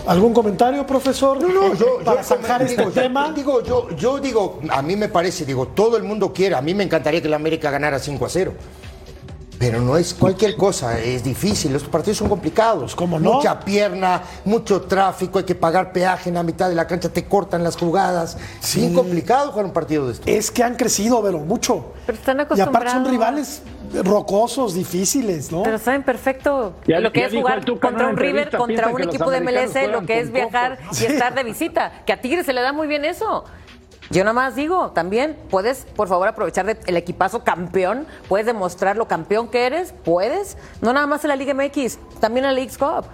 ¿Algún 0.08 0.32
comentario, 0.32 0.86
profesor? 0.86 1.38
No, 1.38 1.48
no, 1.48 1.74
yo, 1.74 1.98
para 2.02 2.22
yo 2.22 2.26
zanjar 2.26 2.62
este 2.62 2.76
digo, 2.76 2.90
tema. 2.90 3.30
Digo, 3.32 3.62
yo, 3.62 3.90
yo 3.94 4.18
digo, 4.18 4.58
a 4.70 4.80
mí 4.80 4.96
me 4.96 5.10
parece, 5.10 5.44
digo, 5.44 5.68
todo 5.68 5.98
el 5.98 6.02
mundo 6.02 6.32
quiere, 6.32 6.54
a 6.54 6.62
mí 6.62 6.72
me 6.72 6.82
encantaría 6.82 7.20
que 7.20 7.28
la 7.28 7.36
América 7.36 7.70
ganara 7.70 7.98
5 7.98 8.24
a 8.24 8.28
0. 8.30 8.52
Pero 9.58 9.80
no 9.80 9.96
es 9.96 10.14
cualquier 10.14 10.56
cosa, 10.56 10.98
es 11.00 11.24
difícil, 11.24 11.72
los 11.72 11.82
partidos 11.84 12.18
son 12.18 12.28
complicados. 12.28 12.94
¿Cómo 12.94 13.18
no? 13.18 13.34
Mucha 13.34 13.58
pierna, 13.58 14.22
mucho 14.44 14.82
tráfico, 14.82 15.38
hay 15.40 15.44
que 15.44 15.54
pagar 15.56 15.92
peaje 15.92 16.28
en 16.28 16.36
la 16.36 16.42
mitad 16.44 16.68
de 16.68 16.76
la 16.76 16.86
cancha, 16.86 17.08
te 17.08 17.24
cortan 17.24 17.64
las 17.64 17.76
jugadas. 17.76 18.36
Sí. 18.60 18.80
Bien 18.80 18.94
complicado 18.94 19.50
jugar 19.50 19.66
un 19.66 19.72
partido 19.72 20.06
de 20.06 20.12
estos. 20.12 20.28
Es 20.28 20.50
que 20.52 20.62
han 20.62 20.76
crecido, 20.76 21.20
pero 21.22 21.38
mucho. 21.40 21.92
Pero 22.06 22.16
están 22.18 22.36
Y 22.38 22.40
aparte 22.42 22.56
son 22.64 22.68
acostumbrados. 22.76 23.10
rivales 23.10 23.62
rocosos, 24.04 24.74
difíciles, 24.74 25.50
¿no? 25.50 25.62
Pero 25.62 25.78
saben 25.78 26.02
perfecto 26.02 26.74
Ya- 26.86 27.00
lo 27.00 27.10
que 27.10 27.24
es 27.24 27.32
jugar 27.34 27.64
contra 27.64 28.08
un 28.08 28.16
River, 28.16 28.56
contra 28.56 28.88
un 28.88 29.02
equipo 29.02 29.30
de 29.30 29.40
MLS, 29.40 29.88
lo 29.88 30.04
que 30.06 30.20
es 30.20 30.30
viajar 30.30 30.78
y 31.00 31.04
estar 31.04 31.34
de 31.34 31.42
visita. 31.42 32.02
Que 32.06 32.12
a 32.12 32.20
Tigres 32.20 32.46
se 32.46 32.52
le 32.52 32.60
da 32.60 32.72
muy 32.72 32.86
bien 32.86 33.04
eso. 33.04 33.44
Yo 34.10 34.24
nada 34.24 34.32
más 34.32 34.54
digo, 34.54 34.90
también 34.92 35.36
puedes, 35.50 35.84
por 35.96 36.08
favor, 36.08 36.28
aprovechar 36.28 36.64
de- 36.66 36.78
el 36.86 36.96
equipazo 36.96 37.44
campeón, 37.44 38.06
puedes 38.28 38.46
demostrar 38.46 38.96
lo 38.96 39.06
campeón 39.06 39.48
que 39.48 39.66
eres, 39.66 39.92
puedes, 40.04 40.56
no 40.80 40.92
nada 40.94 41.06
más 41.06 41.24
en 41.24 41.28
la 41.28 41.36
Liga 41.36 41.52
MX, 41.52 41.98
también 42.20 42.44
en 42.46 42.50
la 42.50 42.54
League's 42.54 42.78
Cup. 42.78 43.04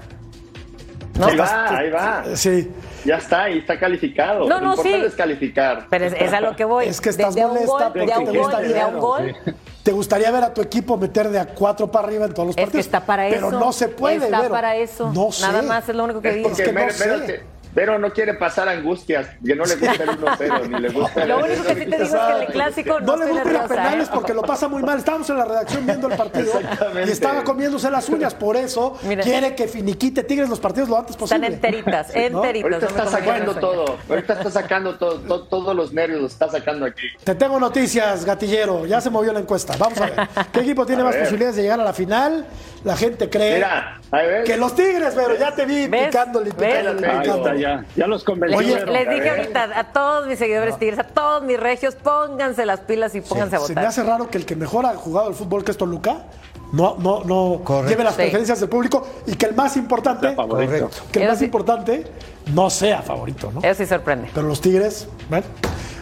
¿No? 1.18 1.26
Ahí 1.26 1.36
va, 1.36 1.78
ahí 1.78 1.90
va. 1.90 2.24
Sí. 2.34 2.70
Ya 3.05 3.18
está, 3.18 3.45
ahí 3.45 3.59
está 3.59 3.78
calificado. 3.78 4.40
No, 4.49 4.57
Lo 4.57 4.61
no, 4.61 4.70
importante 4.70 5.01
sí. 5.01 5.07
es 5.07 5.14
calificar. 5.14 5.86
Pero 5.88 6.07
es, 6.07 6.12
es 6.18 6.32
a 6.32 6.40
lo 6.40 6.57
que 6.57 6.64
voy. 6.64 6.86
Es 6.86 7.01
que 7.01 7.11
De- 7.11 7.22
estás 7.22 7.34
de, 7.36 7.42
un 7.45 7.49
molesta 7.53 7.72
gol, 7.72 7.82
porque 7.92 8.07
de 8.07 8.12
a 8.12 8.18
un 8.18 8.24
te 8.24 8.30
gol 8.30 8.38
gusta 8.40 8.64
y 8.64 8.68
de 8.68 8.80
a 8.80 8.86
un 8.88 8.99
gol. 8.99 9.36
¿Te 9.84 9.92
gustaría 9.92 10.30
ver 10.32 10.42
a 10.45 10.55
tu 10.55 10.61
equipo 10.62 10.97
meter 10.97 11.28
de 11.28 11.38
a 11.38 11.47
cuatro 11.47 11.88
para 11.92 12.09
arriba 12.09 12.24
en 12.24 12.32
todos 12.34 12.47
los 12.49 12.57
Es 12.57 12.57
que 12.57 12.62
partidos? 12.64 12.86
está 12.86 13.07
para 13.07 13.28
pero 13.28 13.49
eso. 13.49 13.61
no 13.61 13.72
se 13.72 13.88
puede, 13.88 14.24
Está 14.24 14.40
Vero. 14.40 14.51
para 14.51 14.74
eso. 14.76 15.12
No 15.12 15.30
sé. 15.30 15.42
Nada 15.47 15.62
más 15.62 15.88
es 15.88 15.95
lo 15.95 16.03
único 16.05 16.20
que 16.20 16.32
digo. 16.32 16.49
porque 16.49 16.62
Es 16.62 16.68
que 16.68 16.74
no 16.74 16.80
Vero, 16.80 17.26
sé. 17.26 17.42
Vero 17.75 17.99
no 17.99 18.12
quiere 18.12 18.35
pasar 18.35 18.68
angustias, 18.68 19.27
que 19.45 19.55
no 19.57 19.64
le 19.64 19.75
gusta 19.77 20.05
el 20.05 20.11
1-0, 20.11 20.68
ni 20.68 20.81
le 20.81 20.89
gusta 20.91 21.25
Lo 21.27 21.39
único 21.39 21.62
que 21.64 21.75
sí 21.75 21.87
te 21.87 21.99
digo 21.99 22.05
es 22.05 22.11
que 22.11 22.33
en 22.37 22.43
el 22.43 22.47
clásico 22.49 23.01
No, 23.01 23.16
no, 23.16 23.25
le 23.25 23.33
gusta 23.33 23.51
ir 23.51 23.57
a 23.57 23.66
penales 23.68 24.09
¿eh? 24.09 24.11
porque 24.14 24.33
lo 24.35 24.43
pasa 24.43 24.68
muy 24.68 24.83
mal. 24.83 24.99
Estábamos 24.99 25.29
en 25.31 25.39
la 25.39 25.45
redacción 25.45 25.85
viendo 25.85 26.09
el 26.09 26.16
partido 26.16 26.59
Exactamente. 26.61 27.09
y 27.09 27.12
estaba 27.12 27.43
comiéndose 27.45 27.91
las 27.91 28.09
uñas. 28.09 28.35
Por 28.35 28.57
eso 28.57 28.97
Mira. 29.03 29.22
quiere 29.25 29.55
que 29.55 29.66
finiquite 29.66 30.22
Tigres 30.22 30.49
los 30.49 30.61
partidos 30.61 30.89
lo 30.89 30.97
antes 30.99 31.12
Están 31.16 31.29
posible. 31.41 31.47
enteritas, 31.49 32.09
¿No? 32.09 32.20
enteritas. 32.45 32.72
Ahorita 32.72 32.87
no 32.89 32.95
me 32.95 33.03
está 33.05 33.11
sacando 33.18 33.55
todo, 33.57 33.99
ahorita 34.09 34.33
está 34.35 34.51
sacando 34.51 34.95
todo, 34.99 35.18
to- 35.20 35.43
todos 35.49 35.75
los 35.75 35.93
nervios, 35.93 36.20
los 36.22 36.33
está 36.33 36.49
sacando 36.49 36.87
aquí. 36.87 37.07
Te 37.25 37.35
tengo 37.35 37.59
noticias, 37.59 38.25
gatillero. 38.25 38.87
Ya 38.87 39.01
se 39.01 39.11
movió 39.11 39.33
la 39.33 39.41
encuesta. 39.41 39.75
Vamos 39.79 40.01
a 40.01 40.07
ver. 40.07 40.14
¿Qué 40.53 40.61
equipo 40.61 40.87
tiene 40.87 41.03
A 41.03 41.07
más 41.07 41.14
ver. 41.14 41.22
posibilidades 41.25 41.57
de 41.57 41.62
llegar 41.62 41.81
a 41.81 41.85
la 41.85 41.93
final? 41.93 42.47
La 42.85 42.97
gente 42.97 43.31
cree 43.31 43.55
Mira, 43.55 43.99
ahí 44.11 44.27
ves. 44.29 44.45
que 44.45 44.57
los 44.59 44.75
Tigres, 44.75 45.14
pero 45.16 45.37
ya 45.39 45.53
te 45.55 45.64
vi 45.64 45.87
¿Ves? 45.87 46.07
picándole, 46.09 46.51
¿Ves? 46.51 46.85
picándole, 46.85 47.61
Ya, 47.65 47.85
ya 47.97 48.07
los 48.07 48.25
convencí. 48.25 48.57
Les, 48.57 48.75
Oye, 48.77 48.87
les 48.87 49.07
a 49.09 49.11
dije 49.11 49.31
ahorita 49.31 49.71
a 49.79 49.85
todos 49.93 50.27
mis 50.27 50.39
seguidores 50.39 50.79
tigres, 50.79 50.99
a 50.99 51.05
todos 51.05 51.43
mis 51.45 51.59
regios, 51.59 51.95
pónganse 51.95 52.67
las 52.67 52.81
pilas 52.81 53.15
y 53.15 53.21
pónganse 53.21 53.57
a 53.57 53.61
Se 53.61 53.69
me 53.69 53.75
votar. 53.75 53.87
hace 53.87 54.03
raro 54.03 54.29
que 54.29 54.39
el 54.39 54.45
que 54.47 54.55
mejor 54.57 54.85
ha 54.87 54.95
jugado 54.97 55.29
el 55.29 55.35
fútbol, 55.35 55.65
que 55.65 55.71
es 55.71 55.77
Toluca, 55.79 56.25
no, 56.73 56.97
no, 56.99 57.23
no 57.25 57.61
Correcto. 57.65 57.89
lleve 57.91 58.05
las 58.05 58.15
Sí. 58.15 58.23
preferencias 58.23 58.61
del 58.61 58.69
público 58.69 59.07
y 59.27 59.35
que 59.37 59.47
el 59.47 59.55
más 59.55 59.77
importante. 59.77 60.35
Correcto. 60.35 60.91
que 61.11 61.21
el 61.21 61.25
Eso 61.25 61.33
más 61.33 61.39
sí. 61.39 61.45
importante 61.47 62.07
no 62.53 62.69
sea 62.71 63.01
favorito, 63.03 63.51
¿no? 63.53 63.61
Eso 63.62 63.75
sí 63.83 63.87
sorprende. 63.87 64.29
Pero 64.35 64.47
los 64.47 64.61
Tigres, 64.61 65.09
bueno. 65.31 65.47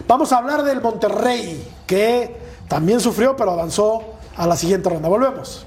Vamos 0.09 0.33
a 0.33 0.39
hablar 0.39 0.63
del 0.65 0.81
Monterrey, 0.81 1.67
que 1.87 2.37
también 2.69 3.01
sufrió, 3.01 3.37
pero 3.37 3.53
avanzó 3.53 4.03
a 4.37 4.47
la 4.47 4.57
siguiente 4.57 4.89
ronda. 4.91 5.09
Volvemos. 5.09 5.65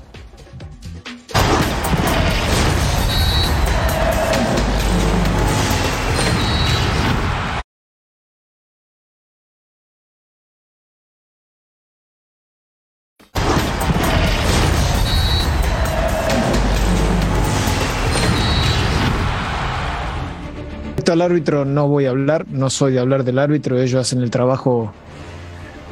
Al 21.16 21.22
árbitro 21.22 21.66
no 21.66 21.88
voy 21.88 22.05
a 22.05 22.11
hablar, 22.11 22.45
no 22.49 22.70
soy 22.70 22.93
de 22.93 22.99
hablar 22.99 23.24
del 23.24 23.39
árbitro, 23.39 23.80
ellos 23.80 23.99
hacen 23.99 24.22
el 24.22 24.30
trabajo 24.30 24.93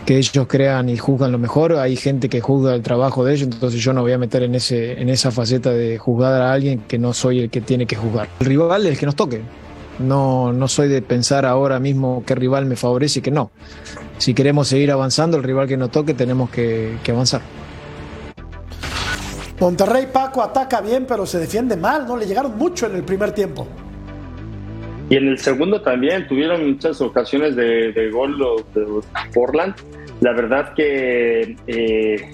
que 0.06 0.18
ellos 0.18 0.46
crean 0.48 0.90
y 0.90 0.98
juzgan 0.98 1.32
lo 1.32 1.40
mejor, 1.40 1.74
hay 1.74 1.96
gente 1.96 2.30
que 2.30 2.42
juzga 2.42 2.76
el 2.76 2.82
trabajo 2.82 3.24
de 3.24 3.34
ellos, 3.34 3.50
entonces 3.52 3.82
yo 3.82 3.94
no 3.94 4.02
voy 4.02 4.12
a 4.12 4.18
meter 4.18 4.44
en, 4.44 4.56
ese, 4.56 5.02
en 5.02 5.10
esa 5.10 5.32
faceta 5.32 5.72
de 5.72 5.98
juzgar 5.98 6.42
a 6.42 6.52
alguien 6.52 6.80
que 6.88 7.00
no 7.00 7.14
soy 7.14 7.40
el 7.40 7.50
que 7.50 7.62
tiene 7.62 7.86
que 7.86 7.96
juzgar. 7.96 8.28
El 8.40 8.46
rival 8.46 8.86
es 8.86 8.94
el 8.94 8.98
que 9.00 9.06
nos 9.06 9.16
toque, 9.16 9.42
no, 10.00 10.52
no 10.52 10.68
soy 10.68 10.90
de 10.90 11.02
pensar 11.02 11.46
ahora 11.46 11.80
mismo 11.80 12.24
qué 12.26 12.36
rival 12.36 12.66
me 12.66 12.76
favorece 12.76 13.20
y 13.20 13.22
qué 13.22 13.32
no. 13.32 13.52
Si 14.18 14.34
queremos 14.34 14.68
seguir 14.68 14.92
avanzando, 14.92 15.38
el 15.38 15.44
rival 15.44 15.68
que 15.68 15.78
nos 15.78 15.92
toque 15.92 16.14
tenemos 16.14 16.50
que, 16.50 16.98
que 17.04 17.12
avanzar. 17.12 17.42
Monterrey, 19.60 20.10
Paco 20.12 20.42
ataca 20.42 20.82
bien, 20.82 21.06
pero 21.08 21.26
se 21.26 21.40
defiende 21.40 21.78
mal, 21.78 22.06
¿no? 22.06 22.18
Le 22.18 22.26
llegaron 22.26 22.58
mucho 22.58 22.88
en 22.88 22.96
el 22.96 23.04
primer 23.04 23.32
tiempo. 23.32 23.66
Y 25.14 25.18
en 25.18 25.28
el 25.28 25.38
segundo 25.38 25.80
también 25.80 26.28
tuvieron 26.28 26.72
muchas 26.72 27.00
ocasiones 27.00 27.56
de, 27.56 27.92
de 27.92 28.10
gol 28.10 28.36
los 28.36 28.74
de 28.74 28.84
Portland. 29.32 29.76
La 30.22 30.34
verdad 30.34 30.74
que 30.74 31.56
eh, 31.68 32.32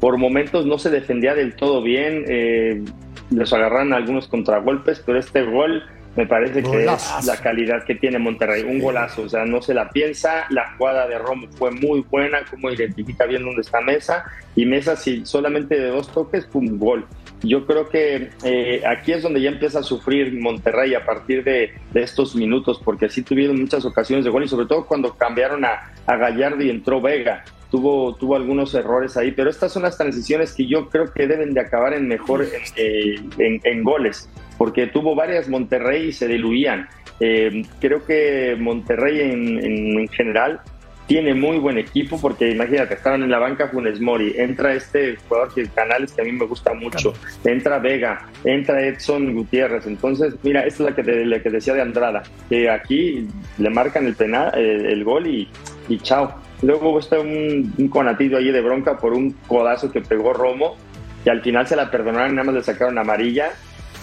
por 0.00 0.18
momentos 0.18 0.64
no 0.64 0.78
se 0.78 0.88
defendía 0.90 1.34
del 1.34 1.56
todo 1.56 1.82
bien. 1.82 2.24
eh, 2.28 2.84
les 3.30 3.52
agarran 3.52 3.92
algunos 3.92 4.28
contragolpes, 4.28 5.02
pero 5.04 5.18
este 5.18 5.42
gol 5.42 5.82
me 6.14 6.24
parece 6.24 6.62
que 6.62 6.84
es 6.84 7.26
la 7.26 7.38
calidad 7.38 7.82
que 7.82 7.96
tiene 7.96 8.20
Monterrey. 8.20 8.62
Un 8.62 8.78
golazo, 8.78 9.22
o 9.22 9.28
sea, 9.28 9.44
no 9.44 9.60
se 9.60 9.74
la 9.74 9.90
piensa. 9.90 10.44
La 10.50 10.76
jugada 10.76 11.08
de 11.08 11.18
Romo 11.18 11.48
fue 11.50 11.72
muy 11.72 12.04
buena, 12.08 12.44
como 12.48 12.70
identifica 12.70 13.26
bien 13.26 13.42
dónde 13.42 13.62
está 13.62 13.80
Mesa. 13.80 14.22
Y 14.54 14.64
Mesa, 14.64 14.94
si 14.94 15.26
solamente 15.26 15.74
de 15.74 15.88
dos 15.88 16.12
toques, 16.12 16.44
pum, 16.44 16.78
gol. 16.78 17.04
Yo 17.42 17.66
creo 17.66 17.88
que 17.88 18.30
eh, 18.44 18.82
aquí 18.86 19.12
es 19.12 19.22
donde 19.22 19.40
ya 19.40 19.50
empieza 19.50 19.80
a 19.80 19.82
sufrir 19.82 20.32
Monterrey 20.40 20.94
a 20.94 21.04
partir 21.04 21.42
de, 21.42 21.72
de 21.92 22.02
estos 22.02 22.36
minutos, 22.36 22.80
porque 22.84 23.08
sí 23.08 23.22
tuvieron 23.22 23.60
muchas 23.60 23.84
ocasiones 23.84 24.24
de 24.24 24.30
gol 24.30 24.44
y 24.44 24.48
sobre 24.48 24.66
todo 24.66 24.86
cuando 24.86 25.14
cambiaron 25.14 25.64
a, 25.64 25.92
a 26.06 26.16
Gallardo 26.16 26.62
y 26.62 26.70
entró 26.70 27.00
Vega. 27.00 27.44
Tuvo, 27.70 28.14
tuvo 28.16 28.36
algunos 28.36 28.74
errores 28.74 29.16
ahí, 29.16 29.32
pero 29.32 29.48
estas 29.48 29.72
son 29.72 29.82
las 29.82 29.96
transiciones 29.96 30.52
que 30.52 30.66
yo 30.66 30.90
creo 30.90 31.10
que 31.12 31.26
deben 31.26 31.54
de 31.54 31.60
acabar 31.60 31.94
en 31.94 32.06
mejor 32.06 32.46
eh, 32.76 33.14
en, 33.38 33.82
goles, 33.82 34.28
porque 34.58 34.86
tuvo 34.88 35.14
varias 35.14 35.48
Monterrey 35.48 36.08
y 36.08 36.12
se 36.12 36.28
diluían. 36.28 36.86
Eh, 37.18 37.62
creo 37.80 38.04
que 38.04 38.56
Monterrey 38.58 39.20
en, 39.20 39.58
en, 39.58 40.00
en 40.00 40.08
general 40.08 40.60
tiene 41.06 41.34
muy 41.34 41.58
buen 41.58 41.78
equipo 41.78 42.20
porque 42.20 42.50
imagínate, 42.50 42.94
estaban 42.94 43.22
en 43.22 43.30
la 43.30 43.38
banca 43.38 43.68
Funes 43.68 44.00
Mori, 44.00 44.34
entra 44.36 44.74
este 44.74 45.16
jugador 45.16 45.52
que 45.54 45.66
Canales 45.68 46.12
que 46.12 46.22
a 46.22 46.24
mí 46.24 46.32
me 46.32 46.46
gusta 46.46 46.74
mucho, 46.74 47.12
entra 47.44 47.78
Vega, 47.78 48.26
entra 48.44 48.86
Edson 48.86 49.34
Gutiérrez, 49.34 49.86
entonces 49.86 50.34
mira, 50.42 50.64
esta 50.64 50.84
es 50.84 50.90
la 50.90 50.96
que, 50.96 51.24
la 51.24 51.42
que 51.42 51.50
decía 51.50 51.74
de 51.74 51.82
Andrada, 51.82 52.22
que 52.48 52.70
aquí 52.70 53.28
le 53.58 53.70
marcan 53.70 54.06
el 54.06 54.14
penal, 54.14 54.52
el, 54.56 54.86
el 54.86 55.04
gol 55.04 55.26
y, 55.26 55.48
y 55.88 55.98
chao. 55.98 56.34
Luego 56.62 56.96
está 57.00 57.18
un, 57.18 57.74
un 57.76 57.88
conatillo 57.88 58.38
ahí 58.38 58.52
de 58.52 58.60
bronca 58.60 58.96
por 58.96 59.14
un 59.14 59.32
codazo 59.48 59.90
que 59.90 60.00
pegó 60.00 60.32
Romo 60.32 60.76
y 61.24 61.28
al 61.28 61.42
final 61.42 61.66
se 61.66 61.74
la 61.74 61.90
perdonaron, 61.90 62.36
nada 62.36 62.46
más 62.46 62.54
le 62.54 62.62
sacaron 62.62 62.98
amarilla, 62.98 63.50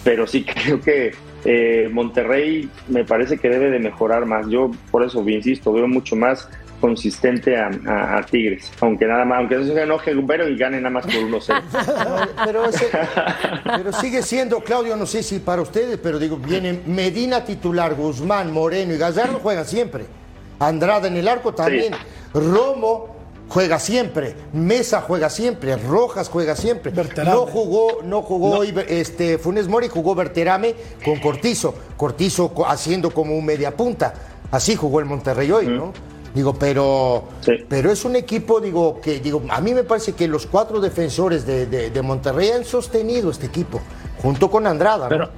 pero 0.04 0.26
sí 0.26 0.44
creo 0.64 0.80
que 0.80 1.12
eh, 1.44 1.88
Monterrey 1.90 2.68
me 2.88 3.04
parece 3.04 3.38
que 3.38 3.48
debe 3.48 3.70
de 3.70 3.78
mejorar 3.78 4.26
más. 4.26 4.48
Yo 4.48 4.70
por 4.90 5.04
eso 5.04 5.26
insisto, 5.28 5.72
veo 5.72 5.88
mucho 5.88 6.16
más 6.16 6.48
consistente 6.80 7.56
a, 7.56 7.70
a- 7.86 8.18
a 8.18 8.22
Tigres, 8.26 8.70
aunque 8.80 9.06
nada 9.06 9.24
más, 9.24 9.38
aunque 9.38 9.56
eso 9.56 9.74
se 9.74 9.82
enoje 9.82 10.14
Gumbero 10.14 10.48
y 10.48 10.56
gane 10.56 10.78
nada 10.78 10.90
más 10.90 11.04
por 11.04 11.14
1-0. 11.14 11.62
Pero, 12.44 12.64
ese- 12.66 12.88
pero 13.64 13.92
sigue 13.92 14.22
siendo, 14.22 14.60
Claudio, 14.60 14.96
no 14.96 15.06
sé 15.06 15.22
si 15.22 15.38
para 15.38 15.62
ustedes, 15.62 15.98
pero 16.02 16.18
digo, 16.18 16.36
viene 16.36 16.80
Medina 16.86 17.44
titular, 17.44 17.94
Guzmán, 17.94 18.52
Moreno 18.52 18.94
y 18.94 18.98
Gallardo 18.98 19.38
juegan 19.40 19.64
siempre. 19.66 20.06
Andrada 20.58 21.08
en 21.08 21.16
el 21.16 21.28
arco 21.28 21.54
también. 21.54 21.94
Romo 22.34 23.16
juega 23.48 23.78
siempre. 23.78 24.34
Mesa 24.52 25.00
juega 25.00 25.30
siempre. 25.30 25.76
Rojas 25.76 26.28
juega 26.28 26.54
siempre. 26.56 26.90
Berterame. 26.92 27.30
No 27.34 27.46
jugó, 27.46 27.98
no 28.04 28.22
jugó 28.22 28.58
hoy, 28.58 28.74
este, 28.88 29.38
Funes 29.38 29.68
Mori, 29.68 29.88
jugó 29.88 30.14
Berterame 30.14 30.74
con 31.04 31.18
Cortizo. 31.18 31.74
Cortizo 31.96 32.52
co- 32.54 32.66
haciendo 32.66 33.10
como 33.10 33.36
un 33.36 33.44
media 33.44 33.74
punta. 33.76 34.14
Así 34.50 34.76
jugó 34.76 35.00
el 35.00 35.06
Monterrey 35.06 35.50
hoy, 35.50 35.66
¿no? 35.66 35.92
Digo, 36.34 36.54
pero, 36.54 37.24
Sí. 37.40 37.52
pero 37.68 37.90
es 37.90 38.04
un 38.04 38.14
equipo, 38.14 38.60
digo, 38.60 39.00
que 39.00 39.18
digo, 39.18 39.42
a 39.50 39.60
mí 39.60 39.74
me 39.74 39.82
parece 39.82 40.12
que 40.12 40.28
los 40.28 40.46
cuatro 40.46 40.80
defensores 40.80 41.44
de, 41.44 41.66
de- 41.66 41.90
de 41.90 42.02
Monterrey 42.02 42.50
han 42.50 42.64
sostenido 42.64 43.30
este 43.30 43.46
equipo, 43.46 43.80
junto 44.22 44.48
con 44.50 44.66
Andrada. 44.66 45.04
¿no? 45.04 45.08
Pero 45.08 45.30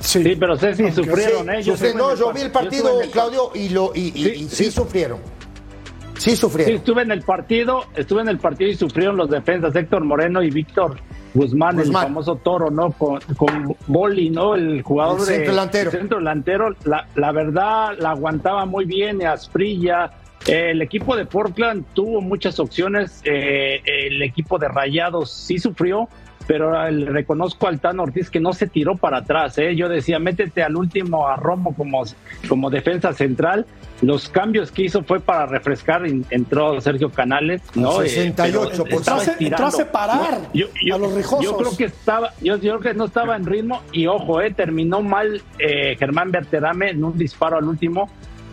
Sí, 0.00 0.36
pero 0.38 0.56
sé 0.56 0.74
si 0.74 0.90
sufrieron, 0.92 1.50
¿eh? 1.50 1.60
En 1.60 1.96
no, 1.98 2.12
el 2.12 2.18
yo 2.18 2.32
vi 2.32 2.40
el 2.42 2.50
partido, 2.52 3.00
el 3.02 3.10
Claudio, 3.10 3.50
y, 3.54 3.68
lo, 3.70 3.90
y, 3.94 4.00
y- 4.08 4.12
Sí, 4.12 4.20
y 4.30 4.48
sí, 4.48 4.64
sí. 4.66 4.70
sufrieron. 4.70 5.18
Sí 6.16 6.30
Sí, 6.30 6.36
sufrieron. 6.36 6.76
estuve 6.76 7.02
en 7.02 7.10
el 7.10 7.22
partido, 7.22 7.84
estuve 7.94 8.22
en 8.22 8.28
el 8.28 8.38
partido 8.38 8.70
y 8.70 8.74
sufrieron 8.76 9.16
los 9.16 9.28
defensas 9.28 9.74
Héctor 9.76 10.04
Moreno 10.04 10.42
y 10.42 10.50
Víctor 10.50 10.96
Guzmán, 11.34 11.76
Guzmán. 11.76 12.02
el 12.02 12.08
famoso 12.08 12.36
toro, 12.36 12.70
¿no? 12.70 12.92
Con, 12.92 13.20
con 13.36 13.76
Boli, 13.86 14.30
¿no? 14.30 14.54
El 14.54 14.82
jugador 14.82 15.20
El 15.20 15.26
de 15.26 15.32
centro 15.34 15.52
delantero. 15.52 15.90
el 15.90 15.96
centro 15.98 16.18
delantero, 16.18 16.76
la, 16.84 17.06
la 17.14 17.32
verdad 17.32 17.90
la 17.98 18.10
aguantaba 18.10 18.64
muy 18.66 18.84
bien, 18.84 19.24
Asprilla. 19.26 20.10
Eh, 20.46 20.70
el 20.70 20.82
equipo 20.82 21.16
de 21.16 21.26
Portland 21.26 21.84
tuvo 21.92 22.20
muchas 22.20 22.60
opciones, 22.60 23.20
eh, 23.24 23.80
el 23.84 24.22
equipo 24.22 24.58
de 24.58 24.68
Rayados 24.68 25.30
sí 25.32 25.58
sufrió, 25.58 26.08
pero 26.46 26.86
eh, 26.86 26.92
le 26.92 27.10
reconozco 27.10 27.66
al 27.66 27.80
Tano 27.80 28.04
Ortiz 28.04 28.30
que 28.30 28.40
no 28.40 28.52
se 28.52 28.66
tiró 28.66 28.96
para 28.96 29.18
atrás. 29.18 29.58
¿eh? 29.58 29.74
Yo 29.76 29.88
decía, 29.88 30.18
métete 30.18 30.62
al 30.62 30.76
último 30.76 31.26
a 31.28 31.36
Romo 31.36 31.74
como, 31.74 32.02
como 32.48 32.70
defensa 32.70 33.12
central. 33.12 33.66
Los 34.02 34.28
cambios 34.28 34.70
que 34.70 34.82
hizo 34.82 35.02
fue 35.02 35.20
para 35.20 35.46
refrescar. 35.46 36.06
en- 36.06 36.24
Entró 36.30 36.80
Sergio 36.80 37.10
Canales, 37.10 37.62
¿no? 37.74 37.98
Al 37.98 38.06
Eh, 38.06 38.32
68%. 38.34 38.84
pero 38.84 38.96
Entró 38.98 39.14
a 39.14 39.24
entró 39.38 39.66
a 39.66 39.70
separar 39.70 40.40
a 40.92 40.98
los 40.98 41.14
rijosos. 41.14 41.44
Yo 41.44 41.56
creo 41.56 41.76
que 41.76 41.84
estaba, 41.84 42.32
yo, 42.42 42.56
yo 42.56 42.78
creo 42.78 42.92
que 42.92 42.94
no 42.94 43.06
estaba 43.06 43.36
en 43.36 43.46
ritmo 43.46 43.80
y 43.92 44.06
ojo, 44.06 44.40
eh, 44.42 44.52
terminó 44.52 45.00
mal 45.02 45.40
eh, 45.58 45.96
Germán 45.98 46.30
Berterame 46.30 46.90
en 46.90 47.02
un 47.04 47.16
disparo 47.16 47.56
al 47.56 47.64
último. 47.64 48.10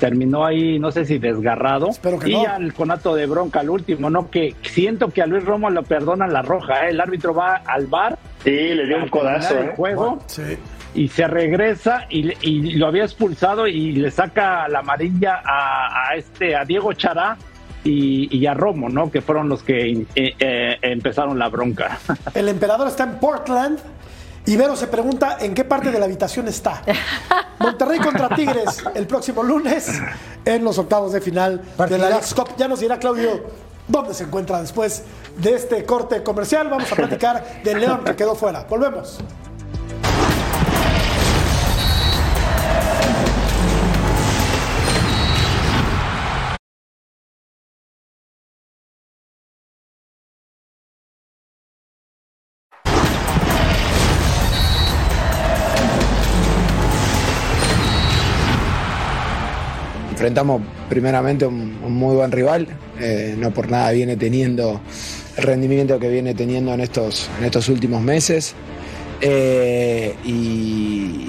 Terminó 0.08 0.45
ahí, 0.45 0.80
no 0.80 0.91
sé 0.91 1.06
si 1.06 1.18
desgarrado. 1.18 1.88
Espero 1.91 2.20
que 2.20 2.30
y 2.30 2.34
no. 2.34 2.43
ya 2.43 2.58
el 2.58 2.74
conato 2.74 3.16
de 3.16 3.26
bronca 3.26 3.62
al 3.62 3.70
último, 3.70 4.10
¿no? 4.10 4.30
Que 4.30 4.54
siento 4.64 5.08
que 5.12 5.22
a 5.22 5.26
Luis 5.26 5.45
Romo 5.45 5.70
lo 5.70 5.82
perdonan 5.84 6.34
la 6.34 6.41
roja, 6.41 6.86
¿eh? 6.86 6.89
El 6.89 6.99
árbitro 6.99 7.34
va 7.34 7.62
al 7.66 7.88
bar. 7.88 8.18
Sí, 8.43 8.51
le 8.51 8.86
dio 8.86 8.97
un 8.97 9.08
codazo, 9.08 9.58
El 9.58 9.68
¿eh? 9.70 9.74
juego 9.78 10.20
Sí. 10.28 10.58
y 10.93 11.08
se 11.08 11.26
regresa 11.26 12.06
y, 12.10 12.24
le- 12.24 12.38
y 12.41 12.74
lo 12.74 12.88
había 12.88 13.04
expulsado 13.06 13.66
y 13.66 13.93
le 13.93 14.12
saca 14.12 14.68
la 14.68 14.80
amarilla 14.80 15.41
a, 15.41 16.10
a 16.10 16.16
este 16.18 16.54
a 16.54 16.66
Diego 16.66 16.91
Chará 16.91 17.38
y, 17.86 18.28
y 18.38 18.45
a 18.45 18.54
Romo, 18.54 18.89
¿no? 18.89 19.10
Que 19.10 19.22
fueron 19.22 19.47
los 19.47 19.64
que 19.64 19.89
eh, 20.16 20.36
eh, 20.38 20.78
empezaron 20.82 21.39
la 21.39 21.47
bronca. 21.47 21.97
El 22.36 22.49
emperador 22.49 22.89
está 22.89 23.06
en 23.06 23.20
Portland. 23.20 23.80
Ibero 24.46 24.76
se 24.76 24.88
pregunta 24.88 25.38
en 25.39 25.54
qué 25.54 25.64
parte 25.64 25.89
de 25.91 26.00
la 26.00 26.06
habitación 26.06 26.48
está. 26.48 26.82
Monterrey 27.60 28.00
contra 28.00 28.28
Tigres 28.30 28.84
el 28.94 29.08
próximo 29.08 29.41
lunes 29.41 29.89
en 30.44 30.64
los 30.64 30.78
octavos 30.78 31.14
de 31.14 31.22
final 31.22 31.62
de 31.78 31.98
la. 31.98 32.10
Leagues 32.10 32.34
Cup. 32.34 32.50
Ya 32.58 32.68
nos 32.68 32.82
dirá 32.82 33.00
Claudio 33.00 33.46
dónde 33.88 34.14
se 34.14 34.26
encuentra 34.26 34.60
después 34.60 35.04
de 35.38 35.56
este 35.56 35.86
corte 35.86 36.24
comercial. 36.24 36.70
Vamos 36.70 36.91
a 36.91 36.96
platicar 36.96 37.64
del 37.64 37.80
León 37.80 38.02
que 38.04 38.16
quedó 38.16 38.36
fuera. 38.36 38.66
Volvemos. 38.70 39.20
Enfrentamos 60.24 60.61
primeramente 60.88 61.45
un, 61.45 61.82
muy 61.82 62.15
buen 62.15 62.32
rival, 62.32 62.65
eh, 62.97 63.36
no 63.38 63.51
por 63.51 63.69
nada 63.69 63.91
viene 63.91 64.15
teniendo 64.15 64.80
el 65.36 65.43
rendimiento 65.43 65.99
que 65.99 66.07
viene 66.07 66.34
teniendo 66.34 66.74
en 66.74 66.80
estos, 66.80 67.30
en 67.39 67.43
estos 67.43 67.67
últimos 67.67 68.01
meses. 68.01 68.55
Eh, 69.19 70.15
y, 70.24 71.28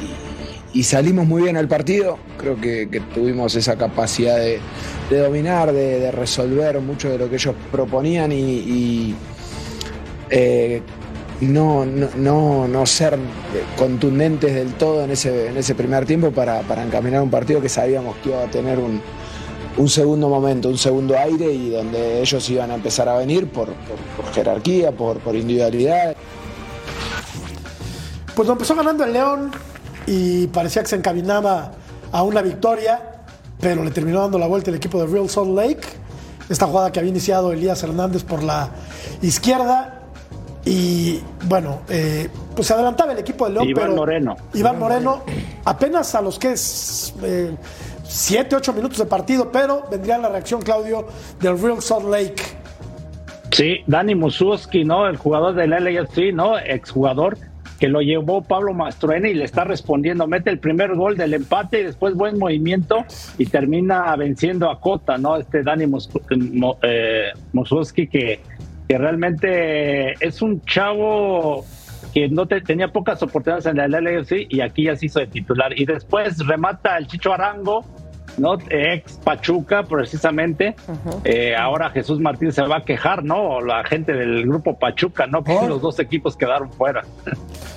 salimos 0.84 1.26
muy 1.26 1.42
bien 1.42 1.57
al 1.57 1.66
partido, 1.66 2.20
creo 2.36 2.61
que, 2.61 2.86
tuvimos 3.12 3.57
esa 3.57 3.76
capacidad 3.76 4.36
de, 4.36 4.61
dominar, 5.11 5.72
de, 5.72 6.12
resolver 6.12 6.78
mucho 6.78 7.11
de 7.11 7.18
lo 7.18 7.28
que 7.28 7.34
ellos 7.34 7.57
proponían 7.72 8.30
y, 8.30 8.36
y, 8.36 9.14
eh, 10.30 10.82
no, 11.45 11.84
no, 11.84 12.66
no, 12.68 12.86
ser 12.86 13.18
contundentes 13.78 14.55
del 14.55 14.74
todo 14.74 15.05
en 15.05 15.11
ese, 15.12 15.49
en 15.49 15.57
ese 15.57 15.74
primer 15.74 16.07
tiempo 16.07 16.30
para, 16.30 16.61
para 16.62 16.82
encaminar 16.82 17.22
un 17.22 17.30
partido 17.30 17.61
que 17.61 17.68
sabíamos 17.68 18.16
que 18.16 18.30
iba 18.30 18.42
a 18.42 18.47
tener 18.51 18.78
un, 18.78 19.01
un 19.76 19.88
segundo 19.88 20.28
momento, 20.28 20.68
un 20.68 20.78
segundo 20.78 21.16
aire 21.18 21.53
y 21.53 21.70
donde 21.70 22.20
ellos 22.20 22.49
iban 22.51 22.70
a 22.70 22.74
empezar 22.74 23.09
a 23.09 23.16
venir 23.18 23.49
por, 23.51 23.66
por- 23.68 24.32
jerarquía, 24.34 24.92
por, 24.92 25.18
por 25.18 25.34
individualidad. 25.36 26.14
Pues 28.34 28.49
empezó 28.49 28.74
ganando 28.74 29.05
el 29.05 29.12
León 29.12 29.51
y 30.07 30.47
parecía 30.49 30.82
que 30.82 30.88
se 30.88 30.97
encaminaba 30.97 31.72
a 32.12 32.22
una 32.22 32.42
victoria, 32.42 33.01
pero 33.61 33.84
le 33.84 33.90
terminó 33.90 34.20
dando 34.20 34.38
la 34.38 34.47
vuelta 34.47 34.70
el 34.70 34.76
equipo 34.76 35.01
de 35.01 35.07
Real 35.07 35.28
Salt 35.28 35.51
Lake. 35.57 35.82
Esta 36.49 36.66
jugada 36.66 36.92
que 36.92 36.99
había 36.99 37.11
iniciado 37.11 37.53
Elías 37.53 37.82
Hernández 37.82 38.22
por 38.24 38.42
la 38.42 38.68
izquierda. 39.22 40.01
Y 40.67 41.21
bueno, 41.47 41.81
eh, 41.91 42.29
pues 42.55 42.69
se 42.69 42.75
adelantaba 42.75 43.12
el 43.12 43.19
equipo 43.19 43.47
de 43.47 43.53
León. 43.55 43.69
Iván 43.69 43.85
pero 43.85 43.97
Moreno. 43.97 44.37
Iván 44.55 44.79
Moreno, 44.79 45.23
apenas 45.65 46.15
a 46.15 46.23
los 46.23 46.39
que 46.39 46.53
es 46.53 47.15
7, 48.05 48.57
8 48.57 48.73
minutos 48.73 48.99
de 48.99 49.07
partido, 49.07 49.51
pero 49.53 49.85
vendría 49.91 50.17
la 50.19 50.29
reacción, 50.31 50.62
Claudio, 50.62 51.07
del 51.41 51.61
Real 51.61 51.83
Salt 51.83 52.07
Lake. 52.09 52.43
Sí, 53.51 53.79
Dani 53.87 54.15
Mususki, 54.15 54.85
¿no? 54.85 55.07
El 55.07 55.17
jugador 55.17 55.55
del 55.55 55.71
LAFC, 55.71 56.33
¿no? 56.33 56.59
Exjugador 56.59 57.37
que 57.79 57.89
lo 57.89 58.01
llevó 58.01 58.41
Pablo 58.43 58.73
Mastroeni 58.73 59.31
y 59.31 59.35
le 59.35 59.45
está 59.45 59.65
respondiendo. 59.65 60.27
Mete 60.27 60.49
el 60.49 60.59
primer 60.61 60.95
gol 60.95 61.17
del 61.17 61.35
empate 61.35 61.81
y 61.81 61.85
después 61.85 62.15
buen 62.15 62.39
movimiento 62.39 63.05
y 63.37 63.47
termina 63.47 64.15
venciendo 64.17 64.71
a 64.71 64.81
Cota, 64.81 65.19
¿no? 65.19 65.37
Este 65.37 65.62
Dani 65.62 65.87
Mus- 65.87 66.09
eh, 66.83 67.27
Mususki 67.53 68.07
que, 68.07 68.41
que 68.89 68.99
realmente 68.99 70.12
es 70.24 70.43
un 70.43 70.61
chavo 70.62 71.64
que 72.12 72.28
no 72.28 72.47
te- 72.47 72.61
tenía 72.61 72.89
pocas 72.89 73.22
oportunidades 73.22 73.66
en 73.66 73.78
el 73.80 73.91
LAFC 73.93 74.47
y 74.49 74.61
aquí 74.61 74.85
ya 74.85 74.95
se 74.97 75.07
hizo 75.07 75.20
de 75.20 75.26
titular. 75.26 75.78
Y 75.78 75.85
después 75.87 76.39
remata 76.47 76.97
el 76.99 77.07
Chicho 77.07 77.32
Arango, 77.32 77.85
¿no? 78.39 78.59
Ex 78.70 79.18
Pachuca, 79.24 79.85
precisamente. 79.85 80.74
Eh, 81.24 81.55
ahora 81.57 81.91
Jesús 81.91 82.20
Martínez 82.20 82.55
se 82.55 82.62
va 82.62 82.78
a 82.78 82.85
quejar, 82.85 83.24
¿no? 83.24 83.61
La 83.61 83.85
gente 83.85 84.12
del 84.12 84.47
grupo 84.47 84.78
Pachuca, 84.78 85.26
¿no? 85.26 85.43
Que 85.45 85.55
los 85.66 85.80
dos 85.80 85.99
equipos 85.99 86.37
quedaron 86.37 86.72
fuera. 86.72 87.03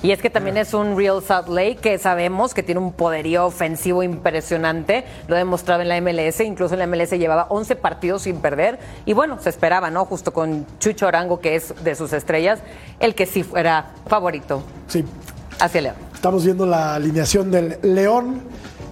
Y 0.02 0.12
es 0.12 0.20
que 0.20 0.30
también 0.30 0.56
es 0.56 0.74
un 0.74 0.96
Real 0.96 1.20
Salt 1.22 1.48
Lake 1.48 1.78
que 1.82 1.98
sabemos 1.98 2.54
que 2.54 2.62
tiene 2.62 2.80
un 2.80 2.92
poderío 2.92 3.46
ofensivo 3.46 4.02
impresionante. 4.02 5.04
Lo 5.26 5.34
ha 5.34 5.38
demostrado 5.38 5.82
en 5.82 5.88
la 5.88 6.00
MLS. 6.00 6.40
Incluso 6.40 6.74
en 6.74 6.80
la 6.80 6.86
MLS 6.86 7.10
llevaba 7.18 7.46
11 7.48 7.76
partidos 7.76 8.22
sin 8.22 8.40
perder. 8.40 8.78
Y 9.06 9.12
bueno, 9.12 9.38
se 9.40 9.50
esperaba, 9.50 9.90
¿no? 9.90 10.04
Justo 10.04 10.32
con 10.32 10.66
Chucho 10.78 11.08
Arango, 11.08 11.40
que 11.40 11.56
es 11.56 11.74
de 11.82 11.94
sus 11.94 12.12
estrellas, 12.12 12.60
el 13.00 13.14
que 13.14 13.26
sí 13.26 13.42
fuera 13.42 13.90
favorito 14.06 14.62
Sí, 14.86 15.04
hacia 15.60 15.80
León. 15.82 15.94
Estamos 16.14 16.44
viendo 16.44 16.66
la 16.66 16.94
alineación 16.94 17.50
del 17.50 17.78
León, 17.82 18.42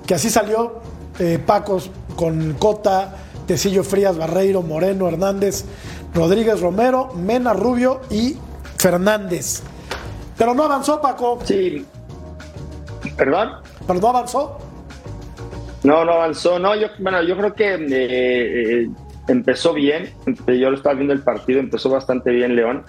que 0.06 0.14
así 0.14 0.30
salió 0.30 0.80
eh, 1.18 1.38
Pacos 1.44 1.90
con 2.16 2.54
Cota, 2.54 3.16
Tecillo 3.46 3.84
Frías, 3.84 4.16
Barreiro, 4.16 4.62
Moreno, 4.62 5.08
Hernández, 5.08 5.64
Rodríguez 6.14 6.60
Romero, 6.60 7.12
Mena 7.14 7.52
Rubio 7.52 8.00
y 8.10 8.36
Fernández. 8.78 9.62
Pero 10.36 10.54
no 10.54 10.64
avanzó, 10.64 11.00
Paco. 11.00 11.38
Sí. 11.44 11.84
¿Perdón? 13.16 13.52
Pero 13.86 14.00
no 14.00 14.08
avanzó. 14.08 14.58
No, 15.84 16.04
no 16.04 16.12
avanzó. 16.12 16.58
No, 16.58 16.74
yo, 16.74 16.88
bueno, 16.98 17.22
yo 17.22 17.36
creo 17.36 17.54
que 17.54 17.74
eh, 17.74 18.82
eh, 18.82 18.90
empezó 19.28 19.72
bien. 19.72 20.12
Yo 20.46 20.70
lo 20.70 20.76
estaba 20.76 20.94
viendo 20.94 21.14
el 21.14 21.22
partido, 21.22 21.60
empezó 21.60 21.90
bastante 21.90 22.30
bien 22.30 22.56
León. 22.56 22.84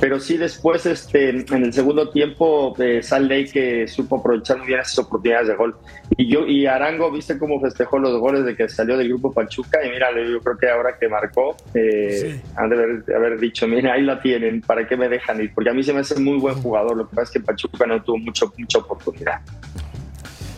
Pero 0.00 0.20
sí 0.20 0.36
después, 0.36 0.84
este, 0.84 1.30
en 1.30 1.46
el 1.64 1.72
segundo 1.72 2.10
tiempo, 2.10 2.74
eh, 2.78 3.00
Lake 3.20 3.50
que 3.52 3.88
supo 3.88 4.16
aprovechar 4.16 4.58
muy 4.58 4.66
bien 4.66 4.80
esas 4.80 4.98
oportunidades 4.98 5.48
de 5.48 5.54
gol. 5.54 5.76
Y 6.16 6.28
yo 6.30 6.46
y 6.46 6.66
Arango, 6.66 7.10
viste 7.10 7.38
cómo 7.38 7.60
festejó 7.60 7.98
los 7.98 8.18
goles 8.20 8.44
de 8.44 8.54
que 8.56 8.68
salió 8.68 8.96
del 8.98 9.08
grupo 9.08 9.32
Pachuca. 9.32 9.78
Y 9.86 9.90
mira, 9.90 10.08
yo 10.12 10.40
creo 10.40 10.58
que 10.58 10.68
ahora 10.68 10.98
que 10.98 11.08
marcó, 11.08 11.56
eh, 11.74 12.40
han 12.56 12.68
de 12.68 12.76
haber, 12.76 13.04
de 13.04 13.14
haber 13.14 13.38
dicho, 13.40 13.66
mira, 13.66 13.94
ahí 13.94 14.02
la 14.02 14.20
tienen, 14.20 14.60
¿para 14.60 14.86
qué 14.86 14.96
me 14.96 15.08
dejan 15.08 15.40
ir? 15.40 15.54
Porque 15.54 15.70
a 15.70 15.72
mí 15.72 15.82
se 15.82 15.92
me 15.94 16.00
hace 16.00 16.20
muy 16.20 16.38
buen 16.38 16.56
jugador. 16.56 16.96
Lo 16.96 17.08
que 17.08 17.14
pasa 17.14 17.22
es 17.22 17.30
que 17.30 17.40
Pachuca 17.40 17.86
no 17.86 18.02
tuvo 18.02 18.18
mucho, 18.18 18.52
mucha 18.58 18.78
oportunidad. 18.78 19.40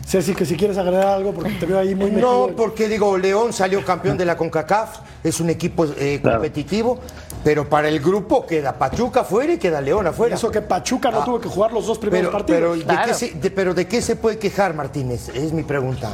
Ceci, 0.04 0.34
que 0.34 0.46
si 0.46 0.56
quieres 0.56 0.78
agregar 0.78 1.06
algo, 1.06 1.34
porque 1.34 1.50
te 1.60 1.66
veo 1.66 1.78
ahí 1.78 1.94
muy 1.94 2.10
No, 2.10 2.46
metido. 2.46 2.56
porque 2.56 2.88
digo, 2.88 3.18
León 3.18 3.52
salió 3.52 3.84
campeón 3.84 4.16
de 4.16 4.24
la 4.24 4.38
CONCACAF, 4.38 5.00
es 5.22 5.38
un 5.38 5.50
equipo 5.50 5.86
eh, 5.98 6.18
competitivo, 6.22 6.98
pero 7.44 7.68
para 7.68 7.88
el 7.88 8.00
grupo 8.00 8.46
queda 8.46 8.74
Pachuca 8.78 9.20
afuera 9.20 9.52
y 9.52 9.58
queda 9.58 9.80
León 9.80 10.06
afuera. 10.06 10.34
Eso 10.34 10.50
que 10.50 10.62
Pachuca 10.62 11.10
no 11.10 11.24
tuvo 11.24 11.40
que 11.40 11.48
jugar 11.48 11.72
los 11.72 11.86
dos 11.86 11.98
primeros 11.98 12.32
Pero, 12.32 12.46
pero, 12.46 12.68
partidos. 12.70 12.88
¿de 12.88 13.06
qué 13.06 13.14
se, 13.14 13.30
de- 13.38 13.50
pero 13.50 13.74
¿de 13.74 13.86
qué 13.86 14.02
se 14.02 14.16
puede 14.16 14.38
quejar 14.38 14.74
Martínez? 14.74 15.28
Es 15.30 15.52
mi 15.52 15.62
pregunta. 15.62 16.10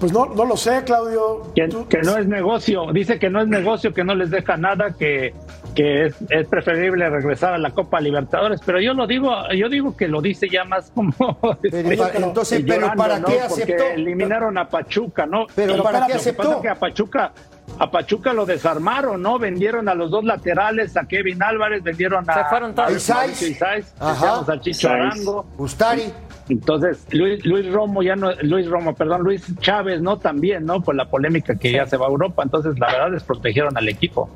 Pues 0.00 0.12
no, 0.12 0.26
no 0.26 0.46
lo 0.46 0.56
sé, 0.56 0.82
Claudio. 0.84 1.52
Que, 1.54 1.68
que, 1.88 1.98
no 1.98 2.16
es 2.16 2.26
negocio, 2.26 2.90
dice 2.90 3.18
que 3.18 3.28
no 3.28 3.42
es 3.42 3.48
negocio, 3.48 3.92
que 3.92 4.02
no 4.02 4.14
les 4.14 4.30
deja 4.30 4.56
nada, 4.56 4.94
que, 4.98 5.34
que 5.74 6.06
es, 6.06 6.14
es, 6.30 6.48
preferible 6.48 7.10
regresar 7.10 7.52
a 7.52 7.58
la 7.58 7.70
Copa 7.72 8.00
Libertadores, 8.00 8.60
pero 8.64 8.80
yo 8.80 8.94
lo 8.94 9.06
digo, 9.06 9.30
yo 9.54 9.68
digo 9.68 9.94
que 9.94 10.08
lo 10.08 10.22
dice 10.22 10.48
ya 10.48 10.64
más 10.64 10.90
como 10.94 11.12
pero, 11.60 12.06
entonces, 12.14 12.64
pero 12.66 12.94
para 12.96 13.20
qué 13.22 13.40
aceptó? 13.42 13.76
Porque 13.76 13.94
eliminaron 13.94 14.56
a 14.56 14.70
Pachuca, 14.70 15.26
¿no? 15.26 15.46
Pero, 15.54 15.72
pero 15.72 15.82
para 15.82 16.06
qué 16.06 16.14
aceptó? 16.14 16.62
Que 16.62 16.70
a 16.70 16.76
Pachuca 16.76 17.32
a 17.80 17.90
Pachuca 17.90 18.34
lo 18.34 18.44
desarmaron, 18.44 19.22
¿no? 19.22 19.38
Vendieron 19.38 19.88
a 19.88 19.94
los 19.94 20.10
dos 20.10 20.22
laterales, 20.22 20.96
a 20.98 21.06
Kevin 21.06 21.42
Álvarez, 21.42 21.82
vendieron 21.82 22.28
a, 22.28 22.34
Se 22.34 22.44
fueron 22.44 22.74
todos. 22.74 22.88
a 22.90 22.92
Isais, 22.92 23.42
Isais, 23.42 23.94
a 23.98 24.60
Chicho 24.60 24.88
Arango. 24.90 25.46
Ustari. 25.56 26.12
Entonces, 26.50 26.98
Luis, 27.10 27.44
Luis 27.46 27.72
Romo 27.72 28.02
ya 28.02 28.16
no, 28.16 28.32
Luis 28.42 28.68
Romo, 28.68 28.94
perdón, 28.94 29.22
Luis 29.22 29.42
Chávez, 29.60 30.02
¿no? 30.02 30.18
También, 30.18 30.66
¿no? 30.66 30.82
Por 30.82 30.94
la 30.94 31.08
polémica 31.08 31.54
que 31.56 31.72
ya 31.72 31.86
se 31.86 31.96
va 31.96 32.06
a 32.06 32.10
Europa. 32.10 32.42
Entonces, 32.42 32.78
la 32.78 32.88
verdad, 32.88 33.10
desprotegieron 33.12 33.74
al 33.78 33.88
equipo. 33.88 34.28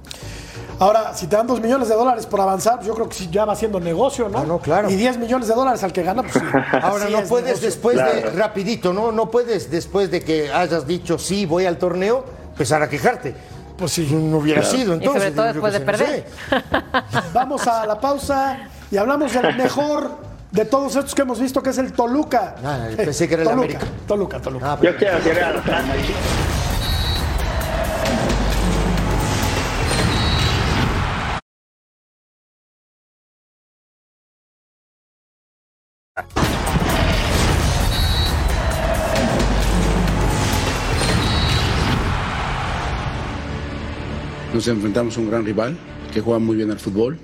Ahora, 0.78 1.12
si 1.14 1.26
te 1.26 1.36
dan 1.36 1.47
dos 1.47 1.61
millones 1.61 1.88
de 1.88 1.95
dólares 1.95 2.26
por 2.26 2.40
avanzar, 2.40 2.80
yo 2.82 2.95
creo 2.95 3.09
que 3.09 3.14
sí 3.14 3.28
ya 3.30 3.45
va 3.45 3.55
siendo 3.55 3.78
negocio, 3.78 4.28
¿no? 4.28 4.38
Ah, 4.38 4.45
no, 4.47 4.59
claro. 4.59 4.90
Y 4.90 4.95
10 4.97 5.18
millones 5.18 5.47
de 5.49 5.55
dólares 5.55 5.84
al 5.84 5.92
que 5.92 6.03
gana, 6.03 6.22
pues 6.22 6.34
sí. 6.34 6.40
Ahora, 6.82 7.07
Sí 7.07 7.12
no 7.12 7.18
es 7.20 7.28
puedes 7.28 7.47
negocio. 7.47 7.66
después 7.66 7.97
de, 7.97 8.22
Claro. 8.22 8.36
rapidito, 8.38 8.92
¿no? 8.92 9.12
No 9.12 9.30
puedes 9.30 9.70
después 9.70 10.11
de 10.11 10.22
que 10.22 10.51
hayas 10.53 10.86
dicho 10.86 11.18
sí, 11.18 11.47
voy 11.47 11.66
al 11.66 11.78
torneo, 11.78 12.24
empezar 12.55 12.82
a 12.82 12.88
quejarte. 12.88 13.34
Pues 13.76 13.90
sí. 13.92 14.09
No 14.12 14.38
hubiera 14.38 14.62
sido, 14.62 14.92
Y 14.94 14.98
entonces. 14.98 15.22
sobre 15.22 15.34
todo 15.34 15.46
después 15.46 15.72
de 15.72 15.78
sé, 15.80 15.84
no 15.84 15.90
perder. 15.92 16.26
sé. 16.48 17.24
Vamos 17.34 17.66
a 17.66 17.84
la 17.86 18.00
pausa 18.00 18.68
y 18.90 18.96
hablamos 18.96 19.32
del 19.32 19.57
mejor 19.57 20.18
de 20.52 20.64
todos 20.64 20.94
estos 20.94 21.14
que 21.14 21.22
hemos 21.22 21.40
visto, 21.40 21.61
que 21.61 21.70
es 21.70 21.78
el 21.78 21.92
Toluca. 21.92 22.55
Ah, 22.64 22.86
pensé 22.96 23.26
que 23.26 23.34
era 23.34 23.42
el 23.42 23.48
Toluca, 23.48 23.64
América. 23.66 23.86
Toluca, 24.07 24.40
Toluca. 24.40 24.72
Ah, 24.72 24.76
pero- 24.80 24.92
Yo 24.92 24.98
quiero 24.98 25.18
llegar 25.18 25.57
al 25.57 25.62
Nos 44.55 44.68
enfrentamos 44.68 45.16
a 45.16 45.20
un 45.20 45.28
gran 45.28 45.44
rival 45.44 45.76
que 46.12 46.20
juega 46.20 46.38
muy 46.38 46.55
bien 46.55 46.70
al 46.70 46.78
fútbol. 46.78 47.18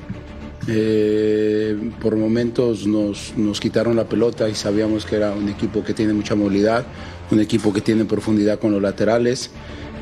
Eh, 0.66 1.78
por 2.02 2.16
momentos 2.16 2.88
nos, 2.88 3.34
nos 3.36 3.60
quitaron 3.60 3.94
la 3.94 4.04
pelota 4.04 4.48
y 4.48 4.56
sabíamos 4.56 5.06
que 5.06 5.14
era 5.14 5.30
un 5.30 5.48
equipo 5.48 5.84
que 5.84 5.94
tiene 5.94 6.12
mucha 6.12 6.34
movilidad, 6.34 6.84
un 7.30 7.38
equipo 7.38 7.72
que 7.72 7.82
tiene 7.82 8.04
profundidad 8.04 8.58
con 8.58 8.72
los 8.72 8.82
laterales. 8.82 9.52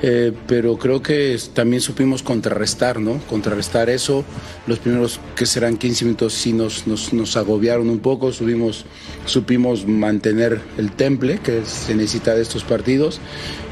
Eh, 0.00 0.32
pero 0.46 0.78
creo 0.78 1.02
que 1.02 1.36
también 1.54 1.82
supimos 1.82 2.22
contrarrestar, 2.22 3.00
¿no? 3.00 3.18
Contrarrestar 3.28 3.90
eso. 3.90 4.24
Los 4.66 4.78
primeros 4.78 5.18
que 5.34 5.44
serán 5.44 5.76
15 5.76 6.04
minutos 6.04 6.34
sí 6.34 6.52
nos, 6.52 6.86
nos, 6.86 7.12
nos 7.12 7.36
agobiaron 7.36 7.90
un 7.90 7.98
poco, 7.98 8.30
subimos, 8.32 8.84
supimos 9.26 9.86
mantener 9.86 10.60
el 10.76 10.92
temple 10.92 11.40
que 11.42 11.64
se 11.64 11.94
necesita 11.94 12.34
de 12.34 12.42
estos 12.42 12.62
partidos. 12.62 13.20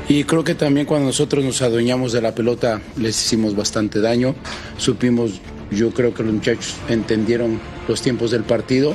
Y 0.09 0.25
creo 0.25 0.45
que 0.45 0.55
también 0.55 0.87
cuando 0.87 1.07
nosotros 1.07 1.45
nos 1.45 1.63
adueñamos 1.63 2.13
de 2.13 2.23
la 2.23 2.35
pelota 2.35 2.81
les 2.97 3.21
hicimos 3.25 3.55
bastante 3.57 4.01
daño. 4.01 4.35
Supimos, 4.79 5.41
yo 5.71 5.91
creo 5.91 6.15
que 6.15 6.23
los 6.23 6.33
muchachos 6.33 6.75
entendieron 6.89 7.61
los 7.89 8.03
tiempos 8.03 8.31
del 8.31 8.43
partido. 8.43 8.95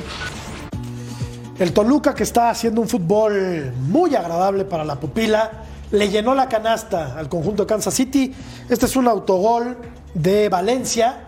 El 1.58 1.72
Toluca 1.72 2.14
que 2.14 2.22
está 2.22 2.50
haciendo 2.50 2.80
un 2.80 2.88
fútbol 2.88 3.72
muy 3.88 4.14
agradable 4.14 4.64
para 4.64 4.84
la 4.84 4.98
pupila, 4.98 5.61
le 5.92 6.08
llenó 6.08 6.34
la 6.34 6.48
canasta 6.48 7.14
al 7.16 7.28
conjunto 7.28 7.62
de 7.62 7.66
Kansas 7.68 7.94
City. 7.94 8.34
Este 8.68 8.86
es 8.86 8.96
un 8.96 9.06
autogol 9.08 9.76
de 10.14 10.48
Valencia 10.48 11.20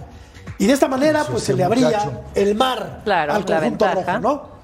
y 0.58 0.66
de 0.66 0.72
esta 0.72 0.88
manera 0.88 1.20
Eso 1.22 1.30
pues 1.30 1.42
es 1.42 1.46
se 1.48 1.54
le 1.54 1.64
abría 1.64 1.86
muchacho. 1.88 2.20
el 2.34 2.54
mar 2.54 3.02
Claro, 3.04 3.32
al 3.34 3.44
conjunto 3.44 3.86
rojo, 3.92 4.18
¿no? 4.20 4.54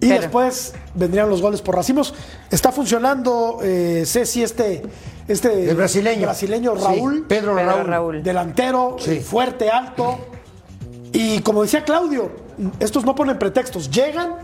Y 0.00 0.08
Pero- 0.08 0.20
después 0.20 0.74
vendrían 0.94 1.28
los 1.30 1.40
goles 1.40 1.62
por 1.62 1.74
racimos. 1.74 2.12
Está 2.50 2.70
funcionando, 2.70 3.58
eh, 3.62 4.04
Ceci, 4.06 4.42
este, 4.42 4.82
este 5.26 5.70
El 5.70 5.76
brasileño. 5.76 6.22
brasileño 6.22 6.76
Sí, 6.76 6.84
Raúl, 6.84 7.24
Pedro, 7.26 7.54
Pedro 7.56 7.66
Raúl. 7.72 7.86
Raúl. 7.86 8.22
delantero, 8.22 8.96
Sí. 9.00 9.20
fuerte, 9.20 9.70
alto. 9.70 10.18
Y 11.12 11.40
como 11.40 11.62
decía 11.62 11.82
Claudio, 11.82 12.30
estos 12.78 13.04
no 13.06 13.14
ponen 13.14 13.38
pretextos, 13.38 13.90
llegan 13.90 14.34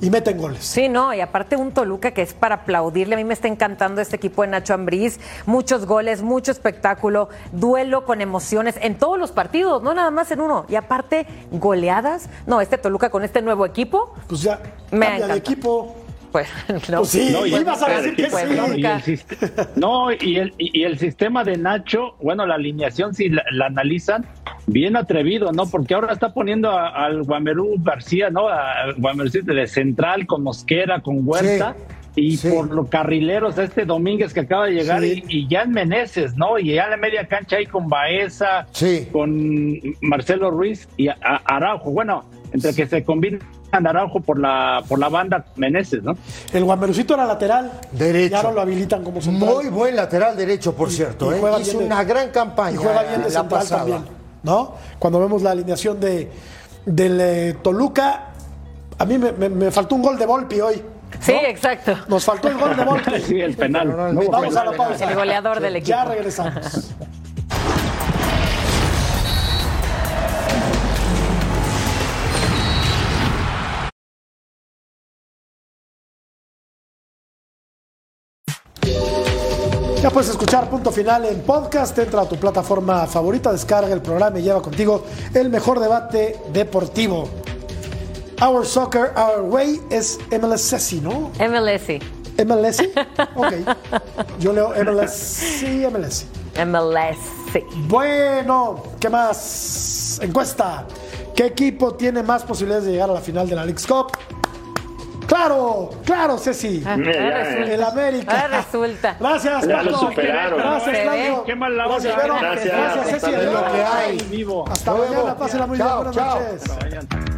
y 0.00 0.10
meten 0.10 0.38
goles. 0.38 0.64
Sí, 0.64 0.88
no, 0.88 1.12
y 1.12 1.20
aparte 1.20 1.56
un 1.56 1.72
Toluca 1.72 2.12
que 2.12 2.22
es 2.22 2.34
para 2.34 2.56
aplaudirle. 2.56 3.14
A 3.14 3.18
mí 3.18 3.24
me 3.24 3.34
está 3.34 3.48
encantando 3.48 4.00
este 4.00 4.16
equipo 4.16 4.42
de 4.42 4.48
Nacho 4.48 4.74
Ambriz. 4.74 5.20
Muchos 5.46 5.86
goles, 5.86 6.22
mucho 6.22 6.50
espectáculo, 6.52 7.28
duelo 7.52 8.04
con 8.04 8.20
emociones 8.20 8.76
en 8.80 8.96
todos 8.96 9.18
los 9.18 9.32
partidos, 9.32 9.82
no 9.82 9.94
nada 9.94 10.10
más 10.10 10.30
en 10.30 10.40
uno. 10.40 10.64
Y 10.68 10.76
aparte, 10.76 11.26
goleadas. 11.50 12.28
No, 12.46 12.60
este 12.60 12.78
Toluca 12.78 13.10
con 13.10 13.24
este 13.24 13.42
nuevo 13.42 13.66
equipo, 13.66 14.14
Pues 14.28 14.42
ya 14.42 14.60
Me 14.90 15.06
cambia 15.06 15.26
de 15.28 15.36
equipo. 15.36 15.96
Pues 16.32 16.48
no. 16.90 16.98
Pues 16.98 17.08
sí, 17.10 17.30
No, 17.32 17.46
y- 17.46 17.54
ibas 17.54 17.82
a 17.82 17.88
decir 18.00 18.16
que 18.16 18.26
pues 18.30 18.48
sí. 18.48 18.56
no. 18.56 18.74
y 18.76 18.84
el, 18.86 19.20
no, 19.76 20.12
y 20.12 20.36
el, 20.36 20.54
y 20.58 20.82
el 20.84 20.98
sistema 20.98 21.44
de 21.44 21.56
Nacho, 21.56 22.14
bueno, 22.22 22.46
la 22.46 22.54
alineación, 22.54 23.14
si 23.14 23.28
la, 23.28 23.42
la 23.52 23.66
analizan, 23.66 24.26
bien 24.66 24.96
atrevido, 24.96 25.52
¿no? 25.52 25.66
Porque 25.66 25.94
ahora 25.94 26.12
está 26.12 26.32
poniendo 26.32 26.70
a- 26.70 26.88
al 26.88 27.22
Guamerú 27.24 27.74
García, 27.82 28.30
¿no? 28.30 28.48
Al 28.48 28.94
Guamerú 28.94 29.30
de 29.30 29.66
central, 29.66 30.26
con 30.26 30.42
Mosquera, 30.42 31.00
con 31.00 31.20
Huerta. 31.26 31.76
Y 32.16 32.38
sí. 32.38 32.50
por 32.50 32.68
los 32.74 32.88
carrileros, 32.88 33.56
a 33.56 33.62
este 33.62 33.84
Domínguez 33.84 34.34
que 34.34 34.40
acaba 34.40 34.66
de 34.66 34.72
llegar, 34.72 35.00
Sí. 35.00 35.22
y, 35.28 35.38
y 35.38 35.48
ya 35.48 35.62
en 35.62 35.70
Meneses, 35.70 36.36
¿no? 36.36 36.58
Y 36.58 36.74
ya 36.74 36.84
en 36.86 36.90
la 36.90 36.96
media 36.96 37.26
cancha 37.28 37.56
ahí 37.56 37.66
con 37.66 37.88
Baeza, 37.88 38.66
Sí. 38.72 39.06
con 39.12 39.78
Marcelo 40.00 40.50
Ruiz 40.50 40.88
y 40.96 41.06
a- 41.06 41.16
a- 41.22 41.36
Araujo. 41.44 41.92
Bueno, 41.92 42.24
entre 42.52 42.74
que 42.74 42.86
se 42.88 43.04
combinan 43.04 43.40
Araujo 43.72 44.20
por 44.20 44.38
la, 44.38 44.82
por 44.88 44.98
la 44.98 45.08
banda 45.08 45.44
Meneses, 45.56 46.02
¿no? 46.02 46.16
El 46.52 46.64
Guamerucito 46.64 47.14
era 47.14 47.24
lateral. 47.26 47.70
Derecho. 47.92 48.34
Y 48.34 48.36
ahora 48.36 48.52
lo 48.52 48.60
habilitan 48.62 49.02
como 49.04 49.20
central. 49.20 49.54
Muy 49.54 49.68
buen 49.68 49.96
lateral 49.96 50.36
derecho, 50.36 50.74
por 50.74 50.90
cierto. 50.90 51.30
y 51.32 51.36
¿eh? 51.36 51.38
juega 51.40 51.60
Hizo 51.60 51.78
de- 51.78 51.84
una 51.86 52.02
gran 52.04 52.30
campaña. 52.30 52.74
Y 52.74 52.76
juega 52.78 53.02
bien 53.02 53.18
de 53.22 53.28
la 53.28 53.30
central 53.30 53.48
pasada. 53.60 53.80
también. 53.82 54.04
¿No? 54.42 54.74
Cuando 54.98 55.20
vemos 55.20 55.42
la 55.42 55.50
alineación 55.52 56.00
de, 56.00 56.30
del 56.86 57.20
eh, 57.20 57.56
Toluca, 57.62 58.26
a 58.98 59.04
mí 59.04 59.18
me, 59.18 59.32
me- 59.32 59.48
me 59.48 59.70
faltó 59.70 59.94
un 59.94 60.02
gol 60.02 60.18
de 60.18 60.26
Volpi 60.26 60.60
hoy. 60.60 60.82
Sí, 61.20 61.32
¿no? 61.32 61.40
exacto. 61.48 61.96
Nos 62.08 62.24
faltó 62.24 62.48
el 62.48 62.56
gol 62.58 62.76
de 62.76 62.84
Volpi. 62.86 63.20
Sí, 63.20 63.40
el 63.40 63.54
penal. 63.56 63.88
Normalmente 63.88 64.30
Vamos 64.30 64.56
a 64.56 64.64
la 64.64 64.72
pausa. 64.72 65.04
El 65.10 65.14
goleador 65.16 65.60
del 65.60 65.76
equipo. 65.76 65.90
Ya 65.96 66.04
regresamos. 66.06 66.90
Ya 80.02 80.08
puedes 80.08 80.30
escuchar 80.30 80.70
punto 80.70 80.90
final 80.90 81.26
en 81.26 81.42
podcast. 81.42 81.98
Entra 81.98 82.22
a 82.22 82.24
tu 82.26 82.36
plataforma 82.36 83.06
favorita, 83.06 83.52
descarga 83.52 83.92
el 83.92 84.00
programa 84.00 84.38
y 84.38 84.42
lleva 84.42 84.62
contigo 84.62 85.04
el 85.34 85.50
mejor 85.50 85.78
debate 85.78 86.38
deportivo. 86.54 87.28
Our 88.40 88.64
Soccer, 88.64 89.12
Our 89.14 89.42
Way 89.42 89.78
es 89.90 90.18
MLS 90.30 90.70
Ceci, 90.70 91.02
¿no? 91.02 91.30
MLS. 91.38 92.00
MLS. 92.46 92.78
Ok. 93.36 93.52
Yo 94.38 94.54
leo 94.54 94.72
MLS. 94.82 95.12
Sí, 95.12 95.84
MLS. 95.92 96.24
MLS. 96.64 97.62
Bueno, 97.86 98.82
¿qué 98.98 99.10
más? 99.10 100.18
Encuesta. 100.22 100.86
¿Qué 101.36 101.44
equipo 101.44 101.94
tiene 101.94 102.22
más 102.22 102.42
posibilidades 102.44 102.86
de 102.86 102.92
llegar 102.92 103.10
a 103.10 103.14
la 103.14 103.20
final 103.20 103.46
de 103.46 103.54
la 103.54 103.64
League's 103.66 103.86
Cup? 103.86 104.12
Claro, 105.30 105.90
claro, 106.04 106.38
Ceci. 106.38 106.82
Ah, 106.84 106.96
resulta. 106.96 107.72
El 107.72 107.82
América. 107.84 108.40
Ahora 108.42 108.56
resulta. 108.58 109.16
Gracias, 109.20 109.66
Ya 109.68 109.82
lo 109.84 109.92
Paco. 109.92 110.06
superaron. 110.08 110.58
Gracias. 110.58 110.98
Qué 111.46 111.54
Gracias, 111.86 112.14
onda. 112.14 112.22
Vero. 112.22 112.34
Gracias. 112.40 112.76
Gracias, 112.76 113.04
Ceci. 113.06 113.14
Hasta 113.14 113.30
luego. 113.30 113.46
Es 113.46 113.52
lo 113.66 113.72
que 113.72 113.84
hay. 113.84 114.18
Vivo. 114.28 114.64
Hasta 114.68 114.90
Luego. 114.92 115.14
mañana. 115.14 115.36
Pásela 115.36 115.66
muy 115.68 115.76
bien. 115.78 115.88
Chao, 115.88 115.96
Buenas 115.98 116.16
chao. 116.16 116.40
noches. 116.40 117.29